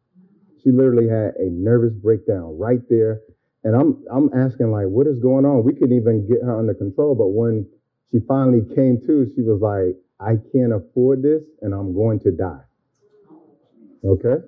She 0.62 0.72
literally 0.72 1.08
had 1.08 1.36
a 1.36 1.48
nervous 1.50 1.92
breakdown 1.92 2.58
right 2.58 2.80
there. 2.88 3.20
And 3.64 3.76
I'm 3.76 4.02
I'm 4.12 4.30
asking 4.34 4.70
like, 4.70 4.86
what 4.86 5.06
is 5.06 5.18
going 5.20 5.44
on? 5.44 5.64
We 5.64 5.74
couldn't 5.74 5.96
even 5.96 6.26
get 6.26 6.42
her 6.42 6.58
under 6.58 6.74
control. 6.74 7.14
But 7.14 7.28
when 7.28 7.68
she 8.10 8.18
finally 8.26 8.62
came 8.74 9.00
to, 9.06 9.30
she 9.34 9.42
was 9.42 9.60
like, 9.60 9.96
I 10.18 10.36
can't 10.52 10.72
afford 10.72 11.22
this, 11.22 11.42
and 11.60 11.74
I'm 11.74 11.94
going 11.94 12.20
to 12.20 12.30
die. 12.30 12.62
Oh, 13.30 14.10
okay. 14.12 14.42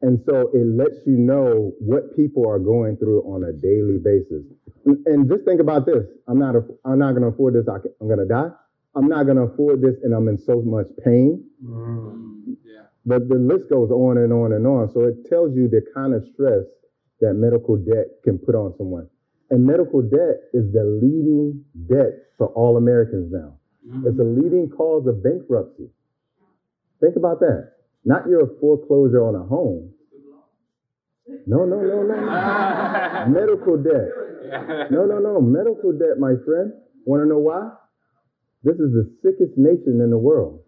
And 0.00 0.20
so 0.26 0.50
it 0.52 0.66
lets 0.66 0.98
you 1.06 1.16
know 1.16 1.72
what 1.78 2.16
people 2.16 2.48
are 2.48 2.58
going 2.58 2.96
through 2.96 3.22
on 3.22 3.44
a 3.44 3.52
daily 3.52 3.98
basis. 4.02 4.42
And, 4.86 5.06
and 5.06 5.28
just 5.28 5.44
think 5.44 5.60
about 5.60 5.86
this: 5.86 6.04
I'm 6.26 6.38
not, 6.38 6.56
a, 6.56 6.64
I'm 6.84 6.98
not 6.98 7.12
going 7.12 7.22
to 7.22 7.28
afford 7.28 7.54
this. 7.54 7.68
I 7.68 7.76
I'm 8.00 8.08
going 8.08 8.18
to 8.18 8.26
die. 8.26 8.50
I'm 8.94 9.08
not 9.08 9.24
going 9.24 9.36
to 9.36 9.44
afford 9.44 9.80
this, 9.80 9.96
and 10.02 10.14
I'm 10.14 10.28
in 10.28 10.38
so 10.38 10.60
much 10.62 10.86
pain. 11.04 11.44
Mm-hmm. 11.64 12.52
Yeah. 12.64 12.82
But 13.06 13.28
the 13.28 13.36
list 13.36 13.70
goes 13.70 13.90
on 13.90 14.18
and 14.18 14.32
on 14.32 14.52
and 14.52 14.66
on. 14.66 14.90
So 14.92 15.04
it 15.04 15.28
tells 15.28 15.56
you 15.56 15.68
the 15.68 15.82
kind 15.94 16.14
of 16.14 16.24
stress 16.34 16.64
that 17.20 17.34
medical 17.34 17.76
debt 17.76 18.20
can 18.24 18.38
put 18.38 18.54
on 18.54 18.74
someone. 18.76 19.08
And 19.50 19.64
medical 19.66 20.02
debt 20.02 20.48
is 20.52 20.72
the 20.72 20.84
leading 20.84 21.64
debt 21.88 22.32
for 22.36 22.48
all 22.48 22.76
Americans 22.76 23.32
now. 23.32 23.54
Mm-hmm. 23.88 24.08
It's 24.08 24.18
a 24.18 24.24
leading 24.24 24.68
cause 24.68 25.06
of 25.06 25.22
bankruptcy. 25.22 25.88
Think 27.00 27.16
about 27.16 27.40
that. 27.40 27.72
Not 28.04 28.28
your 28.28 28.48
foreclosure 28.60 29.24
on 29.24 29.34
a 29.34 29.42
home. 29.44 29.90
No, 31.46 31.64
no, 31.64 31.80
no, 31.80 32.02
no. 32.02 32.14
medical 33.28 33.76
debt. 33.76 34.90
No, 34.90 35.06
no, 35.06 35.18
no. 35.18 35.40
Medical 35.40 35.92
debt, 35.92 36.18
my 36.18 36.34
friend. 36.44 36.72
Want 37.04 37.22
to 37.22 37.28
know 37.28 37.38
why? 37.38 37.70
This 38.64 38.76
is 38.76 38.92
the 38.92 39.10
sickest 39.22 39.58
nation 39.58 40.00
in 40.00 40.10
the 40.10 40.18
world. 40.18 40.60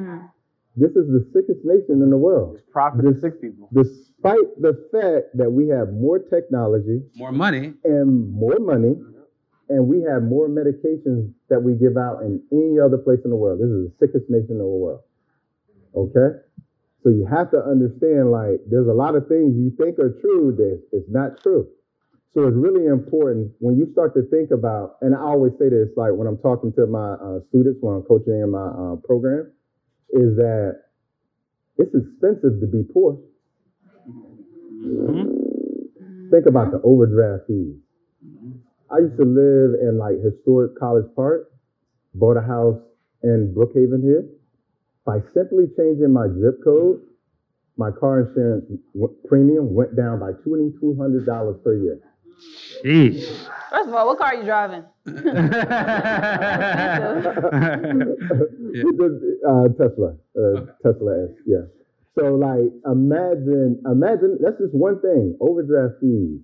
Mm. 0.00 0.30
This 0.76 0.90
is 0.90 1.06
the 1.08 1.26
sickest 1.32 1.64
nation 1.64 2.02
in 2.02 2.10
the 2.10 2.16
world. 2.18 2.60
Profit 2.70 3.02
This- 3.04 3.16
of 3.16 3.20
six 3.20 3.36
people. 3.38 3.68
Despite 3.72 4.60
the 4.60 4.74
fact 4.92 5.36
that 5.36 5.50
we 5.52 5.68
have 5.68 5.92
more 5.94 6.18
technology 6.18 7.02
More 7.16 7.32
money. 7.32 7.74
and 7.84 8.30
more 8.32 8.58
money, 8.58 8.96
and 9.68 9.88
we 9.88 10.00
have 10.02 10.22
more 10.22 10.48
medications 10.48 11.32
that 11.48 11.62
we 11.62 11.74
give 11.74 11.96
out 11.96 12.22
in 12.22 12.40
any 12.52 12.78
other 12.78 12.98
place 12.98 13.20
in 13.24 13.30
the 13.30 13.36
world. 13.36 13.58
This 13.60 13.68
is 13.70 13.88
the 13.88 13.92
sickest 14.06 14.30
nation 14.30 14.52
in 14.52 14.58
the 14.58 14.66
world. 14.66 15.00
Okay? 15.94 16.38
So 17.02 17.10
you 17.10 17.24
have 17.24 17.50
to 17.52 17.64
understand, 17.64 18.30
like, 18.30 18.60
there's 18.68 18.88
a 18.88 18.92
lot 18.92 19.14
of 19.16 19.28
things 19.28 19.56
you 19.56 19.70
think 19.70 19.98
are 19.98 20.10
true 20.20 20.52
that 20.56 20.82
it's 20.92 21.08
not 21.08 21.38
true. 21.40 21.68
So 22.34 22.46
it's 22.46 22.56
really 22.56 22.86
important 22.86 23.52
when 23.60 23.78
you 23.78 23.88
start 23.92 24.14
to 24.14 24.22
think 24.30 24.50
about, 24.50 24.96
and 25.00 25.14
I 25.14 25.20
always 25.20 25.52
say 25.58 25.70
this, 25.70 25.88
like 25.96 26.12
when 26.12 26.26
I'm 26.26 26.36
talking 26.38 26.72
to 26.74 26.86
my 26.86 27.14
uh, 27.14 27.40
students, 27.48 27.78
when 27.80 27.96
I'm 27.96 28.02
coaching 28.02 28.34
in 28.34 28.50
my 28.50 28.66
uh, 28.66 28.96
program, 29.04 29.52
is 30.10 30.36
that 30.36 30.82
it's 31.78 31.94
expensive 31.94 32.60
to 32.60 32.66
be 32.66 32.82
poor. 32.92 33.18
Think 36.30 36.46
about 36.46 36.72
the 36.72 36.80
overdraft 36.84 37.46
fees. 37.48 37.76
I 38.90 38.98
used 38.98 39.16
to 39.16 39.24
live 39.24 39.80
in 39.80 39.98
like 39.98 40.16
historic 40.22 40.78
College 40.78 41.06
Park, 41.16 41.50
bought 42.14 42.36
a 42.36 42.42
house 42.42 42.80
in 43.22 43.54
Brookhaven 43.56 44.02
here. 44.02 44.24
By 45.04 45.20
simply 45.34 45.66
changing 45.76 46.12
my 46.12 46.26
zip 46.28 46.62
code, 46.64 47.00
my 47.76 47.90
car 47.90 48.20
insurance 48.20 48.64
w- 48.94 49.14
premium 49.28 49.74
went 49.74 49.96
down 49.96 50.18
by 50.18 50.32
$2,200 50.46 51.62
per 51.64 51.74
year. 51.76 52.00
Sheesh. 52.84 53.48
First 53.70 53.88
of 53.88 53.94
all, 53.94 54.06
what 54.06 54.18
car 54.18 54.28
are 54.28 54.34
you 54.36 54.44
driving? 54.44 54.84
The, 58.76 59.38
uh, 59.48 59.68
Tesla, 59.80 60.14
uh, 60.36 60.66
Tesla 60.82 61.24
S, 61.24 61.30
yeah. 61.46 61.64
So 62.18 62.34
like, 62.34 62.72
imagine, 62.86 63.80
imagine 63.84 64.38
that's 64.40 64.58
just 64.58 64.74
one 64.74 65.00
thing. 65.00 65.36
Overdraft 65.40 66.00
fees, 66.00 66.40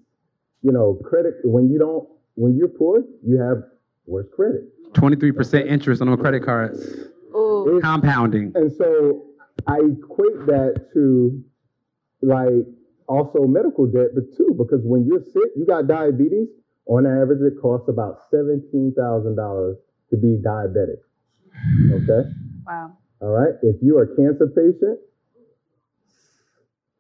you 0.63 0.73
know, 0.73 0.99
credit. 1.05 1.35
When 1.45 1.71
you 1.71 1.79
don't, 1.79 2.09
when 2.35 2.57
you're 2.57 2.69
poor, 2.69 3.03
you 3.27 3.39
have 3.39 3.63
worse 4.07 4.27
credit. 4.35 4.65
23% 4.95 5.67
interest 5.67 6.03
on 6.03 6.09
our 6.09 6.17
credit 6.17 6.45
cards. 6.45 6.87
Ooh. 7.35 7.81
Compounding. 7.83 8.53
And 8.55 8.71
so 8.73 9.25
I 9.67 9.79
equate 9.79 10.47
that 10.47 10.89
to 10.93 11.43
like 12.23 12.67
also 13.13 13.45
medical 13.47 13.87
debt, 13.87 14.15
but 14.15 14.25
too, 14.37 14.57
because 14.57 14.81
when 14.85 15.05
you're 15.05 15.23
sick, 15.23 15.53
you 15.55 15.67
got 15.67 15.87
diabetes, 15.87 16.49
on 16.87 17.07
average, 17.07 17.41
it 17.45 17.61
costs 17.61 17.89
about 17.89 18.31
$17,000 18.33 18.97
to 20.11 20.17
be 20.17 20.41
diabetic. 20.41 21.05
Okay? 21.93 22.29
Wow. 22.67 22.97
All 23.21 23.29
right? 23.29 23.55
If 23.63 23.77
you're 23.83 24.03
a 24.03 24.17
cancer 24.17 24.49
patient, 24.49 24.99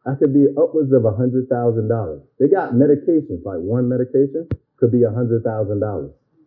that 0.04 0.18
could 0.18 0.34
be 0.34 0.46
upwards 0.56 0.92
of 0.92 1.02
$100,000. 1.02 2.22
They 2.38 2.48
got 2.48 2.72
medications, 2.72 3.44
like 3.44 3.58
one 3.58 3.88
medication 3.88 4.48
could 4.76 4.92
be 4.92 4.98
$100,000. 4.98 5.42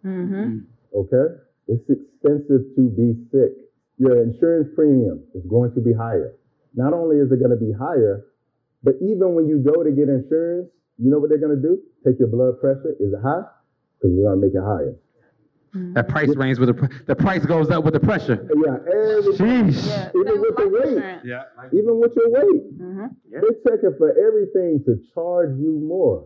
Mm-hmm. 0.05 0.57
Okay? 0.95 1.35
It's 1.67 1.89
expensive 1.89 2.61
to 2.75 2.89
be 2.89 3.15
sick. 3.31 3.51
Your 3.97 4.21
insurance 4.21 4.69
premium 4.75 5.23
is 5.33 5.43
going 5.49 5.73
to 5.73 5.81
be 5.81 5.93
higher. 5.93 6.35
Not 6.75 6.93
only 6.93 7.17
is 7.17 7.31
it 7.31 7.39
going 7.39 7.57
to 7.57 7.57
be 7.57 7.71
higher, 7.71 8.25
but 8.85 8.93
even 9.01 9.33
when 9.33 9.47
you 9.49 9.57
go 9.57 9.81
to 9.81 9.89
get 9.89 10.07
insurance, 10.07 10.69
you 11.01 11.09
know 11.09 11.17
what 11.17 11.29
they're 11.29 11.41
going 11.41 11.57
to 11.57 11.61
do? 11.61 11.81
Take 12.05 12.19
your 12.19 12.29
blood 12.29 12.61
pressure. 12.61 12.93
Is 13.01 13.11
it 13.11 13.19
high? 13.21 13.41
Because 13.97 14.13
we're 14.13 14.29
going 14.29 14.39
to 14.39 14.45
make 14.45 14.53
it 14.53 14.63
higher. 14.63 14.95
That 15.93 16.07
price 16.07 16.33
range 16.37 16.57
with 16.57 16.69
the 16.69 16.73
pr- 16.73 16.93
the 17.05 17.15
price 17.17 17.45
goes 17.45 17.69
up 17.69 17.83
with 17.83 17.95
the 17.95 17.99
pressure. 17.99 18.47
Yeah, 18.63 18.77
everything. 18.87 19.73
Yeah. 19.73 20.09
Even 20.15 20.39
with 20.39 20.55
the 20.55 20.69
weight. 20.71 21.19
Yeah. 21.25 21.43
Even 21.73 21.99
with 21.99 22.13
your 22.15 22.29
weight. 22.31 22.79
Mm-hmm. 22.79 23.05
They're 23.29 23.59
checking 23.67 23.93
for 23.97 24.15
everything 24.15 24.83
to 24.85 24.95
charge 25.13 25.59
you 25.59 25.81
more. 25.83 26.25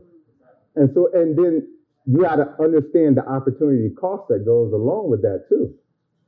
And 0.75 0.91
so, 0.93 1.09
and 1.13 1.35
then 1.35 1.67
you 2.05 2.21
got 2.21 2.35
to 2.35 2.53
understand 2.61 3.17
the 3.17 3.25
opportunity 3.27 3.89
cost 3.99 4.27
that 4.29 4.45
goes 4.45 4.71
along 4.71 5.09
with 5.09 5.23
that 5.23 5.45
too. 5.49 5.73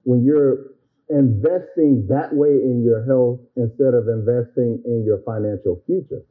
When 0.01 0.25
you're 0.25 0.70
investing 1.11 2.07
that 2.09 2.33
way 2.33 2.49
in 2.49 2.83
your 2.83 3.05
health 3.05 3.39
instead 3.55 3.93
of 3.93 4.07
investing 4.07 4.81
in 4.85 5.03
your 5.05 5.21
financial 5.27 5.83
future. 5.85 6.23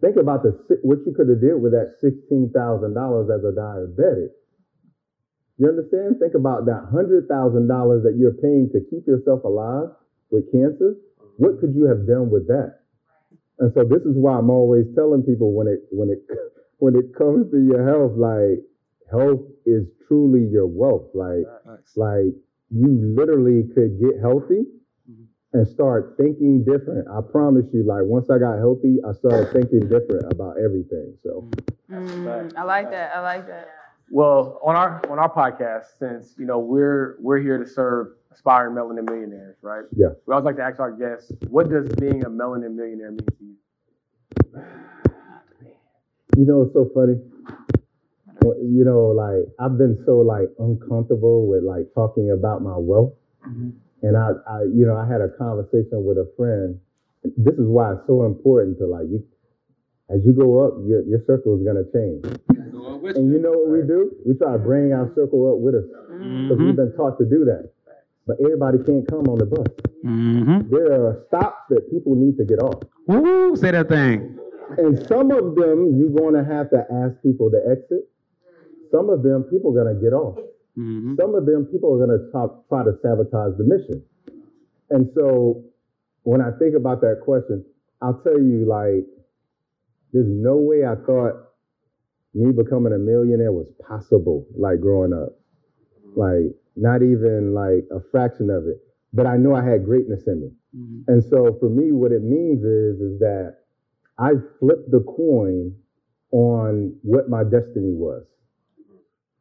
Think 0.00 0.16
about 0.16 0.42
the 0.42 0.52
what 0.82 0.98
you 1.06 1.12
could 1.12 1.28
have 1.28 1.40
did 1.40 1.60
with 1.60 1.72
that 1.72 1.96
sixteen 2.00 2.50
thousand 2.54 2.94
dollars 2.94 3.28
as 3.32 3.42
a 3.44 3.52
diabetic. 3.52 4.30
You 5.58 5.68
understand? 5.68 6.20
Think 6.20 6.34
about 6.34 6.66
that 6.66 6.88
hundred 6.92 7.28
thousand 7.28 7.66
dollars 7.68 8.04
that 8.04 8.16
you're 8.16 8.36
paying 8.36 8.70
to 8.72 8.80
keep 8.90 9.06
yourself 9.06 9.42
alive 9.44 9.88
with 10.30 10.52
cancer. 10.52 10.96
What 11.38 11.60
could 11.60 11.74
you 11.74 11.86
have 11.86 12.06
done 12.06 12.30
with 12.30 12.46
that? 12.48 12.80
And 13.58 13.72
so 13.74 13.84
this 13.84 14.02
is 14.02 14.16
why 14.16 14.38
I'm 14.38 14.50
always 14.50 14.84
telling 14.94 15.22
people 15.22 15.52
when 15.52 15.66
it 15.66 15.80
when 15.90 16.10
it 16.10 16.20
when 16.78 16.94
it 16.94 17.16
comes 17.16 17.50
to 17.52 17.58
your 17.58 17.82
health, 17.88 18.12
like 18.20 18.60
health 19.10 19.40
is 19.64 19.88
truly 20.06 20.44
your 20.44 20.66
wealth. 20.66 21.08
Like 21.14 21.48
like 21.96 22.36
you 22.70 23.14
literally 23.16 23.64
could 23.74 23.98
get 24.00 24.20
healthy 24.20 24.64
and 25.52 25.66
start 25.66 26.16
thinking 26.18 26.64
different. 26.64 27.06
I 27.08 27.20
promise 27.30 27.66
you, 27.72 27.84
like 27.86 28.02
once 28.04 28.28
I 28.30 28.38
got 28.38 28.58
healthy, 28.58 28.98
I 29.08 29.12
started 29.12 29.52
thinking 29.52 29.88
different 29.88 30.32
about 30.32 30.56
everything. 30.58 31.16
So 31.22 31.50
Mm, 31.90 32.52
I 32.56 32.64
like 32.64 32.90
that. 32.90 33.12
I 33.14 33.20
like 33.20 33.46
that. 33.46 33.68
Well, 34.10 34.60
on 34.62 34.74
our 34.76 35.00
on 35.08 35.18
our 35.18 35.32
podcast, 35.32 35.98
since 35.98 36.34
you 36.38 36.46
know 36.46 36.58
we're 36.58 37.16
we're 37.20 37.38
here 37.38 37.62
to 37.62 37.68
serve 37.68 38.08
aspiring 38.32 38.74
melanin 38.74 39.08
millionaires, 39.08 39.56
right? 39.62 39.84
Yeah. 39.96 40.08
We 40.26 40.32
always 40.32 40.44
like 40.44 40.56
to 40.56 40.62
ask 40.62 40.80
our 40.80 40.92
guests, 40.92 41.32
what 41.48 41.70
does 41.70 41.88
being 41.94 42.24
a 42.24 42.28
melanin 42.30 42.74
millionaire 42.74 43.10
mean 43.10 43.18
to 43.18 43.44
you? 43.44 43.54
you 46.36 46.44
know, 46.44 46.62
it's 46.62 46.72
so 46.72 46.90
funny. 46.94 47.14
Well, 48.46 48.58
You 48.62 48.84
know, 48.84 49.10
like 49.10 49.46
I've 49.58 49.76
been 49.78 50.02
so 50.06 50.18
like 50.18 50.48
uncomfortable 50.58 51.46
with 51.46 51.64
like 51.64 51.92
talking 51.94 52.30
about 52.30 52.62
my 52.62 52.76
wealth, 52.76 53.12
and 54.02 54.16
I, 54.16 54.30
I, 54.48 54.62
you 54.72 54.86
know, 54.86 54.96
I 54.96 55.06
had 55.06 55.20
a 55.20 55.28
conversation 55.38 56.04
with 56.04 56.18
a 56.18 56.30
friend. 56.36 56.78
This 57.36 57.54
is 57.54 57.66
why 57.66 57.92
it's 57.92 58.06
so 58.06 58.24
important 58.24 58.78
to 58.78 58.86
like 58.86 59.06
you. 59.10 59.24
As 60.08 60.20
you 60.24 60.32
go 60.32 60.64
up, 60.64 60.74
your, 60.86 61.02
your 61.02 61.18
circle 61.26 61.58
is 61.58 61.66
gonna 61.66 61.82
change. 61.92 62.22
And 63.16 63.32
you 63.32 63.38
know 63.38 63.50
what 63.52 63.70
we 63.70 63.82
do? 63.86 64.12
We 64.24 64.34
try 64.34 64.52
to 64.52 64.58
bring 64.58 64.92
our 64.92 65.10
circle 65.14 65.50
up 65.50 65.58
with 65.58 65.74
us 65.74 65.84
because 65.88 66.58
we've 66.58 66.76
been 66.76 66.92
taught 66.96 67.18
to 67.18 67.24
do 67.24 67.44
that. 67.46 67.70
But 68.26 68.36
everybody 68.42 68.78
can't 68.78 69.06
come 69.08 69.26
on 69.28 69.38
the 69.38 69.46
bus. 69.46 69.66
Mm-hmm. 70.04 70.70
There 70.70 70.92
are 70.92 71.24
stops 71.28 71.62
that 71.70 71.90
people 71.90 72.14
need 72.14 72.36
to 72.38 72.44
get 72.44 72.58
off. 72.58 72.82
Woo, 73.06 73.56
say 73.56 73.70
that 73.70 73.88
thing. 73.88 74.38
And 74.78 74.98
some 75.06 75.30
of 75.30 75.54
them 75.54 75.96
you're 75.98 76.10
going 76.10 76.34
to 76.34 76.44
have 76.44 76.70
to 76.70 76.84
ask 76.90 77.22
people 77.22 77.50
to 77.50 77.58
exit. 77.70 78.08
Some 78.90 79.10
of 79.10 79.22
them 79.22 79.44
people 79.44 79.76
are 79.76 79.84
going 79.84 79.94
to 79.94 80.00
get 80.00 80.12
off. 80.12 80.38
Mm-hmm. 80.78 81.14
Some 81.20 81.34
of 81.34 81.46
them 81.46 81.66
people 81.72 81.94
are 81.94 82.06
going 82.06 82.18
to 82.18 82.30
try 82.68 82.84
to 82.84 82.92
sabotage 83.02 83.56
the 83.58 83.64
mission. 83.64 84.02
And 84.90 85.08
so 85.14 85.64
when 86.22 86.40
I 86.40 86.50
think 86.58 86.74
about 86.76 87.00
that 87.00 87.20
question, 87.24 87.64
I'll 88.02 88.20
tell 88.22 88.38
you 88.38 88.66
like, 88.68 89.06
there's 90.12 90.28
no 90.28 90.56
way 90.56 90.84
I 90.84 90.94
thought 91.06 91.34
me 92.34 92.52
becoming 92.52 92.92
a 92.92 92.98
millionaire 92.98 93.52
was 93.52 93.68
possible, 93.86 94.46
like 94.56 94.80
growing 94.80 95.12
up. 95.12 95.32
Like, 96.16 96.54
not 96.76 97.02
even 97.02 97.54
like 97.54 97.84
a 97.90 98.00
fraction 98.10 98.50
of 98.50 98.66
it. 98.66 98.78
But 99.12 99.26
I 99.26 99.36
know 99.36 99.54
I 99.54 99.64
had 99.64 99.84
greatness 99.84 100.22
in 100.26 100.40
me. 100.42 100.50
And 101.08 101.24
so 101.30 101.56
for 101.58 101.68
me, 101.70 101.92
what 101.92 102.12
it 102.12 102.22
means 102.22 102.62
is, 102.64 103.00
is 103.00 103.18
that 103.20 103.56
I 104.18 104.32
flipped 104.60 104.90
the 104.90 105.00
coin 105.00 105.74
on 106.32 106.96
what 107.02 107.30
my 107.30 107.44
destiny 107.44 107.94
was. 107.94 108.24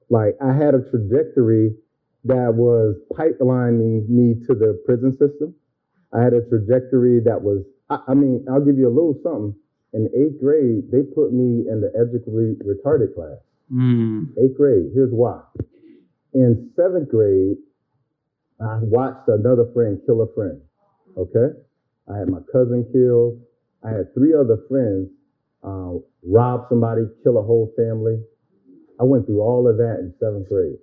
Like 0.10 0.36
I 0.44 0.54
had 0.54 0.76
a 0.76 0.82
trajectory 0.90 1.76
that 2.26 2.54
was 2.54 2.96
pipelining 3.14 4.08
me 4.10 4.36
to 4.48 4.54
the 4.54 4.82
prison 4.86 5.12
system. 5.12 5.54
I 6.14 6.24
had 6.24 6.34
a 6.34 6.42
trajectory 6.42 7.20
that 7.22 7.42
was, 7.42 7.64
I, 7.90 8.00
I 8.08 8.14
mean, 8.14 8.46
I'll 8.50 8.64
give 8.64 8.78
you 8.78 8.88
a 8.88 8.94
little 8.94 9.20
something. 9.22 9.56
In 9.94 10.10
eighth 10.14 10.42
grade, 10.42 10.92
they 10.92 11.04
put 11.04 11.32
me 11.32 11.70
in 11.70 11.82
the 11.82 11.92
educably 11.96 12.56
retarded 12.66 13.16
class. 13.16 13.38
Mm. 13.72 14.28
Eighth 14.38 14.58
grade, 14.58 14.92
here's 14.94 15.12
why. 15.12 15.42
In 16.34 16.72
seventh 16.76 17.10
grade, 17.10 17.58
I 18.60 18.80
watched 18.82 19.28
another 19.28 19.70
friend 19.74 20.00
kill 20.06 20.22
a 20.22 20.34
friend. 20.34 20.62
Okay? 21.18 21.58
I 22.12 22.18
had 22.18 22.30
my 22.30 22.40
cousin 22.52 22.86
killed. 22.92 23.42
I 23.84 23.90
had 23.90 24.14
three 24.14 24.34
other 24.34 24.58
friends 24.68 25.10
uh, 25.66 25.94
rob 26.24 26.66
somebody, 26.70 27.04
kill 27.24 27.38
a 27.38 27.42
whole 27.42 27.74
family. 27.76 28.22
I 29.00 29.04
went 29.04 29.26
through 29.26 29.42
all 29.42 29.68
of 29.68 29.78
that 29.78 30.00
in 30.00 30.14
seventh 30.20 30.50
grade. 30.50 30.78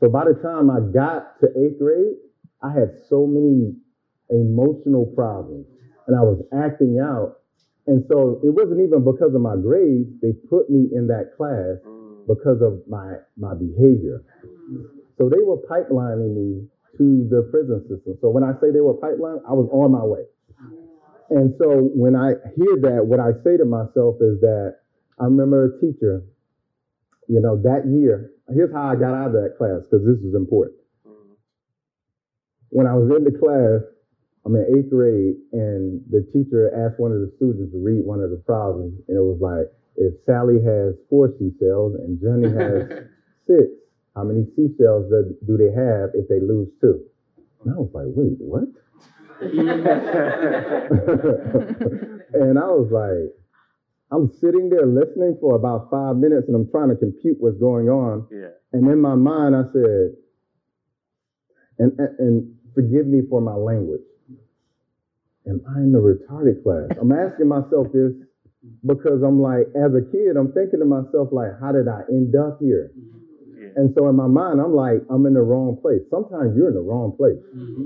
So 0.00 0.08
by 0.08 0.24
the 0.24 0.34
time 0.42 0.70
I 0.70 0.80
got 0.92 1.40
to 1.40 1.48
eighth 1.56 1.78
grade, 1.78 2.16
I 2.62 2.72
had 2.72 2.92
so 3.08 3.26
many 3.26 3.74
emotional 4.30 5.06
problems 5.14 5.66
and 6.06 6.16
I 6.16 6.22
was 6.22 6.42
acting 6.52 7.00
out. 7.00 7.40
And 7.86 8.04
so 8.10 8.40
it 8.42 8.50
wasn't 8.50 8.80
even 8.80 9.04
because 9.04 9.34
of 9.34 9.40
my 9.40 9.56
grades. 9.56 10.10
They 10.20 10.32
put 10.50 10.68
me 10.68 10.90
in 10.92 11.06
that 11.06 11.36
class 11.36 11.78
mm. 11.86 12.26
because 12.26 12.60
of 12.60 12.82
my, 12.88 13.22
my 13.38 13.54
behavior. 13.54 14.22
So 15.18 15.30
they 15.30 15.40
were 15.40 15.56
pipelining 15.70 16.34
me 16.34 16.66
to 16.98 17.28
the 17.30 17.48
prison 17.50 17.80
system. 17.88 18.18
So 18.20 18.28
when 18.28 18.42
I 18.42 18.52
say 18.60 18.70
they 18.72 18.80
were 18.80 18.94
pipeline, 18.94 19.38
I 19.48 19.52
was 19.52 19.68
on 19.72 19.92
my 19.92 20.04
way. 20.04 20.24
And 21.30 21.54
so 21.58 21.90
when 21.94 22.14
I 22.14 22.38
hear 22.54 22.76
that, 22.86 23.06
what 23.06 23.18
I 23.18 23.32
say 23.42 23.56
to 23.56 23.64
myself 23.64 24.16
is 24.20 24.40
that 24.40 24.78
I 25.18 25.24
remember 25.24 25.64
a 25.64 25.80
teacher, 25.80 26.22
you 27.28 27.40
know, 27.40 27.56
that 27.62 27.86
year, 27.86 28.30
here's 28.52 28.72
how 28.72 28.88
I 28.88 28.96
got 28.96 29.14
out 29.14 29.28
of 29.28 29.32
that 29.32 29.56
class, 29.58 29.82
because 29.84 30.06
this 30.06 30.18
is 30.22 30.34
important. 30.34 30.76
When 32.70 32.86
I 32.86 32.94
was 32.94 33.10
in 33.16 33.24
the 33.24 33.32
class, 33.32 33.82
I'm 34.44 34.54
in 34.54 34.66
eighth 34.78 34.90
grade, 34.90 35.36
and 35.52 36.02
the 36.10 36.22
teacher 36.32 36.70
asked 36.70 37.00
one 37.00 37.10
of 37.10 37.18
the 37.18 37.32
students 37.36 37.72
to 37.72 37.78
read 37.82 38.04
one 38.04 38.20
of 38.20 38.30
the 38.30 38.42
problems, 38.46 38.94
and 39.08 39.16
it 39.16 39.22
was 39.22 39.40
like, 39.40 39.66
if 39.96 40.14
Sally 40.26 40.62
has 40.62 40.94
four 41.08 41.32
seashells 41.38 41.96
and 41.96 42.20
Johnny 42.20 42.52
has 42.52 43.08
six, 43.46 43.66
how 44.14 44.24
many 44.24 44.46
seashells 44.54 45.08
do, 45.10 45.34
do 45.46 45.56
they 45.56 45.72
have 45.72 46.10
if 46.14 46.28
they 46.28 46.38
lose 46.40 46.68
two? 46.80 47.00
And 47.64 47.74
I 47.74 47.78
was 47.80 47.90
like, 47.92 48.06
wait, 48.12 48.36
what? 48.38 48.68
and 52.34 52.58
I 52.58 52.68
was 52.70 52.90
like, 52.92 53.32
I'm 54.12 54.30
sitting 54.40 54.70
there 54.70 54.86
listening 54.86 55.36
for 55.40 55.56
about 55.56 55.90
five 55.90 56.16
minutes 56.16 56.46
and 56.46 56.54
I'm 56.54 56.70
trying 56.70 56.90
to 56.90 56.96
compute 56.96 57.38
what's 57.40 57.58
going 57.58 57.88
on. 57.88 58.26
Yeah. 58.30 58.54
And 58.72 58.88
in 58.88 59.00
my 59.00 59.14
mind, 59.14 59.56
I 59.56 59.64
said, 59.72 60.14
and, 61.78 61.92
and, 61.98 62.18
and 62.18 62.54
forgive 62.74 63.06
me 63.06 63.22
for 63.28 63.40
my 63.40 63.54
language. 63.54 64.02
Am 65.48 65.60
I 65.68 65.78
in 65.78 65.92
the 65.92 65.98
retarded 65.98 66.62
class? 66.62 66.96
I'm 67.00 67.12
asking 67.12 67.48
myself 67.48 67.88
this 67.92 68.12
because 68.84 69.22
I'm 69.22 69.42
like, 69.42 69.66
as 69.74 69.94
a 69.94 70.02
kid, 70.10 70.36
I'm 70.38 70.52
thinking 70.52 70.80
to 70.80 70.86
myself, 70.86 71.28
like, 71.30 71.54
how 71.60 71.72
did 71.72 71.86
I 71.86 72.02
end 72.10 72.34
up 72.34 72.58
here? 72.60 72.90
And 73.76 73.92
so 73.96 74.08
in 74.08 74.16
my 74.16 74.26
mind, 74.26 74.60
I'm 74.60 74.74
like, 74.74 75.02
I'm 75.10 75.26
in 75.26 75.34
the 75.34 75.42
wrong 75.42 75.78
place. 75.82 76.00
Sometimes 76.10 76.56
you're 76.56 76.68
in 76.68 76.74
the 76.74 76.80
wrong 76.80 77.14
place. 77.16 77.42
Mm-hmm. 77.54 77.84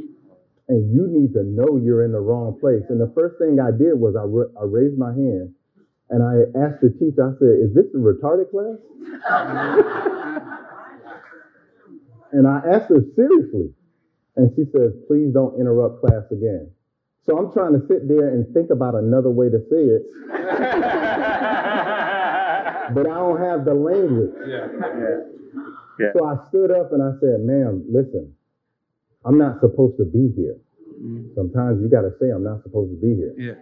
And 0.69 0.95
you 0.95 1.09
need 1.11 1.33
to 1.35 1.43
know 1.43 1.81
you're 1.83 2.05
in 2.05 2.13
the 2.13 2.21
wrong 2.21 2.57
place. 2.61 2.85
And 2.89 3.01
the 3.01 3.11
first 3.15 3.39
thing 3.43 3.59
I 3.59 3.75
did 3.75 3.99
was 3.99 4.15
I, 4.15 4.23
ra- 4.23 4.55
I 4.55 4.65
raised 4.65 4.97
my 4.97 5.11
hand 5.11 5.53
and 6.11 6.23
I 6.23 6.43
asked 6.59 6.83
the 6.83 6.91
teacher, 6.91 7.23
I 7.23 7.33
said, 7.39 7.59
Is 7.63 7.73
this 7.75 7.87
a 7.95 7.99
retarded 7.99 8.51
class? 8.51 8.79
and 12.33 12.47
I 12.47 12.61
asked 12.73 12.91
her 12.91 13.03
seriously. 13.17 13.73
And 14.37 14.53
she 14.57 14.65
says, 14.73 14.93
please 15.07 15.33
don't 15.35 15.59
interrupt 15.61 16.01
class 16.01 16.23
again. 16.31 16.71
So 17.27 17.37
I'm 17.37 17.53
trying 17.53 17.75
to 17.75 17.87
sit 17.87 18.09
there 18.09 18.29
and 18.29 18.47
think 18.55 18.71
about 18.71 18.95
another 18.95 19.29
way 19.31 19.51
to 19.51 19.59
say 19.69 19.85
it. 19.85 20.07
but 22.95 23.07
I 23.07 23.15
don't 23.15 23.41
have 23.41 23.65
the 23.65 23.75
language. 23.75 24.31
Yeah. 24.49 24.69
Yeah. 25.99 26.13
So 26.17 26.25
I 26.25 26.37
stood 26.49 26.71
up 26.71 26.93
and 26.93 27.03
I 27.03 27.11
said, 27.21 27.41
ma'am, 27.45 27.85
listen, 27.93 28.33
I'm 29.25 29.37
not 29.37 29.61
supposed 29.61 29.99
to 29.99 30.05
be 30.07 30.33
here. 30.35 30.57
Mm. 30.97 31.35
Sometimes 31.35 31.83
you 31.83 31.89
got 31.91 32.03
to 32.03 32.13
say, 32.19 32.31
I'm 32.31 32.45
not 32.45 32.63
supposed 32.63 32.91
to 32.91 32.97
be 32.97 33.15
here. 33.15 33.35
Yeah. 33.37 33.55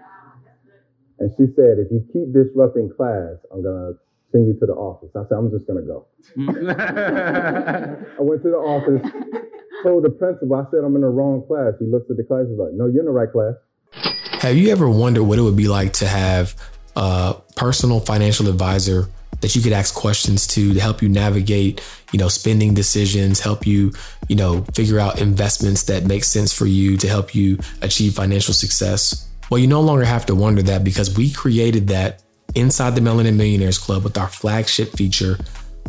And 1.19 1.31
she 1.37 1.47
said, 1.57 1.79
if 1.79 1.91
you 1.91 2.05
keep 2.13 2.33
disrupting 2.33 2.91
class, 2.97 3.37
I'm 3.53 3.63
going 3.63 3.95
to 3.95 3.99
send 4.31 4.47
you 4.47 4.55
to 4.61 4.67
the 4.67 4.75
office. 4.75 5.11
I 5.17 5.23
said, 5.29 5.37
I'm 5.37 5.51
just 5.51 5.67
going 5.67 5.83
to 5.83 5.87
go. 5.87 6.07
I 8.19 8.23
went 8.23 8.43
to 8.43 8.51
the 8.51 8.57
office, 8.57 9.03
told 9.83 10.05
the 10.05 10.11
principal, 10.11 10.55
I 10.55 10.65
said, 10.71 10.85
I'm 10.85 10.95
in 10.95 11.03
the 11.03 11.09
wrong 11.09 11.45
class. 11.47 11.75
He 11.79 11.87
looks 11.87 12.11
at 12.11 12.17
the 12.17 12.25
class, 12.25 12.47
he's 12.49 12.59
like, 12.59 12.73
no, 12.73 12.87
you're 12.87 13.01
in 13.01 13.07
the 13.07 13.11
right 13.11 13.31
class. 13.31 13.55
Have 14.43 14.57
you 14.57 14.71
ever 14.71 14.89
wondered 14.89 15.25
what 15.25 15.39
it 15.39 15.43
would 15.43 15.57
be 15.57 15.69
like 15.69 15.93
to 15.95 16.07
have 16.07 16.55
a 16.95 17.37
personal 17.57 18.01
financial 18.01 18.49
advisor 18.49 19.09
that 19.41 19.55
you 19.55 19.63
could 19.63 19.73
ask 19.73 19.95
questions 19.95 20.47
to 20.49 20.75
to 20.75 20.81
help 20.81 21.01
you 21.03 21.09
navigate, 21.09 21.81
you 22.13 22.19
know, 22.19 22.29
spending 22.29 22.75
decisions, 22.75 23.41
help 23.41 23.67
you, 23.67 23.93
you 24.29 24.37
know, 24.37 24.65
figure 24.75 24.99
out 24.99 25.21
investments 25.21 25.85
that 25.85 26.05
make 26.05 26.25
sense 26.25 26.53
for 26.53 26.67
you 26.67 26.97
to 26.97 27.09
help 27.09 27.35
you 27.35 27.59
achieve 27.83 28.15
financial 28.15 28.55
success? 28.55 29.28
Well, 29.51 29.59
you 29.59 29.67
no 29.67 29.81
longer 29.81 30.05
have 30.05 30.27
to 30.27 30.35
wonder 30.35 30.63
that 30.63 30.85
because 30.85 31.17
we 31.17 31.33
created 31.33 31.89
that 31.89 32.23
inside 32.55 32.95
the 32.95 33.01
Melanin 33.01 33.37
Millionaires 33.37 33.79
Club 33.79 34.05
with 34.05 34.19
our 34.19 34.29
flagship 34.29 34.93
feature, 34.93 35.39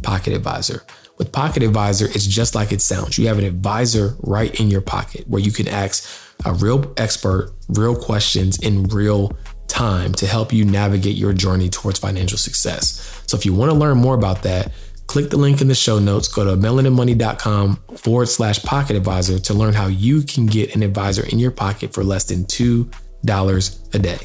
Pocket 0.02 0.34
Advisor. 0.34 0.84
With 1.18 1.32
Pocket 1.32 1.64
Advisor, 1.64 2.06
it's 2.06 2.26
just 2.26 2.56
like 2.56 2.72
it 2.72 2.82
sounds. 2.82 3.18
You 3.18 3.28
have 3.28 3.38
an 3.38 3.44
advisor 3.44 4.16
right 4.22 4.58
in 4.60 4.70
your 4.70 4.82
pocket 4.82 5.28
where 5.28 5.42
you 5.42 5.52
can 5.52 5.68
ask 5.68 6.10
a 6.46 6.54
real 6.54 6.94
expert 6.96 7.52
real 7.68 7.96
questions 7.96 8.58
in 8.60 8.84
real 8.84 9.38
time 9.68 10.14
to 10.14 10.26
help 10.26 10.54
you 10.54 10.64
navigate 10.64 11.16
your 11.16 11.34
journey 11.34 11.70
towards 11.70 12.00
financial 12.00 12.38
success. 12.38 13.22
So 13.28 13.38
if 13.38 13.46
you 13.46 13.54
want 13.54 13.72
to 13.72 13.78
learn 13.78 13.98
more 13.98 14.16
about 14.16 14.44
that, 14.44 14.72
click 15.08 15.30
the 15.30 15.38
link 15.38 15.60
in 15.60 15.68
the 15.68 15.76
show 15.76 16.00
notes, 16.00 16.28
go 16.28 16.46
to 16.46 16.52
melaninmoney.com 16.52 17.76
forward 17.98 18.28
slash 18.28 18.64
pocket 18.64 18.96
advisor 18.96 19.40
to 19.40 19.54
learn 19.54 19.74
how 19.74 19.88
you 19.88 20.22
can 20.22 20.46
get 20.46 20.74
an 20.76 20.82
advisor 20.84 21.26
in 21.26 21.40
your 21.40 21.52
pocket 21.52 21.94
for 21.94 22.04
less 22.04 22.24
than 22.24 22.46
$2 22.46 22.92
a 23.26 24.00
day. 24.00 24.20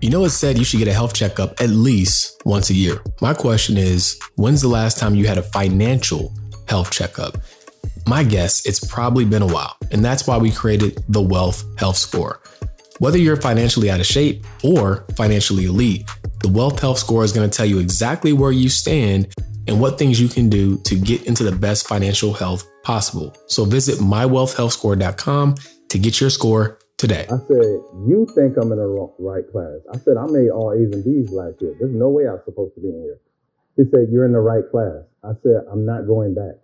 You 0.00 0.10
know, 0.10 0.24
it 0.24 0.30
said 0.30 0.58
you 0.58 0.64
should 0.64 0.78
get 0.78 0.86
a 0.86 0.92
health 0.92 1.12
checkup 1.12 1.60
at 1.60 1.70
least 1.70 2.40
once 2.44 2.70
a 2.70 2.74
year. 2.74 3.02
My 3.20 3.34
question 3.34 3.76
is 3.76 4.18
when's 4.36 4.62
the 4.62 4.68
last 4.68 4.96
time 4.96 5.16
you 5.16 5.26
had 5.26 5.38
a 5.38 5.42
financial 5.42 6.32
health 6.68 6.92
checkup? 6.92 7.38
My 8.06 8.22
guess, 8.22 8.64
it's 8.64 8.78
probably 8.78 9.24
been 9.24 9.42
a 9.42 9.46
while, 9.46 9.76
and 9.90 10.04
that's 10.04 10.26
why 10.26 10.38
we 10.38 10.52
created 10.52 11.02
the 11.08 11.20
Wealth 11.20 11.64
Health 11.78 11.96
Score. 11.96 12.40
Whether 13.00 13.18
you're 13.18 13.36
financially 13.36 13.90
out 13.90 14.00
of 14.00 14.06
shape 14.06 14.46
or 14.62 15.04
financially 15.16 15.64
elite, 15.64 16.08
the 16.40 16.48
Wealth 16.48 16.78
Health 16.80 16.98
Score 16.98 17.24
is 17.24 17.32
going 17.32 17.48
to 17.48 17.54
tell 17.54 17.66
you 17.66 17.80
exactly 17.80 18.32
where 18.32 18.52
you 18.52 18.68
stand 18.68 19.32
and 19.66 19.80
what 19.80 19.98
things 19.98 20.20
you 20.20 20.28
can 20.28 20.48
do 20.48 20.78
to 20.78 20.94
get 20.94 21.26
into 21.26 21.42
the 21.42 21.52
best 21.52 21.86
financial 21.88 22.32
health 22.32 22.64
possible. 22.88 23.36
So 23.48 23.66
visit 23.66 23.98
mywealthhealthscore.com 24.00 25.56
to 25.90 25.98
get 25.98 26.22
your 26.22 26.30
score 26.30 26.78
today. 26.96 27.26
I 27.28 27.36
said, 27.46 27.68
you 28.08 28.26
think 28.34 28.56
I'm 28.56 28.72
in 28.72 28.78
the 28.78 29.12
right 29.18 29.44
class. 29.52 29.84
I 29.92 29.98
said, 29.98 30.16
I 30.16 30.24
made 30.24 30.48
all 30.48 30.72
A's 30.72 30.88
and 30.96 31.04
B's 31.04 31.30
last 31.30 31.60
year. 31.60 31.76
There's 31.78 31.92
no 31.92 32.08
way 32.08 32.26
I'm 32.26 32.40
supposed 32.46 32.74
to 32.76 32.80
be 32.80 32.88
in 32.88 33.02
here. 33.02 33.20
He 33.76 33.84
said, 33.92 34.08
you're 34.10 34.24
in 34.24 34.32
the 34.32 34.40
right 34.40 34.64
class. 34.70 35.04
I 35.22 35.36
said, 35.42 35.68
I'm 35.70 35.84
not 35.84 36.06
going 36.06 36.32
back. 36.34 36.56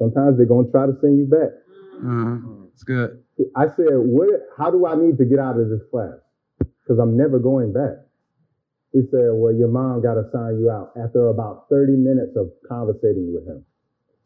Sometimes 0.00 0.38
they're 0.38 0.46
going 0.46 0.66
to 0.66 0.72
try 0.72 0.86
to 0.86 0.96
send 1.02 1.18
you 1.18 1.26
back. 1.26 1.52
Uh-huh. 2.00 2.64
It's 2.72 2.82
good. 2.82 3.22
I 3.54 3.68
said, 3.76 3.92
what, 3.92 4.48
how 4.56 4.70
do 4.70 4.86
I 4.86 4.96
need 4.96 5.18
to 5.18 5.26
get 5.26 5.38
out 5.38 5.60
of 5.60 5.68
this 5.68 5.84
class? 5.92 6.16
Because 6.58 6.98
I'm 6.98 7.14
never 7.14 7.38
going 7.38 7.74
back. 7.74 8.08
He 8.92 9.02
said, 9.12 9.36
well, 9.36 9.52
your 9.52 9.68
mom 9.68 10.02
got 10.02 10.14
to 10.14 10.24
sign 10.32 10.58
you 10.58 10.70
out 10.72 10.96
after 10.96 11.28
about 11.28 11.68
30 11.68 11.92
minutes 11.92 12.34
of 12.34 12.50
conversating 12.66 13.34
with 13.36 13.46
him. 13.46 13.64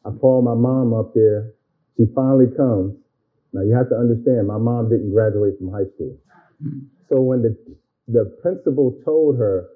I 0.04 0.10
called 0.10 0.44
my 0.44 0.54
mom 0.54 0.92
up 0.92 1.14
there. 1.14 1.52
She 1.96 2.04
finally 2.14 2.46
comes. 2.56 2.96
Now 3.52 3.62
you 3.62 3.74
have 3.74 3.88
to 3.90 3.96
understand, 3.96 4.46
my 4.48 4.58
mom 4.58 4.90
didn't 4.90 5.12
graduate 5.12 5.58
from 5.58 5.70
high 5.70 5.88
school. 5.94 6.18
So 7.08 7.20
when 7.20 7.42
the, 7.42 7.56
the 8.08 8.24
principal 8.42 8.98
told 9.04 9.38
her, 9.38 9.68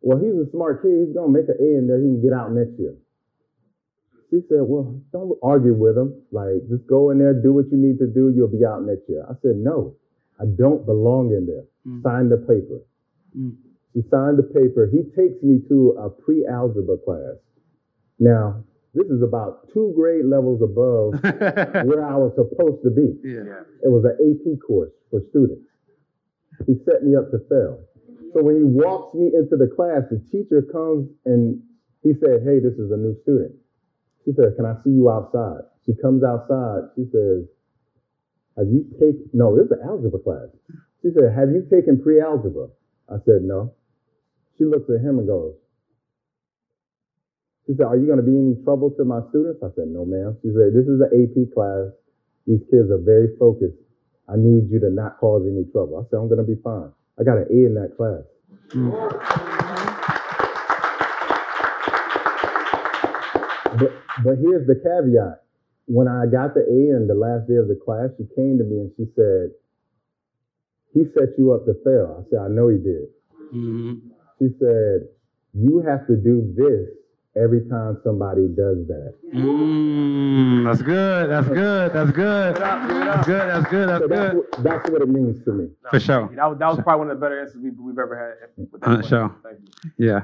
well, 0.00 0.18
he's 0.18 0.34
a 0.34 0.50
smart 0.52 0.82
kid. 0.82 1.06
He's 1.06 1.14
going 1.14 1.32
to 1.32 1.40
make 1.40 1.48
an 1.48 1.56
A 1.58 1.78
in 1.78 1.86
there. 1.88 1.98
He 1.98 2.06
can 2.06 2.22
get 2.22 2.32
out 2.32 2.52
next 2.52 2.78
year. 2.78 2.94
She 4.30 4.44
said, 4.48 4.60
well, 4.62 5.00
don't 5.10 5.38
argue 5.42 5.74
with 5.74 5.96
him. 5.96 6.22
Like, 6.30 6.68
just 6.68 6.86
go 6.86 7.10
in 7.10 7.18
there, 7.18 7.32
do 7.32 7.52
what 7.52 7.66
you 7.72 7.78
need 7.78 7.98
to 7.98 8.06
do. 8.06 8.30
You'll 8.30 8.52
be 8.52 8.64
out 8.64 8.84
next 8.84 9.08
year. 9.08 9.24
I 9.24 9.34
said, 9.40 9.56
no, 9.56 9.96
I 10.38 10.44
don't 10.44 10.84
belong 10.84 11.32
in 11.32 11.46
there. 11.46 11.64
Mm. 11.86 12.02
Sign 12.02 12.28
the 12.28 12.36
paper. 12.36 12.84
Mm. 13.36 13.56
She 13.94 14.02
signed 14.10 14.38
the 14.38 14.44
paper. 14.44 14.86
He 14.92 15.02
takes 15.16 15.42
me 15.42 15.60
to 15.68 15.96
a 15.98 16.10
pre-algebra 16.10 16.98
class. 16.98 17.40
Now, 18.20 18.62
this 18.94 19.06
is 19.08 19.22
about 19.22 19.68
two 19.72 19.92
grade 19.94 20.24
levels 20.24 20.62
above 20.62 21.12
where 21.86 22.04
I 22.04 22.16
was 22.16 22.32
supposed 22.34 22.82
to 22.84 22.90
be. 22.90 23.14
Yeah. 23.22 23.62
It 23.84 23.90
was 23.92 24.04
an 24.04 24.16
AP 24.16 24.58
course 24.66 24.92
for 25.10 25.20
students. 25.30 25.68
He 26.66 26.74
set 26.84 27.04
me 27.04 27.14
up 27.14 27.30
to 27.30 27.38
fail. 27.48 27.84
So 28.34 28.42
when 28.42 28.56
he 28.56 28.64
walks 28.64 29.14
me 29.14 29.30
into 29.34 29.56
the 29.56 29.68
class, 29.68 30.02
the 30.10 30.20
teacher 30.32 30.62
comes 30.72 31.08
and 31.24 31.62
he 32.02 32.12
said, 32.20 32.42
Hey, 32.44 32.58
this 32.60 32.74
is 32.74 32.90
a 32.90 32.96
new 32.96 33.16
student. 33.22 33.54
She 34.24 34.32
said, 34.34 34.56
Can 34.56 34.66
I 34.66 34.74
see 34.84 34.90
you 34.90 35.08
outside? 35.08 35.68
She 35.86 35.94
comes 35.94 36.24
outside. 36.24 36.92
She 36.96 37.04
says, 37.12 37.44
Have 38.56 38.68
you 38.68 38.84
taken, 38.98 39.30
no, 39.32 39.56
this 39.56 39.66
is 39.66 39.72
an 39.72 39.86
algebra 39.86 40.20
class. 40.20 40.48
She 41.02 41.08
said, 41.14 41.32
Have 41.32 41.50
you 41.50 41.64
taken 41.70 42.00
pre 42.00 42.20
algebra? 42.20 42.68
I 43.08 43.16
said, 43.24 43.42
No. 43.42 43.74
She 44.56 44.64
looks 44.64 44.90
at 44.90 45.00
him 45.00 45.18
and 45.18 45.26
goes, 45.26 45.54
She 47.68 47.76
said, 47.76 47.84
Are 47.84 48.00
you 48.00 48.06
going 48.06 48.16
to 48.16 48.24
be 48.24 48.32
any 48.32 48.56
trouble 48.64 48.88
to 48.96 49.04
my 49.04 49.20
students? 49.28 49.60
I 49.60 49.68
said, 49.76 49.92
No, 49.92 50.08
ma'am. 50.08 50.40
She 50.40 50.48
said, 50.56 50.72
This 50.72 50.88
is 50.88 51.04
an 51.04 51.12
AP 51.12 51.52
class. 51.52 51.92
These 52.48 52.64
kids 52.72 52.88
are 52.88 52.96
very 52.96 53.36
focused. 53.36 53.76
I 54.24 54.40
need 54.40 54.72
you 54.72 54.80
to 54.80 54.88
not 54.88 55.20
cause 55.20 55.44
any 55.44 55.68
trouble. 55.68 56.00
I 56.00 56.08
said, 56.08 56.16
I'm 56.16 56.32
going 56.32 56.40
to 56.40 56.48
be 56.48 56.56
fine. 56.64 56.88
I 57.20 57.24
got 57.28 57.36
an 57.36 57.44
A 57.52 57.60
in 57.68 57.76
that 57.76 57.92
class. 57.92 58.24
But, 63.76 63.92
but 64.24 64.36
here's 64.40 64.64
the 64.66 64.80
caveat. 64.80 65.44
When 65.92 66.08
I 66.08 66.24
got 66.24 66.56
the 66.56 66.64
A 66.64 66.96
in 66.96 67.06
the 67.06 67.14
last 67.14 67.48
day 67.48 67.60
of 67.60 67.68
the 67.68 67.76
class, 67.76 68.08
she 68.16 68.24
came 68.32 68.56
to 68.56 68.64
me 68.64 68.88
and 68.88 68.92
she 68.96 69.04
said, 69.12 69.52
He 70.96 71.04
set 71.12 71.36
you 71.36 71.52
up 71.52 71.68
to 71.68 71.76
fail. 71.84 72.16
I 72.16 72.30
said, 72.32 72.40
I 72.40 72.48
know 72.48 72.68
he 72.68 72.80
did. 72.80 73.12
Mm-hmm. 73.52 74.08
She 74.40 74.56
said, 74.56 75.12
You 75.52 75.84
have 75.84 76.06
to 76.08 76.16
do 76.16 76.48
this 76.56 76.97
every 77.42 77.68
time 77.68 77.98
somebody 78.04 78.48
does 78.48 78.86
that. 78.88 79.14
Mm, 79.34 80.64
that's 80.64 80.82
good. 80.82 81.30
That's 81.30 81.48
good. 81.48 81.92
That's 81.92 82.10
good. 82.10 82.56
That's 82.56 83.26
good. 83.26 83.48
That's 83.48 83.70
good. 83.70 83.88
That's 83.88 84.02
So 84.02 84.08
that's, 84.08 84.32
good. 84.32 84.36
what, 84.36 84.62
that's 84.64 84.90
what 84.90 85.02
it 85.02 85.08
means 85.08 85.44
to 85.44 85.52
me. 85.52 85.68
For 85.90 86.00
sure. 86.00 86.30
That 86.34 86.46
was, 86.46 86.58
that 86.58 86.68
was 86.68 86.80
probably 86.82 86.98
one 87.06 87.10
of 87.10 87.16
the 87.18 87.20
better 87.20 87.40
answers 87.40 87.56
we've, 87.62 87.78
we've 87.78 87.98
ever 87.98 88.38
had. 88.40 88.66
with 88.72 88.80
that 88.80 88.88
Uh, 88.90 89.02
sure. 89.02 89.36
Thank 89.42 89.58
you. 89.98 90.06
Yeah. 90.06 90.20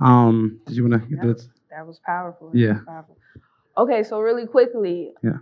Um. 0.00 0.60
Did 0.66 0.76
you 0.76 0.88
want 0.88 1.02
to 1.02 1.08
get 1.16 1.22
this? 1.26 1.48
That 1.70 1.86
was 1.86 2.00
powerful. 2.04 2.50
That 2.50 2.58
Yeah. 2.58 2.72
was 2.74 2.82
powerful. 2.86 3.16
Okay, 3.76 4.02
so 4.02 4.20
really 4.20 4.46
quickly. 4.46 5.12
Yeah. 5.22 5.38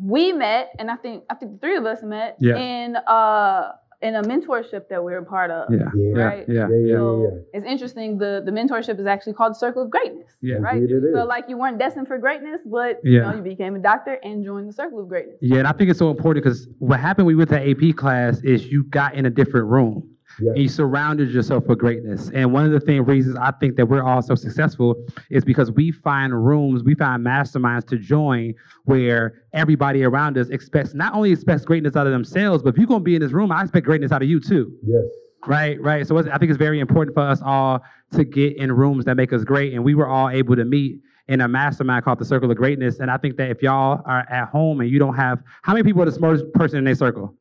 We 0.00 0.32
met, 0.32 0.74
and 0.78 0.90
I 0.90 0.96
think 0.96 1.24
I 1.30 1.34
think 1.34 1.52
the 1.52 1.58
three 1.58 1.76
of 1.76 1.84
us 1.86 2.02
met 2.02 2.36
Yeah. 2.40 2.56
in 2.56 2.96
uh 2.96 3.72
in 4.00 4.14
a 4.14 4.22
mentorship 4.22 4.88
that 4.88 5.02
we 5.02 5.12
are 5.12 5.18
a 5.18 5.24
part 5.24 5.50
of. 5.50 5.72
Yeah. 5.72 5.78
Yeah. 5.94 6.12
Yeah. 6.14 6.22
Right. 6.22 6.44
Yeah. 6.48 6.54
Yeah, 6.54 6.68
yeah, 6.68 6.86
Yeah. 6.86 6.94
So 6.94 7.22
yeah. 7.22 7.58
it's 7.58 7.66
interesting. 7.66 8.18
The 8.18 8.42
the 8.44 8.52
mentorship 8.52 8.98
is 9.00 9.06
actually 9.06 9.32
called 9.34 9.52
the 9.52 9.58
Circle 9.58 9.82
of 9.82 9.90
Greatness. 9.90 10.30
Yeah. 10.40 10.56
Right. 10.56 10.76
Indeed 10.76 10.94
it 10.96 11.02
you 11.02 11.24
like 11.24 11.44
you 11.48 11.58
weren't 11.58 11.78
destined 11.78 12.06
for 12.06 12.18
greatness, 12.18 12.60
but 12.64 13.00
you 13.02 13.20
know 13.20 13.34
you 13.34 13.42
became 13.42 13.74
a 13.74 13.80
doctor 13.80 14.18
and 14.22 14.44
joined 14.44 14.68
the 14.68 14.72
Circle 14.72 15.00
of 15.00 15.08
Greatness. 15.08 15.38
Yeah, 15.40 15.58
and 15.58 15.66
I 15.66 15.72
think 15.72 15.90
it's 15.90 15.98
so 15.98 16.10
important 16.10 16.44
because 16.44 16.68
what 16.78 17.00
happened 17.00 17.26
when 17.26 17.36
we 17.36 17.44
went 17.44 17.50
to 17.50 17.70
AP 17.70 17.96
class 17.96 18.40
is 18.42 18.66
you 18.66 18.84
got 18.84 19.14
in 19.14 19.26
a 19.26 19.30
different 19.30 19.66
room. 19.66 20.08
Yes. 20.40 20.52
And 20.54 20.62
you 20.62 20.68
surrounded 20.68 21.30
yourself 21.30 21.66
with 21.66 21.78
greatness. 21.78 22.30
And 22.32 22.52
one 22.52 22.64
of 22.64 22.72
the 22.72 22.80
thing 22.80 23.04
reasons 23.04 23.36
I 23.36 23.50
think 23.52 23.76
that 23.76 23.86
we're 23.86 24.02
all 24.02 24.22
so 24.22 24.34
successful 24.34 24.94
is 25.30 25.44
because 25.44 25.72
we 25.72 25.90
find 25.90 26.32
rooms, 26.32 26.84
we 26.84 26.94
find 26.94 27.24
masterminds 27.24 27.86
to 27.88 27.98
join 27.98 28.54
where 28.84 29.42
everybody 29.52 30.04
around 30.04 30.38
us 30.38 30.48
expects 30.48 30.94
not 30.94 31.14
only 31.14 31.32
expects 31.32 31.64
greatness 31.64 31.96
out 31.96 32.06
of 32.06 32.12
themselves, 32.12 32.62
but 32.62 32.70
if 32.70 32.78
you're 32.78 32.86
gonna 32.86 33.00
be 33.00 33.16
in 33.16 33.22
this 33.22 33.32
room, 33.32 33.50
I 33.50 33.62
expect 33.62 33.86
greatness 33.86 34.12
out 34.12 34.22
of 34.22 34.28
you 34.28 34.40
too. 34.40 34.72
Yes. 34.86 35.04
Right, 35.46 35.80
right. 35.80 36.06
So 36.06 36.18
I 36.18 36.38
think 36.38 36.50
it's 36.50 36.58
very 36.58 36.80
important 36.80 37.14
for 37.14 37.22
us 37.22 37.40
all 37.44 37.80
to 38.12 38.24
get 38.24 38.56
in 38.56 38.72
rooms 38.72 39.04
that 39.04 39.14
make 39.14 39.32
us 39.32 39.44
great. 39.44 39.72
And 39.72 39.84
we 39.84 39.94
were 39.94 40.08
all 40.08 40.28
able 40.28 40.56
to 40.56 40.64
meet 40.64 41.00
in 41.28 41.40
a 41.42 41.48
mastermind 41.48 42.04
called 42.04 42.18
the 42.18 42.24
Circle 42.24 42.50
of 42.50 42.56
Greatness. 42.56 42.98
And 42.98 43.10
I 43.10 43.18
think 43.18 43.36
that 43.36 43.50
if 43.50 43.62
y'all 43.62 44.02
are 44.04 44.26
at 44.30 44.48
home 44.48 44.80
and 44.80 44.90
you 44.90 44.98
don't 44.98 45.14
have, 45.14 45.40
how 45.62 45.74
many 45.74 45.84
people 45.84 46.02
are 46.02 46.06
the 46.06 46.12
smartest 46.12 46.52
person 46.54 46.78
in 46.78 46.84
their 46.84 46.94
circle? 46.94 47.34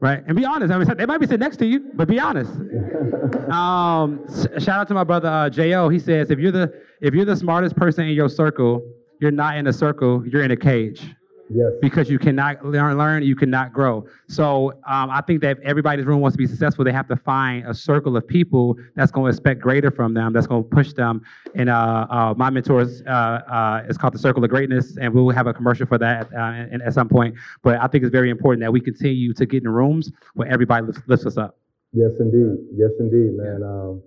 Right? 0.00 0.22
And 0.26 0.36
be 0.36 0.44
honest. 0.44 0.72
I 0.72 0.78
mean, 0.78 0.96
they 0.96 1.06
might 1.06 1.18
be 1.18 1.26
sitting 1.26 1.40
next 1.40 1.58
to 1.58 1.66
you, 1.66 1.90
but 1.94 2.08
be 2.08 2.18
honest. 2.18 2.50
um, 3.50 4.24
shout 4.58 4.80
out 4.80 4.88
to 4.88 4.94
my 4.94 5.04
brother 5.04 5.28
uh, 5.28 5.50
Jo. 5.50 5.88
He 5.88 5.98
says, 5.98 6.30
if 6.30 6.38
you're 6.38 6.52
the 6.52 6.72
if 7.00 7.14
you're 7.14 7.24
the 7.24 7.36
smartest 7.36 7.76
person 7.76 8.06
in 8.06 8.14
your 8.14 8.28
circle, 8.28 8.82
you're 9.20 9.30
not 9.30 9.56
in 9.56 9.66
a 9.66 9.72
circle. 9.72 10.26
You're 10.26 10.42
in 10.42 10.50
a 10.50 10.56
cage. 10.56 11.14
Yes. 11.52 11.72
Because 11.80 12.08
you 12.08 12.18
cannot 12.18 12.64
learn, 12.64 12.96
learn, 12.96 13.24
you 13.24 13.34
cannot 13.34 13.72
grow. 13.72 14.06
So 14.28 14.70
um, 14.86 15.10
I 15.10 15.20
think 15.20 15.40
that 15.40 15.58
if 15.58 15.64
everybody's 15.64 16.06
room 16.06 16.20
wants 16.20 16.34
to 16.34 16.38
be 16.38 16.46
successful, 16.46 16.84
they 16.84 16.92
have 16.92 17.08
to 17.08 17.16
find 17.16 17.66
a 17.66 17.74
circle 17.74 18.16
of 18.16 18.26
people 18.26 18.76
that's 18.94 19.10
going 19.10 19.30
to 19.30 19.36
expect 19.36 19.60
greater 19.60 19.90
from 19.90 20.14
them, 20.14 20.32
that's 20.32 20.46
going 20.46 20.62
to 20.62 20.68
push 20.68 20.92
them. 20.92 21.22
And 21.56 21.68
uh, 21.68 22.06
uh, 22.08 22.34
my 22.36 22.50
mentors 22.50 23.02
uh, 23.02 23.10
uh, 23.10 23.84
is 23.88 23.98
called 23.98 24.14
the 24.14 24.18
Circle 24.18 24.44
of 24.44 24.50
Greatness, 24.50 24.96
and 24.96 25.12
we 25.12 25.20
will 25.20 25.32
have 25.32 25.48
a 25.48 25.52
commercial 25.52 25.86
for 25.86 25.98
that 25.98 26.32
uh, 26.32 26.86
at 26.86 26.94
some 26.94 27.08
point. 27.08 27.34
But 27.62 27.80
I 27.80 27.88
think 27.88 28.04
it's 28.04 28.12
very 28.12 28.30
important 28.30 28.62
that 28.62 28.72
we 28.72 28.80
continue 28.80 29.34
to 29.34 29.44
get 29.44 29.64
in 29.64 29.68
rooms 29.68 30.12
where 30.34 30.48
everybody 30.48 30.86
lifts, 30.86 31.02
lifts 31.08 31.26
us 31.26 31.36
up. 31.36 31.58
Yes, 31.92 32.12
indeed. 32.20 32.58
Yes, 32.76 32.90
indeed, 33.00 33.32
man. 33.34 33.58
Yeah. 33.60 33.66
Um, 33.66 34.02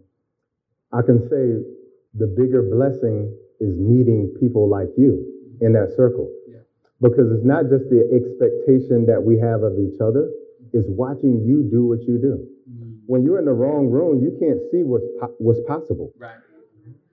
I 0.93 1.01
can 1.01 1.19
say 1.27 1.59
the 2.13 2.27
bigger 2.27 2.61
blessing 2.71 3.35
is 3.59 3.75
meeting 3.77 4.33
people 4.39 4.69
like 4.69 4.87
you 4.97 5.25
in 5.59 5.73
that 5.73 5.93
circle 5.97 6.31
because 7.01 7.31
it's 7.31 7.45
not 7.45 7.69
just 7.69 7.89
the 7.89 8.03
expectation 8.11 9.05
that 9.05 9.21
we 9.21 9.39
have 9.39 9.63
of 9.63 9.79
each 9.79 9.99
other, 9.99 10.29
it's 10.73 10.87
watching 10.89 11.43
you 11.45 11.69
do 11.69 11.85
what 11.85 12.01
you 12.07 12.17
do. 12.17 12.47
Mm-hmm. 12.69 12.91
When 13.05 13.23
you're 13.23 13.39
in 13.39 13.45
the 13.45 13.53
wrong 13.53 13.87
room, 13.87 14.21
you 14.23 14.35
can't 14.39 14.59
see 14.71 14.83
what's, 14.83 15.05
po- 15.19 15.35
what's 15.39 15.59
possible. 15.67 16.11
Right. 16.17 16.37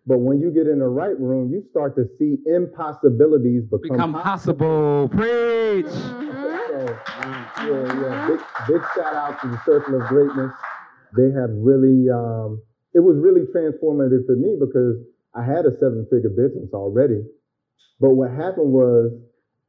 But 0.06 0.18
when 0.18 0.40
you 0.40 0.50
get 0.50 0.66
in 0.66 0.78
the 0.78 0.88
right 0.88 1.18
room, 1.20 1.52
you 1.52 1.62
start 1.70 1.94
to 1.96 2.08
see 2.18 2.38
impossibilities 2.46 3.64
become, 3.70 3.82
become 3.82 4.12
possible. 4.14 5.08
possible. 5.08 5.08
Preach. 5.08 5.86
So, 5.86 6.96
yeah, 7.60 8.00
yeah. 8.00 8.26
Big, 8.28 8.40
big 8.66 8.82
shout 8.96 9.14
out 9.14 9.40
to 9.42 9.48
the 9.48 9.60
Circle 9.64 10.00
of 10.00 10.08
Greatness. 10.08 10.50
They 11.16 11.30
have 11.36 11.50
really, 11.52 12.08
um, 12.08 12.62
it 12.94 13.00
was 13.00 13.18
really 13.18 13.42
transformative 13.54 14.26
for 14.26 14.36
me 14.36 14.56
because 14.58 14.96
I 15.34 15.44
had 15.44 15.66
a 15.66 15.72
seven 15.78 16.06
figure 16.10 16.30
business 16.30 16.70
already. 16.72 17.22
But 18.00 18.10
what 18.10 18.30
happened 18.30 18.72
was 18.72 19.12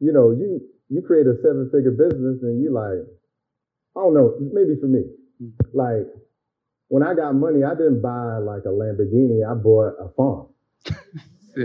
you 0.02 0.12
know, 0.12 0.32
you 0.32 0.60
you 0.90 1.02
create 1.02 1.28
a 1.28 1.36
seven 1.42 1.70
figure 1.72 1.92
business 1.92 2.42
and 2.42 2.62
you 2.62 2.74
like, 2.74 3.06
I 3.96 4.04
don't 4.04 4.14
know, 4.14 4.36
maybe 4.52 4.76
for 4.82 4.88
me, 4.88 5.06
mm-hmm. 5.42 5.78
like 5.78 6.10
when 6.92 7.04
I 7.04 7.14
got 7.14 7.34
money, 7.36 7.64
I 7.64 7.72
didn't 7.72 8.02
buy 8.02 8.38
like 8.44 8.64
a 8.66 8.74
Lamborghini. 8.76 9.48
I 9.50 9.54
bought 9.54 9.96
a 9.96 10.10
farm. 10.18 10.48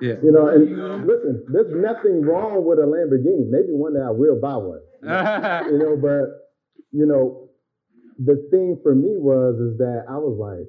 yeah. 0.00 0.16
You 0.22 0.32
know, 0.32 0.48
and 0.48 1.06
listen, 1.06 1.44
there's 1.52 1.74
nothing 1.76 2.22
wrong 2.22 2.64
with 2.64 2.78
a 2.78 2.88
Lamborghini. 2.88 3.50
Maybe 3.50 3.68
one 3.76 3.92
day 3.92 4.00
I 4.00 4.10
will 4.10 4.40
buy 4.40 4.56
one. 4.56 4.80
you 5.70 5.78
know, 5.78 5.98
but 6.00 6.48
you 6.90 7.04
know, 7.04 7.50
the 8.18 8.48
thing 8.50 8.78
for 8.82 8.94
me 8.94 9.18
was 9.18 9.60
is 9.60 9.76
that 9.76 10.06
I 10.08 10.16
was 10.16 10.38
like, 10.38 10.66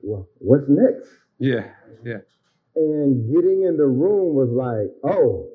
well, 0.00 0.26
what's 0.38 0.64
next? 0.68 1.10
Yeah, 1.38 1.68
yeah. 2.02 2.24
And 2.76 3.30
getting 3.30 3.64
in 3.64 3.76
the 3.76 3.86
room 3.86 4.34
was 4.34 4.48
like, 4.48 4.88
oh, 5.04 5.50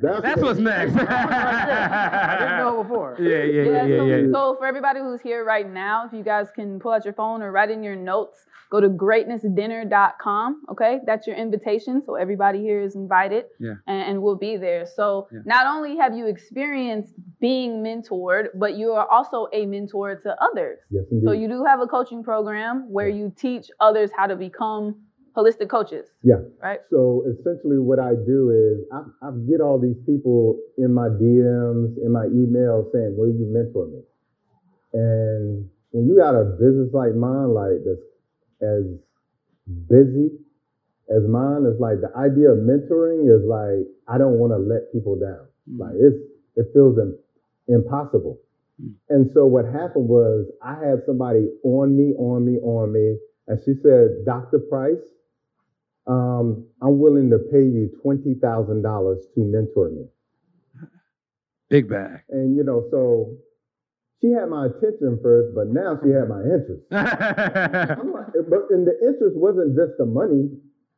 that's, 0.00 0.22
That's 0.22 0.40
what's 0.42 0.58
next. 0.58 0.94
I 0.96 2.36
didn't 2.38 2.58
know 2.58 2.82
before. 2.82 3.16
Yeah, 3.18 3.28
yeah, 3.28 3.44
yeah, 3.44 3.86
yeah, 3.86 3.98
so, 3.98 4.06
yeah. 4.06 4.32
So 4.32 4.56
for 4.56 4.66
everybody 4.66 5.00
who's 5.00 5.20
here 5.20 5.44
right 5.44 5.70
now, 5.70 6.06
if 6.06 6.12
you 6.12 6.22
guys 6.22 6.48
can 6.54 6.78
pull 6.80 6.92
out 6.92 7.04
your 7.04 7.14
phone 7.14 7.42
or 7.42 7.52
write 7.52 7.70
in 7.70 7.82
your 7.82 7.96
notes, 7.96 8.46
go 8.70 8.80
to 8.80 8.88
greatnessdinner.com. 8.88 10.62
Okay, 10.70 11.00
that's 11.04 11.26
your 11.26 11.36
invitation. 11.36 12.02
So 12.04 12.14
everybody 12.14 12.60
here 12.60 12.80
is 12.80 12.94
invited, 12.94 13.46
yeah. 13.58 13.74
and, 13.86 14.02
and 14.10 14.22
we'll 14.22 14.36
be 14.36 14.56
there. 14.56 14.86
So 14.86 15.28
yeah. 15.32 15.40
not 15.44 15.66
only 15.66 15.96
have 15.96 16.16
you 16.16 16.26
experienced 16.26 17.14
being 17.40 17.82
mentored, 17.82 18.48
but 18.54 18.76
you 18.76 18.92
are 18.92 19.08
also 19.10 19.48
a 19.52 19.66
mentor 19.66 20.16
to 20.16 20.36
others. 20.42 20.78
Yes, 20.90 21.04
indeed. 21.10 21.26
So 21.26 21.32
you 21.32 21.48
do 21.48 21.64
have 21.64 21.80
a 21.80 21.86
coaching 21.86 22.22
program 22.22 22.90
where 22.90 23.08
you 23.08 23.32
teach 23.36 23.66
others 23.80 24.10
how 24.16 24.26
to 24.26 24.36
become 24.36 24.96
holistic 25.40 25.68
coaches. 25.68 26.08
Yeah. 26.22 26.42
Right. 26.62 26.80
So 26.90 27.24
essentially, 27.26 27.78
what 27.78 27.98
I 27.98 28.14
do 28.14 28.50
is 28.50 28.86
I, 28.92 29.26
I 29.26 29.30
get 29.48 29.60
all 29.60 29.78
these 29.80 29.98
people 30.04 30.58
in 30.76 30.92
my 30.92 31.08
DMs, 31.08 31.96
in 32.04 32.12
my 32.12 32.26
emails 32.26 32.92
saying, 32.92 33.16
"Will 33.16 33.28
you 33.28 33.46
mentor 33.48 33.86
me?" 33.86 34.02
And 34.92 35.70
when 35.90 36.06
you 36.06 36.16
got 36.16 36.34
a 36.34 36.44
business 36.44 36.92
like 36.92 37.14
mine, 37.14 37.54
like 37.54 37.82
that's 37.84 38.06
as 38.62 38.84
busy 39.88 40.30
as 41.10 41.26
mine, 41.26 41.66
it's 41.66 41.80
like 41.80 42.00
the 42.00 42.10
idea 42.16 42.50
of 42.50 42.58
mentoring 42.58 43.26
is 43.26 43.42
like 43.44 43.86
I 44.08 44.18
don't 44.18 44.38
want 44.38 44.52
to 44.52 44.58
let 44.58 44.92
people 44.92 45.18
down. 45.18 45.46
Mm-hmm. 45.68 45.80
Like 45.82 45.94
it's 45.98 46.18
it 46.56 46.66
feels 46.72 46.98
in, 46.98 47.16
impossible. 47.68 48.38
Mm-hmm. 48.80 49.14
And 49.14 49.30
so 49.34 49.46
what 49.46 49.64
happened 49.64 50.08
was 50.08 50.46
I 50.62 50.74
had 50.74 51.02
somebody 51.06 51.48
on 51.64 51.96
me, 51.96 52.14
on 52.14 52.46
me, 52.46 52.58
on 52.58 52.92
me, 52.92 53.18
and 53.48 53.58
she 53.64 53.74
said, 53.82 54.24
"Dr. 54.24 54.60
Price." 54.70 55.02
Um, 56.06 56.66
I'm 56.82 56.98
willing 56.98 57.30
to 57.30 57.38
pay 57.38 57.62
you 57.62 57.90
$20,000 58.04 59.34
to 59.34 59.40
mentor 59.40 59.90
me. 59.90 60.06
Big 61.68 61.88
bag. 61.88 62.22
And, 62.30 62.56
you 62.56 62.64
know, 62.64 62.84
so 62.90 63.36
she 64.20 64.28
had 64.32 64.48
my 64.48 64.66
attention 64.66 65.18
first, 65.22 65.54
but 65.54 65.68
now 65.68 65.96
she 66.02 66.10
had 66.10 66.28
my 66.28 66.44
interest. 66.44 66.84
like, 66.90 68.32
but 68.48 68.68
and 68.70 68.86
the 68.86 68.96
interest 69.00 69.36
wasn't 69.36 69.76
just 69.76 69.96
the 69.98 70.04
money, 70.04 70.50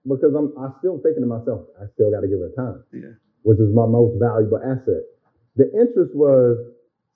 because 0.06 0.34
I'm 0.34 0.50
I 0.58 0.74
still 0.80 0.98
thinking 1.02 1.22
to 1.22 1.30
myself, 1.30 1.70
I 1.78 1.86
still 1.94 2.10
got 2.10 2.26
to 2.26 2.28
give 2.28 2.42
her 2.42 2.50
time, 2.58 2.82
yeah. 2.92 3.14
which 3.42 3.58
is 3.62 3.70
my 3.70 3.86
most 3.86 4.18
valuable 4.18 4.58
asset. 4.58 5.06
The 5.54 5.70
interest 5.70 6.10
was 6.14 6.58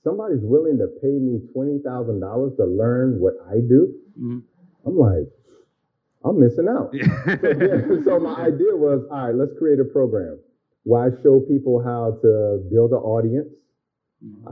somebody's 0.04 0.44
willing 0.46 0.78
to 0.78 0.86
pay 1.02 1.18
me 1.18 1.42
twenty 1.52 1.82
thousand 1.82 2.20
dollars 2.20 2.54
to 2.58 2.64
learn 2.64 3.18
what 3.18 3.34
I 3.50 3.58
do. 3.58 3.90
Mm-hmm. 4.14 4.46
I'm 4.86 4.98
like, 4.98 5.26
I'm 6.26 6.40
missing 6.40 6.66
out. 6.68 6.90
so, 6.92 6.98
yeah, 6.98 8.04
so 8.04 8.18
my 8.18 8.34
idea 8.42 8.74
was, 8.74 9.06
all 9.10 9.26
right, 9.26 9.34
let's 9.34 9.52
create 9.58 9.78
a 9.78 9.84
program 9.84 10.40
why 10.86 11.08
show 11.24 11.40
people 11.40 11.82
how 11.82 12.16
to 12.22 12.62
build 12.70 12.92
an 12.92 13.02
audience, 13.02 13.52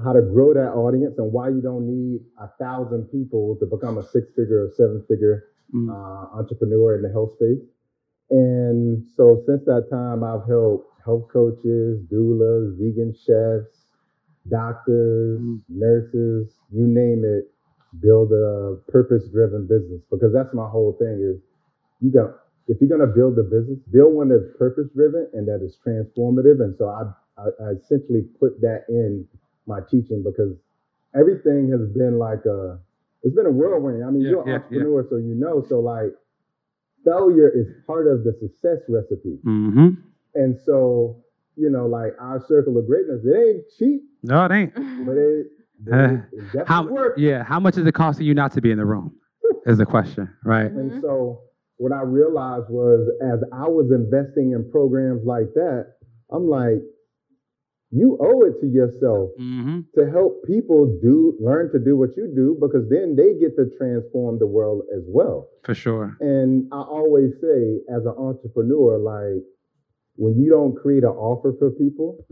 how 0.05 0.13
to 0.13 0.21
grow 0.21 0.53
that 0.53 0.75
audience, 0.75 1.15
and 1.17 1.33
why 1.33 1.49
you 1.49 1.63
don't 1.63 1.87
need 1.87 2.19
a 2.43 2.49
thousand 2.59 3.05
people 3.15 3.57
to 3.61 3.67
become 3.67 3.99
a 3.99 4.03
six-figure 4.03 4.67
or 4.67 4.71
seven-figure 4.77 5.45
mm. 5.73 5.89
uh, 5.89 6.37
entrepreneur 6.37 6.97
in 6.97 7.03
the 7.03 7.09
health 7.09 7.31
space. 7.39 7.63
And 8.31 9.07
so 9.17 9.45
since 9.47 9.63
that 9.67 9.87
time, 9.93 10.25
I've 10.25 10.43
helped 10.49 10.91
health 11.05 11.31
coaches, 11.33 12.03
doulas, 12.11 12.75
vegan 12.83 13.15
chefs, 13.15 13.87
doctors, 14.51 15.39
mm. 15.39 15.63
nurses, 15.69 16.51
you 16.73 16.83
name 16.91 17.23
it, 17.23 17.47
build 18.03 18.33
a 18.33 18.75
purpose-driven 18.91 19.69
business 19.69 20.03
because 20.11 20.33
that's 20.35 20.53
my 20.53 20.67
whole 20.67 20.97
thing 20.99 21.23
is 21.23 21.41
you 22.05 22.13
got 22.13 22.45
if 22.69 22.79
you're 22.81 22.89
going 22.89 23.07
to 23.07 23.15
build 23.15 23.39
a 23.39 23.43
business, 23.43 23.79
build 23.93 24.15
one 24.15 24.29
that's 24.29 24.45
purpose 24.59 24.89
driven 24.95 25.29
and 25.33 25.47
that 25.49 25.61
is 25.65 25.77
transformative. 25.85 26.61
And 26.61 26.75
so 26.79 26.89
I, 26.89 27.03
I, 27.41 27.49
I, 27.61 27.71
essentially 27.73 28.23
put 28.41 28.61
that 28.63 28.85
in 28.89 29.27
my 29.67 29.81
teaching 29.91 30.25
because 30.25 30.57
everything 31.15 31.69
has 31.71 31.87
been 31.93 32.19
like 32.19 32.45
a, 32.47 32.79
it's 33.23 33.35
been 33.35 33.47
a 33.47 33.51
whirlwind. 33.51 34.05
I 34.05 34.11
mean, 34.11 34.23
yeah, 34.23 34.31
you're 34.31 34.43
an 34.43 34.49
yeah, 34.49 34.55
entrepreneur, 34.55 35.03
yeah. 35.03 35.09
so 35.11 35.17
you 35.17 35.35
know. 35.35 35.65
So 35.69 35.81
like, 35.81 36.13
failure 37.05 37.49
is 37.49 37.67
part 37.87 38.07
of 38.07 38.25
the 38.25 38.33
success 38.41 38.79
recipe. 38.89 39.39
Mm-hmm. 39.45 39.89
And 40.35 40.59
so, 40.65 41.23
you 41.57 41.71
know, 41.71 41.87
like 41.87 42.13
our 42.21 42.45
circle 42.47 42.79
of 42.79 42.87
greatness, 42.87 43.21
it 43.25 43.37
ain't 43.37 43.65
cheap. 43.79 44.03
No, 44.23 44.45
it 44.45 44.53
ain't. 44.53 44.75
But 45.07 45.17
it, 45.17 45.47
it, 45.87 46.61
it 46.61 46.69
how, 46.69 46.87
works. 46.87 47.19
Yeah, 47.19 47.45
how 47.45 47.61
much 47.61 47.77
is 47.77 47.87
it 47.87 47.93
costing 47.93 48.27
you 48.27 48.35
not 48.35 48.53
to 48.53 48.61
be 48.61 48.71
in 48.71 48.79
the 48.79 48.87
room? 48.87 49.15
Is 49.67 49.79
the 49.79 49.87
question, 49.87 50.29
right? 50.45 50.71
And 50.71 51.01
so 51.01 51.41
what 51.85 51.93
I 51.93 52.01
realized 52.01 52.71
was 52.71 53.05
as 53.21 53.45
I 53.53 53.69
was 53.69 53.93
investing 53.93 54.53
in 54.57 54.65
programs 54.73 55.21
like 55.27 55.53
that, 55.53 56.01
I'm 56.33 56.49
like, 56.49 56.81
you 57.91 58.17
owe 58.19 58.41
it 58.49 58.59
to 58.63 58.67
yourself 58.67 59.37
mm-hmm. 59.39 59.85
to 59.93 60.11
help 60.11 60.43
people 60.47 60.99
do 61.03 61.37
learn 61.39 61.71
to 61.73 61.79
do 61.79 61.95
what 61.95 62.17
you 62.17 62.33
do 62.35 62.57
because 62.59 62.89
then 62.89 63.15
they 63.15 63.37
get 63.39 63.55
to 63.61 63.69
transform 63.77 64.39
the 64.39 64.47
world 64.47 64.81
as 64.97 65.05
well. 65.07 65.47
For 65.63 65.75
sure. 65.75 66.17
And 66.21 66.73
I 66.73 66.81
always 66.81 67.37
say, 67.43 67.85
as 67.93 68.09
an 68.09 68.17
entrepreneur, 68.17 68.97
like 68.97 69.45
when 70.17 70.41
you 70.41 70.49
don't 70.49 70.75
create 70.75 71.05
an 71.05 71.13
offer 71.13 71.53
for 71.59 71.71
people, 71.71 72.25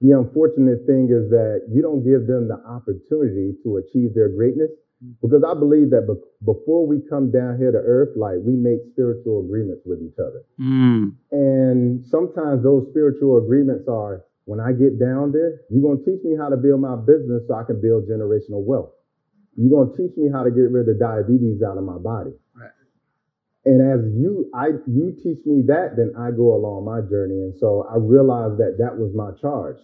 the 0.00 0.10
unfortunate 0.10 0.84
thing 0.90 1.06
is 1.06 1.30
that 1.30 1.70
you 1.70 1.82
don't 1.82 2.02
give 2.02 2.26
them 2.26 2.48
the 2.48 2.58
opportunity 2.66 3.54
to 3.62 3.76
achieve 3.76 4.12
their 4.12 4.28
greatness 4.28 4.74
because 5.22 5.42
I 5.44 5.54
believe 5.54 5.90
that 5.90 6.06
be- 6.06 6.20
before 6.44 6.86
we 6.86 7.00
come 7.08 7.30
down 7.30 7.58
here 7.58 7.72
to 7.72 7.78
earth, 7.78 8.16
like 8.16 8.36
we 8.42 8.54
make 8.54 8.80
spiritual 8.92 9.44
agreements 9.44 9.82
with 9.84 10.00
each 10.02 10.18
other. 10.18 10.42
Mm. 10.60 11.14
And 11.32 12.04
sometimes 12.06 12.62
those 12.62 12.86
spiritual 12.90 13.38
agreements 13.38 13.88
are 13.88 14.24
when 14.44 14.60
I 14.60 14.72
get 14.72 15.00
down 15.00 15.32
there, 15.32 15.60
you're 15.70 15.82
going 15.82 15.98
to 15.98 16.04
teach 16.04 16.22
me 16.24 16.36
how 16.36 16.48
to 16.48 16.56
build 16.56 16.80
my 16.80 16.96
business 16.96 17.42
so 17.48 17.54
I 17.54 17.64
can 17.64 17.80
build 17.80 18.08
generational 18.08 18.62
wealth. 18.64 18.92
You're 19.56 19.70
going 19.70 19.90
to 19.90 19.96
teach 19.96 20.16
me 20.16 20.28
how 20.30 20.42
to 20.44 20.50
get 20.50 20.68
rid 20.70 20.88
of 20.88 20.98
diabetes 21.00 21.62
out 21.62 21.78
of 21.78 21.84
my 21.84 21.96
body. 21.98 22.32
Right. 22.54 22.70
And 23.64 23.80
as 23.80 24.04
you, 24.12 24.50
I, 24.54 24.76
you 24.86 25.16
teach 25.22 25.46
me 25.46 25.62
that, 25.68 25.96
then 25.96 26.12
I 26.18 26.30
go 26.30 26.52
along 26.54 26.84
my 26.84 27.00
journey. 27.08 27.40
And 27.40 27.54
so 27.58 27.88
I 27.88 27.96
realized 27.96 28.58
that 28.58 28.76
that 28.78 28.98
was 28.98 29.14
my 29.14 29.32
charge. 29.40 29.78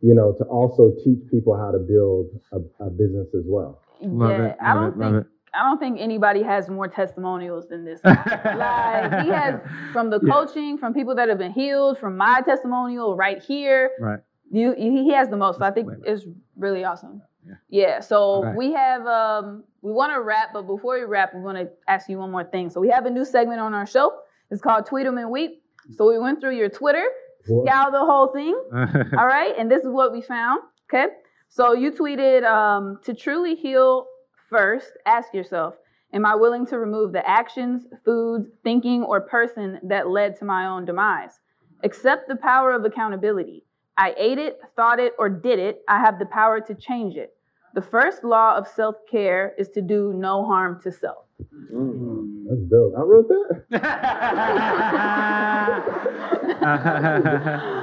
you 0.00 0.14
know, 0.14 0.32
to 0.38 0.44
also 0.44 0.92
teach 1.04 1.18
people 1.30 1.56
how 1.56 1.72
to 1.72 1.78
build 1.78 2.30
a, 2.52 2.58
a 2.84 2.90
business 2.90 3.26
as 3.34 3.42
well. 3.46 3.80
Love 4.02 4.30
yeah, 4.30 4.44
it, 4.46 4.56
I 4.60 4.74
don't 4.74 4.92
it, 4.94 4.98
think 4.98 5.26
I 5.54 5.62
don't 5.62 5.78
think 5.78 5.98
anybody 6.00 6.42
has 6.42 6.68
more 6.68 6.88
testimonials 6.88 7.66
than 7.68 7.84
this. 7.84 8.00
guy. 8.02 9.08
like 9.10 9.24
he 9.24 9.30
has 9.30 9.60
from 9.92 10.10
the 10.10 10.20
Yeah. 10.22 10.32
coaching, 10.32 10.78
from 10.78 10.92
people 10.94 11.14
that 11.16 11.28
have 11.28 11.38
been 11.38 11.52
healed, 11.52 11.98
from 11.98 12.16
my 12.16 12.42
testimonial 12.42 13.16
right 13.16 13.42
here. 13.42 13.90
Right. 14.00 14.20
You, 14.50 14.74
he 14.74 15.12
has 15.12 15.28
the 15.28 15.36
most. 15.36 15.58
So 15.58 15.64
I 15.64 15.70
think 15.70 15.88
it's 16.04 16.24
really 16.56 16.84
awesome. 16.84 17.22
Yeah. 17.46 17.54
Yeah. 17.70 18.00
So 18.00 18.42
Right. 18.44 18.56
we 18.56 18.72
have 18.72 19.06
um 19.06 19.64
we 19.82 19.92
want 19.92 20.12
to 20.12 20.20
wrap, 20.20 20.52
but 20.52 20.62
before 20.62 20.98
we 20.98 21.04
wrap, 21.04 21.34
we 21.34 21.40
want 21.40 21.56
to 21.58 21.68
ask 21.88 22.08
you 22.08 22.18
one 22.18 22.30
more 22.30 22.44
thing. 22.44 22.68
So 22.70 22.80
we 22.80 22.88
have 22.90 23.06
a 23.06 23.10
new 23.10 23.24
segment 23.24 23.60
on 23.60 23.74
our 23.74 23.86
show. 23.86 24.12
It's 24.50 24.60
called 24.60 24.86
Tweet 24.86 25.06
'em 25.06 25.18
and 25.18 25.30
Weep. 25.30 25.62
So 25.96 26.06
we 26.08 26.18
went 26.18 26.40
through 26.40 26.56
your 26.56 26.68
Twitter, 26.68 27.04
What? 27.48 27.66
scour 27.66 27.90
the 27.90 28.04
whole 28.04 28.28
thing. 28.28 28.54
All 29.18 29.26
right, 29.26 29.54
and 29.58 29.70
this 29.70 29.82
is 29.82 29.88
what 29.88 30.12
we 30.12 30.20
found. 30.20 30.60
Okay, 30.92 31.06
so 31.48 31.72
you 31.72 31.90
tweeted 31.92 32.44
um, 32.44 32.98
to 33.04 33.14
truly 33.14 33.54
heal 33.54 34.06
first. 34.50 34.88
Ask 35.06 35.32
yourself, 35.32 35.74
am 36.12 36.26
I 36.26 36.34
willing 36.34 36.66
to 36.66 36.78
remove 36.78 37.12
the 37.12 37.26
actions, 37.28 37.86
foods, 38.04 38.48
thinking, 38.62 39.02
or 39.02 39.20
person 39.22 39.80
that 39.84 40.08
led 40.08 40.36
to 40.38 40.44
my 40.44 40.66
own 40.66 40.84
demise? 40.84 41.40
Accept 41.84 42.28
the 42.28 42.36
power 42.36 42.72
of 42.72 42.84
accountability. 42.84 43.64
I 43.96 44.14
ate 44.16 44.38
it, 44.38 44.60
thought 44.76 45.00
it, 45.00 45.14
or 45.18 45.28
did 45.28 45.58
it. 45.58 45.80
I 45.88 45.98
have 45.98 46.18
the 46.18 46.26
power 46.26 46.60
to 46.60 46.74
change 46.74 47.16
it. 47.16 47.34
The 47.74 47.82
first 47.82 48.24
law 48.24 48.56
of 48.56 48.66
self 48.68 48.96
care 49.10 49.54
is 49.58 49.68
to 49.70 49.82
do 49.82 50.12
no 50.14 50.44
harm 50.44 50.80
to 50.82 50.92
self. 50.92 51.24
That's 51.38 52.62
dope. 52.70 52.94
I 52.96 53.00
wrote 53.02 53.28
that. 53.28 53.64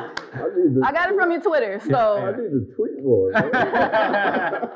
I 0.36 0.88
I 0.88 0.92
got 0.92 1.10
it 1.10 1.16
from 1.16 1.32
your 1.32 1.42
Twitter, 1.42 1.80
so. 1.90 2.18
I 2.18 2.32
need 2.32 2.50
to 2.52 2.68
tweet 2.76 3.04
more. 3.04 3.32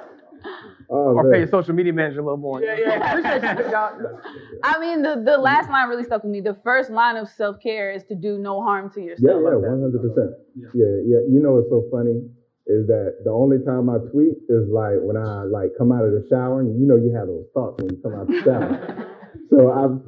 oh, 0.90 1.16
Or 1.16 1.24
man. 1.24 1.32
pay 1.32 1.40
your 1.40 1.48
social 1.48 1.74
media 1.74 1.94
manager 1.94 2.20
a 2.22 2.24
little 2.24 2.38
more. 2.38 2.62
Yeah, 2.64 2.76
yeah. 2.80 3.14
Appreciate 3.14 3.66
you, 3.66 3.72
y'all. 3.72 3.94
I 4.64 4.80
mean, 4.80 5.02
the, 5.02 5.22
the 5.24 5.38
last 5.38 5.70
line 5.70 5.90
really 5.90 6.04
stuck 6.04 6.24
with 6.24 6.32
me. 6.32 6.42
The 6.42 6.58
first 6.64 6.90
line 6.90 7.18
of 7.18 7.28
self 7.30 7.58
care 7.62 7.92
is 7.92 8.04
to 8.06 8.16
do 8.16 8.38
no 8.38 8.62
harm 8.62 8.90
to 8.94 9.00
Yeah, 9.02 9.08
yourself. 9.08 9.42
yeah, 9.44 9.56
one 9.56 9.82
hundred 9.82 10.02
percent. 10.02 10.32
Yeah, 10.56 10.86
yeah. 11.06 11.20
You 11.30 11.40
know 11.44 11.54
what's 11.56 11.70
so 11.70 11.84
funny 11.92 12.22
is 12.68 12.86
that 12.88 13.18
the 13.26 13.32
only 13.32 13.58
time 13.66 13.90
I 13.90 13.98
tweet 14.12 14.36
is 14.48 14.70
like 14.70 14.96
when 15.02 15.18
I 15.18 15.44
like 15.44 15.72
come 15.78 15.92
out 15.92 16.06
of 16.06 16.12
the 16.12 16.26
shower, 16.30 16.62
and 16.62 16.80
you 16.80 16.88
know 16.88 16.96
you 16.96 17.12
have 17.16 17.28
those 17.28 17.46
thoughts 17.54 17.82
when 17.82 17.96
you 17.96 18.02
come 18.02 18.14
out 18.14 18.22
of 18.22 18.28
the 18.28 18.42
shower. 18.44 19.08
so 19.50 19.72
I've. 19.72 20.00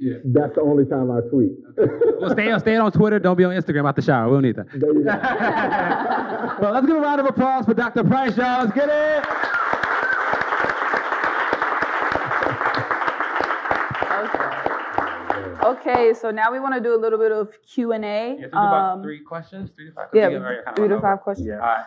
Yeah. 0.00 0.18
That's 0.24 0.54
the 0.54 0.60
only 0.60 0.84
time 0.84 1.10
I 1.10 1.20
tweet. 1.28 1.52
well, 2.20 2.30
stay 2.30 2.50
on, 2.50 2.60
stay 2.60 2.76
on 2.76 2.92
Twitter. 2.92 3.18
Don't 3.18 3.36
be 3.36 3.44
on 3.44 3.54
Instagram 3.54 3.86
out 3.88 3.96
the 3.96 4.02
shower. 4.02 4.28
We 4.28 4.36
don't 4.36 4.42
need 4.42 4.56
that. 4.56 4.66
There 4.72 4.92
you 4.92 5.04
go. 5.04 5.10
well, 6.62 6.72
let's 6.72 6.86
give 6.86 6.96
a 6.96 7.00
round 7.00 7.20
of 7.20 7.26
applause 7.26 7.64
for 7.64 7.74
Dr. 7.74 8.04
Price, 8.04 8.36
y'all. 8.36 8.64
Let's 8.64 8.72
get 8.74 8.88
it. 8.88 9.24
Okay, 15.68 16.14
so 16.14 16.30
now 16.30 16.50
we 16.50 16.60
want 16.60 16.74
to 16.74 16.80
do 16.80 16.94
a 16.94 17.00
little 17.00 17.18
bit 17.18 17.32
of 17.32 17.50
Q 17.62 17.92
and 17.92 18.04
A. 18.04 18.36
Yeah, 18.38 18.46
so 18.46 18.48
about 18.48 19.02
three 19.02 19.20
questions, 19.20 19.70
three 19.74 19.86
to 19.86 19.92
five 19.92 20.10
questions. 20.10 20.32
Yeah, 20.32 20.62
kind 20.64 20.76
three 20.76 20.88
to 20.88 21.00
five 21.00 21.20
questions. 21.20 21.48
Yeah. 21.48 21.54
All 21.54 21.60
right. 21.60 21.84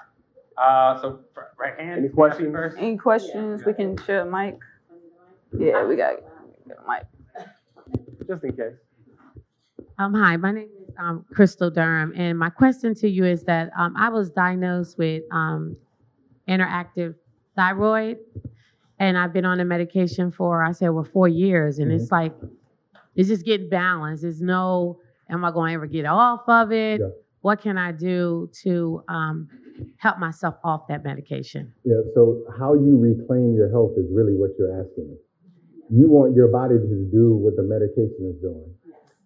Uh, 0.58 1.02
so 1.02 1.20
right 1.58 1.80
hand. 1.80 2.00
Any 2.00 2.10
questions? 2.10 2.54
First. 2.54 2.78
Any 2.78 2.98
questions? 2.98 3.64
We 3.66 3.74
can 3.74 3.98
share 4.06 4.24
the 4.26 4.30
mic. 4.30 4.60
Yeah, 5.58 5.86
we 5.86 5.96
got 5.96 6.18
get 6.68 6.78
a 6.78 6.88
mic. 6.88 7.04
Just 8.32 8.46
in 8.46 8.52
case. 8.52 8.76
Um, 10.00 10.14
hi, 10.14 10.38
my 10.38 10.54
name 10.54 10.70
is 10.88 10.96
um, 10.98 11.26
Crystal 11.34 11.70
Durham, 11.70 12.14
and 12.16 12.40
my 12.40 12.50
question 12.50 12.96
to 12.96 13.10
you 13.10 13.26
is 13.26 13.44
that 13.44 13.72
um, 13.78 13.94
I 13.98 14.08
was 14.08 14.30
diagnosed 14.30 14.98
with 14.98 15.24
um, 15.32 15.76
underactive 16.48 17.16
thyroid, 17.58 18.20
and 19.00 19.18
I've 19.18 19.34
been 19.34 19.44
on 19.44 19.58
the 19.58 19.66
medication 19.66 20.32
for 20.32 20.64
I 20.64 20.72
said 20.72 20.90
well 20.92 21.04
four 21.04 21.28
years, 21.28 21.80
and 21.80 21.92
it's 21.92 22.10
like 22.10 22.34
it's 23.18 23.28
just 23.28 23.44
getting 23.44 23.68
balanced. 23.68 24.24
There's 24.24 24.42
no, 24.42 25.02
am 25.30 25.44
I 25.44 25.52
going 25.52 25.72
to 25.72 25.76
ever 25.76 25.88
get 25.88 26.06
off 26.06 26.48
of 26.48 26.72
it? 26.72 27.02
Yeah. 27.02 27.08
What 27.42 27.62
can 27.62 27.78
I 27.78 27.92
do 27.92 28.50
to 28.64 29.04
um, 29.10 29.50
help 29.98 30.20
myself 30.20 30.56
off 30.64 30.88
that 30.88 31.04
medication? 31.04 31.74
Yeah, 31.84 31.96
so 32.16 32.46
how 32.58 32.76
you 32.76 32.98
reclaim 32.98 33.56
your 33.56 33.70
health 33.70 33.92
is 33.98 34.06
really 34.10 34.38
what 34.38 34.52
you're 34.58 34.80
asking. 34.80 35.18
You 35.92 36.08
want 36.08 36.36
your 36.36 36.48
body 36.48 36.80
to 36.80 36.98
do 37.12 37.36
what 37.36 37.60
the 37.60 37.68
medication 37.68 38.32
is 38.32 38.40
doing. 38.40 38.72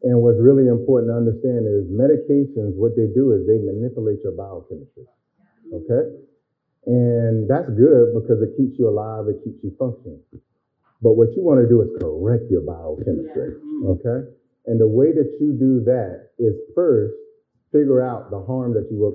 And 0.02 0.22
what's 0.22 0.42
really 0.42 0.66
important 0.66 1.14
to 1.14 1.18
understand 1.18 1.70
is 1.70 1.86
medications, 1.90 2.74
what 2.74 2.98
they 2.98 3.06
do 3.14 3.38
is 3.38 3.46
they 3.46 3.62
manipulate 3.62 4.22
your 4.26 4.34
biochemistry. 4.34 5.06
Okay? 5.70 6.04
And 6.86 7.50
that's 7.50 7.70
good 7.74 8.14
because 8.18 8.42
it 8.42 8.58
keeps 8.58 8.78
you 8.78 8.90
alive, 8.90 9.26
it 9.30 9.42
keeps 9.46 9.62
you 9.62 9.74
functioning. 9.78 10.22
But 11.02 11.14
what 11.18 11.34
you 11.38 11.42
want 11.46 11.62
to 11.62 11.70
do 11.70 11.82
is 11.82 11.90
correct 12.02 12.50
your 12.50 12.62
biochemistry. 12.62 13.62
Mm-hmm. 13.62 14.02
Okay? 14.02 14.30
And 14.66 14.82
the 14.82 14.90
way 14.90 15.14
that 15.14 15.38
you 15.38 15.54
do 15.54 15.86
that 15.86 16.34
is 16.42 16.54
first 16.74 17.14
figure 17.72 18.02
out 18.02 18.30
the 18.30 18.42
harm 18.42 18.74
that 18.74 18.90
you 18.90 18.98
were 19.06 19.14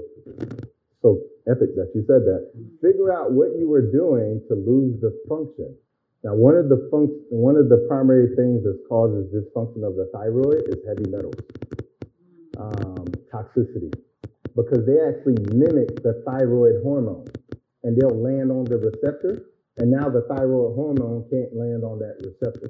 so 1.02 1.18
epic 1.50 1.74
that 1.74 1.90
you 1.94 2.06
said 2.06 2.22
that. 2.26 2.50
Mm-hmm. 2.54 2.78
Figure 2.78 3.10
out 3.10 3.32
what 3.32 3.58
you 3.58 3.66
were 3.66 3.90
doing 3.90 4.42
to 4.46 4.54
lose 4.54 5.00
the 5.00 5.10
function. 5.28 5.74
Now, 6.22 6.34
one 6.34 6.54
of 6.54 6.68
the 6.68 6.88
func- 6.92 7.16
one 7.30 7.56
of 7.56 7.68
the 7.70 7.86
primary 7.88 8.34
things 8.36 8.62
that 8.64 8.78
causes 8.88 9.32
dysfunction 9.32 9.86
of 9.86 9.96
the 9.96 10.10
thyroid 10.12 10.64
is 10.68 10.76
heavy 10.86 11.08
metals, 11.08 11.34
um, 12.58 13.06
toxicity, 13.32 13.92
because 14.54 14.84
they 14.84 15.00
actually 15.00 15.36
mimic 15.56 16.02
the 16.02 16.22
thyroid 16.26 16.82
hormone, 16.82 17.26
and 17.84 17.96
they'll 17.96 18.20
land 18.20 18.50
on 18.52 18.64
the 18.64 18.76
receptor, 18.76 19.46
and 19.78 19.90
now 19.90 20.10
the 20.10 20.20
thyroid 20.28 20.74
hormone 20.74 21.24
can't 21.30 21.54
land 21.56 21.84
on 21.84 21.98
that 21.98 22.16
receptor, 22.20 22.68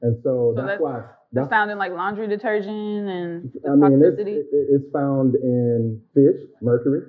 and 0.00 0.16
so, 0.22 0.22
So 0.22 0.52
that's, 0.56 0.66
that's- 0.66 0.80
why. 0.80 1.04
That's 1.32 1.48
found 1.48 1.70
in 1.70 1.78
like 1.78 1.92
laundry 1.92 2.26
detergent 2.26 3.08
and 3.08 3.52
the 3.52 3.70
I 3.70 3.74
mean, 3.76 4.02
it's, 4.02 4.18
toxicity. 4.18 4.36
it- 4.38 4.48
it's 4.52 4.90
found 4.92 5.36
in 5.36 6.00
fish, 6.14 6.40
mercury. 6.60 7.02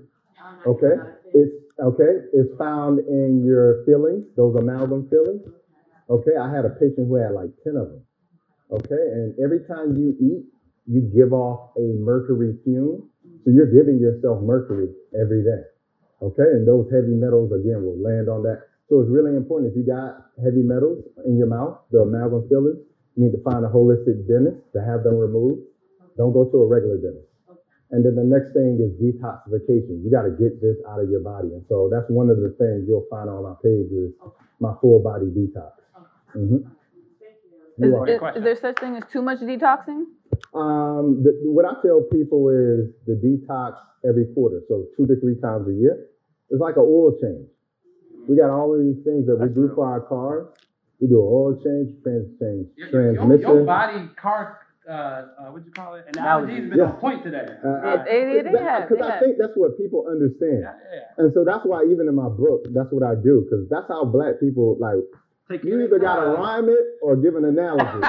Okay, 0.67 0.93
it's 1.33 1.55
okay. 1.79 2.27
It's 2.33 2.55
found 2.59 2.99
in 2.99 3.43
your 3.43 3.83
fillings, 3.85 4.25
those 4.35 4.55
amalgam 4.57 5.07
fillings. 5.09 5.41
Okay, 6.11 6.35
I 6.35 6.51
had 6.51 6.67
a 6.67 6.75
patient 6.75 7.07
who 7.07 7.15
had 7.15 7.31
like 7.31 7.55
ten 7.63 7.79
of 7.79 7.87
them. 7.87 8.03
Okay, 8.67 8.99
and 9.15 9.31
every 9.39 9.63
time 9.63 9.95
you 9.95 10.11
eat, 10.19 10.43
you 10.83 11.07
give 11.07 11.31
off 11.31 11.71
a 11.79 11.95
mercury 12.03 12.59
fume, 12.67 13.07
so 13.43 13.47
you're 13.47 13.71
giving 13.71 13.95
yourself 13.95 14.43
mercury 14.43 14.91
every 15.15 15.39
day. 15.43 15.63
Okay, 16.21 16.51
and 16.51 16.67
those 16.67 16.91
heavy 16.91 17.15
metals 17.15 17.55
again 17.55 17.79
will 17.87 17.95
land 17.95 18.27
on 18.27 18.43
that. 18.43 18.67
So 18.91 18.99
it's 18.99 19.09
really 19.09 19.39
important 19.39 19.71
if 19.71 19.77
you 19.79 19.87
got 19.87 20.35
heavy 20.43 20.59
metals 20.67 20.99
in 21.23 21.39
your 21.39 21.47
mouth, 21.47 21.79
the 21.95 22.03
amalgam 22.03 22.43
fillers, 22.51 22.75
you 23.15 23.23
need 23.23 23.31
to 23.31 23.41
find 23.47 23.63
a 23.63 23.71
holistic 23.71 24.27
dentist 24.27 24.59
to 24.75 24.83
have 24.83 25.07
them 25.07 25.15
removed. 25.15 25.63
Don't 26.19 26.35
go 26.35 26.43
to 26.43 26.57
a 26.59 26.67
regular 26.67 26.99
dentist. 26.99 27.31
And 27.91 28.03
then 28.03 28.15
the 28.15 28.23
next 28.23 28.51
thing 28.51 28.79
is 28.79 28.91
detoxification. 28.99 30.03
You 30.03 30.11
got 30.11 30.23
to 30.23 30.31
get 30.35 30.59
this 30.59 30.75
out 30.87 30.99
of 30.99 31.09
your 31.09 31.19
body. 31.19 31.51
And 31.55 31.63
so 31.67 31.87
that's 31.91 32.07
one 32.07 32.29
of 32.29 32.39
the 32.39 32.55
things 32.59 32.87
you'll 32.87 33.07
find 33.09 33.29
on 33.29 33.43
my 33.43 33.55
page 33.63 33.91
is 33.91 34.11
my 34.59 34.75
full 34.79 34.99
body 34.99 35.27
detox. 35.27 35.80
Hmm 36.33 36.57
Is, 37.77 37.93
is, 38.07 38.21
is 38.37 38.43
there 38.43 38.55
such 38.55 38.79
thing 38.79 38.95
as 38.95 39.03
too 39.11 39.21
much 39.21 39.39
detoxing? 39.39 40.05
Um, 40.53 41.23
the, 41.23 41.31
what 41.45 41.65
I 41.65 41.73
tell 41.81 42.01
people 42.11 42.49
is 42.49 42.91
the 43.07 43.15
detox 43.19 43.75
every 44.07 44.25
quarter, 44.33 44.61
so 44.67 44.85
two 44.97 45.07
to 45.07 45.15
three 45.19 45.35
times 45.41 45.67
a 45.67 45.73
year. 45.73 46.07
It's 46.49 46.59
like 46.61 46.75
an 46.75 46.83
oil 46.85 47.13
change. 47.21 47.47
We 48.27 48.35
got 48.37 48.49
all 48.49 48.73
of 48.75 48.79
these 48.81 49.03
things 49.03 49.25
that 49.27 49.37
we 49.39 49.47
do 49.49 49.71
for 49.75 49.85
our 49.87 50.01
cars. 50.01 50.47
We 50.99 51.07
do 51.07 51.19
an 51.19 51.27
oil 51.27 51.55
change, 51.63 51.95
trans 52.03 52.27
change, 52.39 52.67
Your, 52.77 52.89
your, 52.91 53.01
your, 53.01 53.13
transmission. 53.15 53.41
your 53.49 53.65
body 53.65 54.09
car, 54.21 54.59
uh, 54.87 54.91
uh, 54.93 55.25
what'd 55.49 55.65
you 55.65 55.71
call 55.73 55.95
it? 55.95 56.05
Analogy 56.13 56.55
has 56.61 56.69
been 56.69 56.77
Yeah. 56.77 56.91
on 56.93 56.97
point 56.99 57.23
today. 57.23 57.47
Uh, 57.63 58.03
They- 58.03 58.25
they- 58.25 58.41
they 58.51 58.59
have, 58.61 58.87
Because 58.89 59.01
I 59.09 59.19
think 59.19 59.37
that's 59.39 59.55
what 59.55 59.77
people 59.77 60.05
understand. 60.07 60.59
Yeah, 60.61 60.75
yeah. 60.93 61.17
And 61.23 61.33
so 61.33 61.43
that's 61.43 61.65
why 61.65 61.83
even 61.85 62.07
in 62.07 62.13
my 62.15 62.29
book, 62.29 62.67
that's 62.71 62.91
what 62.91 63.01
I 63.03 63.15
do, 63.15 63.41
because 63.47 63.67
that's 63.69 63.87
how 63.87 64.05
black 64.05 64.39
people 64.39 64.77
like 64.79 65.01
Take 65.49 65.63
you 65.63 65.81
either 65.83 65.99
gotta 65.99 66.27
rhyme 66.27 66.69
it 66.69 66.79
or 67.01 67.15
give 67.17 67.35
an 67.35 67.45
analogy. 67.45 67.99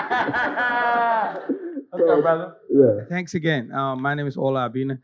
Let's 1.93 2.05
brother. 2.22 2.55
yeah. 2.70 3.05
Thanks 3.09 3.35
again. 3.35 3.70
Um, 3.72 4.01
my 4.01 4.14
name 4.14 4.26
is 4.26 4.37
Ola 4.37 4.68
Abina. 4.70 4.99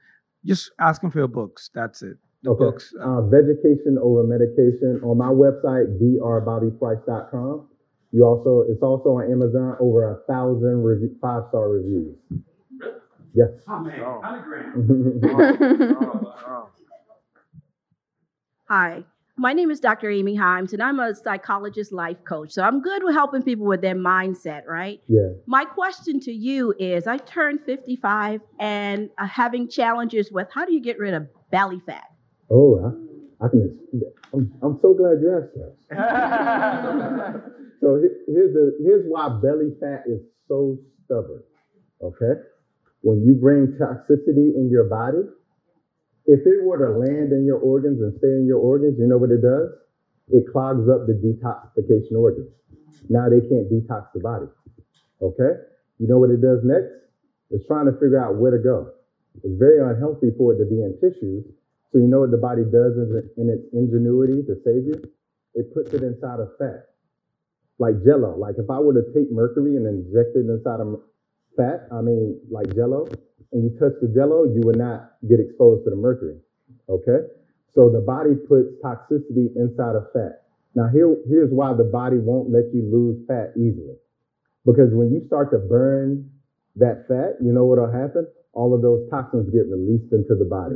Just 0.45 0.71
asking 0.79 1.11
for 1.11 1.19
your 1.19 1.29
books. 1.29 1.69
That's 1.75 2.03
it. 2.03 2.17
The 2.45 2.51
Okay. 2.51 2.65
books. 2.65 2.95
Uh, 3.01 3.23
vegetation 3.23 3.99
over 4.01 4.23
medication 4.23 5.01
on 5.05 5.19
my 5.19 5.27
website, 5.29 5.99
drbobbyprice.com. 6.01 7.69
You 8.13 8.25
also, 8.25 8.65
it's 8.71 8.83
also 8.83 9.11
on 9.19 9.31
Amazon, 9.31 9.77
over 9.81 10.13
a 10.13 10.17
thousand 10.33 10.83
rev- 10.83 11.11
five 11.21 11.43
star 11.51 11.69
reviews. 11.69 12.17
Yes. 13.35 13.51
Oh, 13.69 13.81
man. 13.81 14.01
100 14.01 15.21
grand. 15.21 15.25
Hi, 18.69 19.03
my 19.39 19.53
name 19.53 19.71
is 19.71 19.79
Dr. 19.79 20.11
Amy 20.11 20.37
Himes, 20.37 20.73
and 20.73 20.83
I'm 20.83 20.99
a 20.99 21.15
psychologist 21.15 21.93
life 21.93 22.17
coach. 22.25 22.53
So 22.53 22.63
I'm 22.63 22.83
good 22.83 23.05
with 23.05 23.15
helping 23.15 23.43
people 23.43 23.67
with 23.67 23.81
their 23.81 23.95
mindset, 23.95 24.67
right? 24.67 25.01
yeah. 25.07 25.29
My 25.47 25.65
question 25.65 26.21
to 26.21 26.33
you 26.33 26.75
is 26.79 27.07
I 27.07 27.19
turned 27.19 27.61
55 27.65 28.41
and 28.59 29.11
I'm 29.17 29.29
having 29.29 29.69
challenges 29.69 30.33
with 30.33 30.49
how 30.53 30.65
do 30.65 30.75
you 30.75 30.81
get 30.81 30.99
rid 30.99 31.15
of 31.15 31.29
belly 31.51 31.81
fat? 31.87 32.05
Oh, 32.51 32.81
I, 33.41 33.45
I 33.45 33.49
can. 33.49 33.79
I'm, 34.33 34.53
I'm 34.63 34.79
so 34.83 34.95
glad 34.95 35.21
you 35.21 35.39
asked 35.39 35.55
that. 35.91 37.43
so 37.81 38.01
here's 38.27 38.53
the 38.55 38.77
here's 38.83 39.05
why 39.07 39.29
belly 39.41 39.75
fat 39.81 40.05
is 40.07 40.21
so 40.49 40.79
stubborn. 41.05 41.43
Okay, 42.03 42.41
when 43.03 43.23
you 43.23 43.35
bring 43.35 43.79
toxicity 43.81 44.55
in 44.57 44.69
your 44.71 44.85
body, 44.85 45.23
if 46.29 46.45
it 46.45 46.61
were 46.63 46.77
to 46.77 46.93
land 46.93 47.33
in 47.33 47.49
your 47.49 47.57
organs 47.57 48.05
and 48.05 48.13
stay 48.21 48.29
in 48.29 48.45
your 48.47 48.61
organs, 48.61 49.01
you 49.01 49.09
know 49.09 49.17
what 49.17 49.33
it 49.33 49.41
does? 49.41 49.73
It 50.29 50.45
clogs 50.53 50.85
up 50.93 51.09
the 51.09 51.17
detoxification 51.17 52.13
organs. 52.21 52.53
Now 53.09 53.33
they 53.33 53.41
can't 53.41 53.65
detox 53.73 54.13
the 54.13 54.21
body. 54.21 54.47
Okay, 55.25 55.53
you 55.99 56.07
know 56.07 56.19
what 56.19 56.29
it 56.31 56.45
does 56.45 56.61
next? 56.63 56.93
It's 57.51 57.67
trying 57.67 57.87
to 57.87 57.97
figure 57.97 58.21
out 58.21 58.37
where 58.37 58.53
to 58.53 58.61
go. 58.61 58.93
It's 59.43 59.57
very 59.59 59.81
unhealthy 59.81 60.29
for 60.37 60.53
it 60.53 60.59
to 60.59 60.69
be 60.69 60.85
in 60.85 61.01
tissues. 61.01 61.49
So 61.93 61.99
you 61.99 62.07
know 62.07 62.21
what 62.21 62.31
the 62.31 62.37
body 62.37 62.69
does 62.69 63.01
in 63.01 63.49
its 63.49 63.65
ingenuity 63.73 64.45
to 64.45 64.55
save 64.69 64.85
you? 64.85 65.01
It 65.55 65.73
puts 65.73 65.95
it 65.95 66.03
inside 66.05 66.45
of 66.45 66.53
fat, 66.59 66.93
like 67.79 68.05
Jello. 68.05 68.37
Like 68.37 68.57
if 68.59 68.69
I 68.69 68.79
were 68.79 68.93
to 68.93 69.07
take 69.17 69.33
mercury 69.33 69.77
and 69.77 69.89
inject 69.89 70.37
it 70.37 70.45
inside 70.45 70.85
of 70.85 71.01
fat, 71.59 71.89
I 71.93 72.01
mean 72.01 72.41
like 72.51 72.75
Jello, 72.75 73.07
and 73.53 73.65
you 73.65 73.71
touch 73.79 73.93
the 74.01 74.09
Jello, 74.15 74.45
you 74.45 74.63
would 74.65 74.79
not 74.79 75.19
get 75.29 75.41
exposed 75.41 75.85
to 75.85 75.91
the 75.91 75.97
mercury. 75.97 76.39
Okay, 76.89 77.27
so 77.75 77.91
the 77.91 78.01
body 78.01 78.35
puts 78.49 78.71
toxicity 78.81 79.53
inside 79.59 79.99
of 79.99 80.09
fat. 80.15 80.47
Now 80.75 80.89
here, 80.89 81.15
here's 81.29 81.51
why 81.51 81.75
the 81.75 81.85
body 81.85 82.17
won't 82.17 82.51
let 82.51 82.73
you 82.73 82.87
lose 82.87 83.19
fat 83.27 83.53
easily, 83.59 83.99
because 84.65 84.95
when 84.95 85.11
you 85.11 85.27
start 85.27 85.51
to 85.51 85.59
burn 85.59 86.31
that 86.77 87.05
fat, 87.09 87.43
you 87.45 87.53
know 87.53 87.67
what'll 87.67 87.91
happen? 87.91 88.27
all 88.59 88.75
of 88.75 88.83
those 88.83 89.09
toxins 89.09 89.49
get 89.55 89.71
released 89.71 90.13
into 90.13 90.35
the 90.35 90.45
body. 90.45 90.75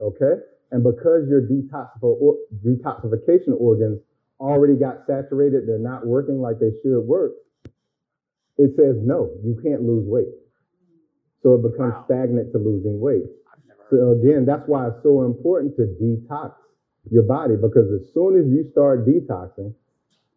Okay? 0.00 0.40
And 0.72 0.82
because 0.82 1.28
your 1.28 1.44
detoxification 1.44 3.52
organs 3.60 4.00
already 4.40 4.76
got 4.76 5.04
saturated, 5.06 5.68
they're 5.68 5.78
not 5.78 6.06
working 6.06 6.40
like 6.40 6.58
they 6.58 6.72
should 6.82 7.00
work, 7.00 7.32
it 8.58 8.74
says 8.76 8.96
no, 9.00 9.30
you 9.44 9.58
can't 9.62 9.82
lose 9.82 10.04
weight. 10.06 10.34
So 11.42 11.54
it 11.54 11.62
becomes 11.62 11.94
wow. 11.94 12.04
stagnant 12.06 12.52
to 12.52 12.58
losing 12.58 13.00
weight. 13.00 13.24
So 13.90 14.12
again, 14.12 14.44
that's 14.44 14.66
why 14.66 14.88
it's 14.88 15.02
so 15.02 15.24
important 15.24 15.76
to 15.76 15.86
detox 15.96 16.52
your 17.10 17.22
body 17.22 17.54
because 17.56 17.88
as 17.94 18.12
soon 18.12 18.36
as 18.36 18.44
you 18.50 18.68
start 18.72 19.06
detoxing, 19.06 19.72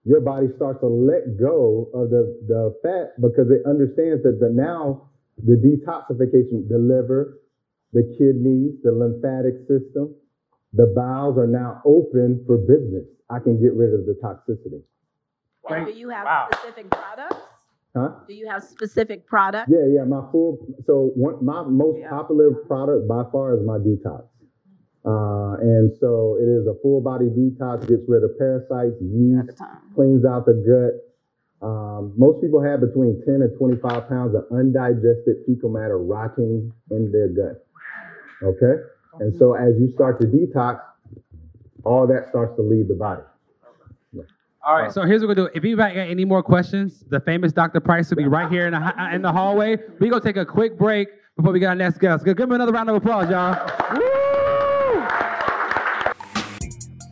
your 0.06 0.22
body 0.22 0.48
starts 0.56 0.80
to 0.82 0.88
let 0.88 1.38
go 1.38 1.90
of 1.94 2.10
the, 2.10 2.38
the 2.48 2.74
fat 2.82 3.20
because 3.22 3.52
it 3.52 3.62
understands 3.68 4.24
that 4.24 4.40
the 4.40 4.50
now 4.50 5.10
the 5.38 5.58
detoxification, 5.58 6.70
the 6.70 6.78
liver, 6.78 7.40
the 7.94 8.04
kidneys, 8.18 8.78
the 8.84 8.92
lymphatic 8.92 9.60
system, 9.68 10.16
the 10.74 10.94
bowels 10.96 11.38
are 11.38 11.48
now 11.48 11.82
open 11.86 12.44
for 12.48 12.58
business. 12.58 13.04
I 13.30 13.40
can 13.40 13.62
get 13.62 13.74
rid 13.74 13.94
of 13.94 14.06
the 14.06 14.16
toxicity. 14.24 14.82
And 15.70 15.86
do 15.86 15.94
you 15.94 16.10
have 16.10 16.26
wow. 16.26 16.48
specific 16.52 16.90
products? 16.90 17.36
Huh? 17.96 18.10
Do 18.28 18.34
you 18.34 18.48
have 18.48 18.64
specific 18.64 19.28
products? 19.28 19.70
Yeah, 19.70 19.86
yeah. 19.88 20.04
My 20.06 20.22
full 20.32 20.58
so 20.86 21.12
one 21.16 21.44
my 21.44 21.64
most 21.64 22.00
yeah. 22.00 22.10
popular 22.10 22.52
product 22.68 23.08
by 23.08 23.24
far 23.32 23.54
is 23.54 23.66
my 23.66 23.78
detox. 23.78 24.24
Uh, 25.04 25.58
and 25.60 25.92
so 26.00 26.38
it 26.40 26.46
is 26.46 26.68
a 26.68 26.76
full 26.82 27.02
body 27.02 27.26
detox, 27.26 27.88
gets 27.88 28.04
rid 28.08 28.24
of 28.24 28.38
parasites, 28.38 28.96
yeast, 29.02 29.60
cleans 29.96 30.24
out 30.24 30.46
the 30.46 30.54
gut, 30.54 31.02
um, 31.62 32.14
most 32.18 32.42
people 32.42 32.62
have 32.62 32.82
between 32.82 33.22
10 33.24 33.36
and 33.36 33.58
25 33.58 34.10
pounds 34.10 34.36
of 34.36 34.46
undigested 34.52 35.46
fecal 35.46 35.70
matter 35.70 35.98
rotting 36.00 36.74
in 36.90 37.12
their 37.12 37.30
gut. 37.30 37.66
Okay? 38.42 38.82
And 39.20 39.38
so 39.38 39.54
as 39.54 39.76
you 39.80 39.92
start 39.94 40.20
to 40.22 40.28
detox, 40.28 40.82
all 41.84 42.08
that 42.08 42.30
starts 42.30 42.56
to 42.56 42.64
leave 42.64 42.88
the 42.88 42.96
body. 42.96 43.22
All 44.64 44.76
right, 44.76 44.92
so 44.92 45.04
here's 45.06 45.22
what 45.22 45.30
we're 45.30 45.36
gonna 45.36 45.50
do. 45.50 45.58
If 45.58 45.64
anybody 45.64 45.96
got 45.96 46.02
any 46.02 46.24
more 46.24 46.44
questions, 46.44 47.04
the 47.10 47.20
famous 47.20 47.52
Dr. 47.52 47.80
Price 47.80 48.12
will 48.12 48.18
be 48.18 48.28
right 48.28 48.52
here 48.52 48.68
in 48.68 48.74
the, 48.74 49.10
in 49.12 49.24
the 49.24 49.32
hallway. 49.32 49.78
We're 50.00 50.12
gonna 50.12 50.24
take 50.24 50.38
a 50.38 50.46
quick 50.46 50.78
break 50.78 51.08
before 51.36 51.52
we 51.52 51.60
get 51.60 51.68
our 51.68 51.76
next 51.76 51.98
guest. 51.98 52.24
Give 52.26 52.38
him 52.38 52.52
another 52.52 52.72
round 52.72 52.88
of 52.88 52.96
applause, 52.96 53.28
y'all. 53.32 53.56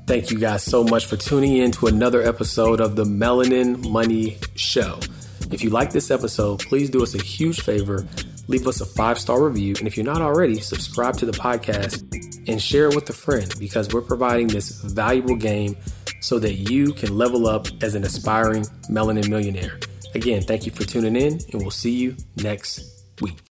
Thank 0.05 0.29
you 0.29 0.37
guys 0.37 0.63
so 0.63 0.83
much 0.83 1.07
for 1.07 1.17
tuning 1.17 1.57
in 1.57 1.71
to 1.73 1.87
another 1.87 2.21
episode 2.21 2.79
of 2.79 2.95
the 2.95 3.03
Melanin 3.03 3.89
Money 3.89 4.37
Show. 4.55 4.99
If 5.51 5.63
you 5.63 5.71
like 5.71 5.91
this 5.91 6.11
episode, 6.11 6.59
please 6.59 6.91
do 6.91 7.01
us 7.01 7.15
a 7.15 7.23
huge 7.23 7.61
favor. 7.61 8.07
Leave 8.47 8.67
us 8.67 8.79
a 8.81 8.85
five 8.85 9.17
star 9.17 9.43
review. 9.43 9.73
And 9.79 9.87
if 9.87 9.97
you're 9.97 10.05
not 10.05 10.21
already, 10.21 10.59
subscribe 10.59 11.17
to 11.17 11.25
the 11.25 11.31
podcast 11.31 12.03
and 12.47 12.61
share 12.61 12.89
it 12.89 12.95
with 12.95 13.09
a 13.09 13.13
friend 13.13 13.51
because 13.59 13.91
we're 13.91 14.01
providing 14.01 14.47
this 14.47 14.81
valuable 14.81 15.35
game 15.35 15.75
so 16.19 16.39
that 16.39 16.55
you 16.55 16.93
can 16.93 17.17
level 17.17 17.47
up 17.47 17.67
as 17.81 17.95
an 17.95 18.03
aspiring 18.03 18.63
melanin 18.89 19.29
millionaire. 19.29 19.79
Again, 20.15 20.41
thank 20.41 20.65
you 20.65 20.71
for 20.71 20.83
tuning 20.83 21.15
in, 21.15 21.39
and 21.51 21.61
we'll 21.61 21.71
see 21.71 21.91
you 21.91 22.15
next 22.37 23.03
week. 23.21 23.39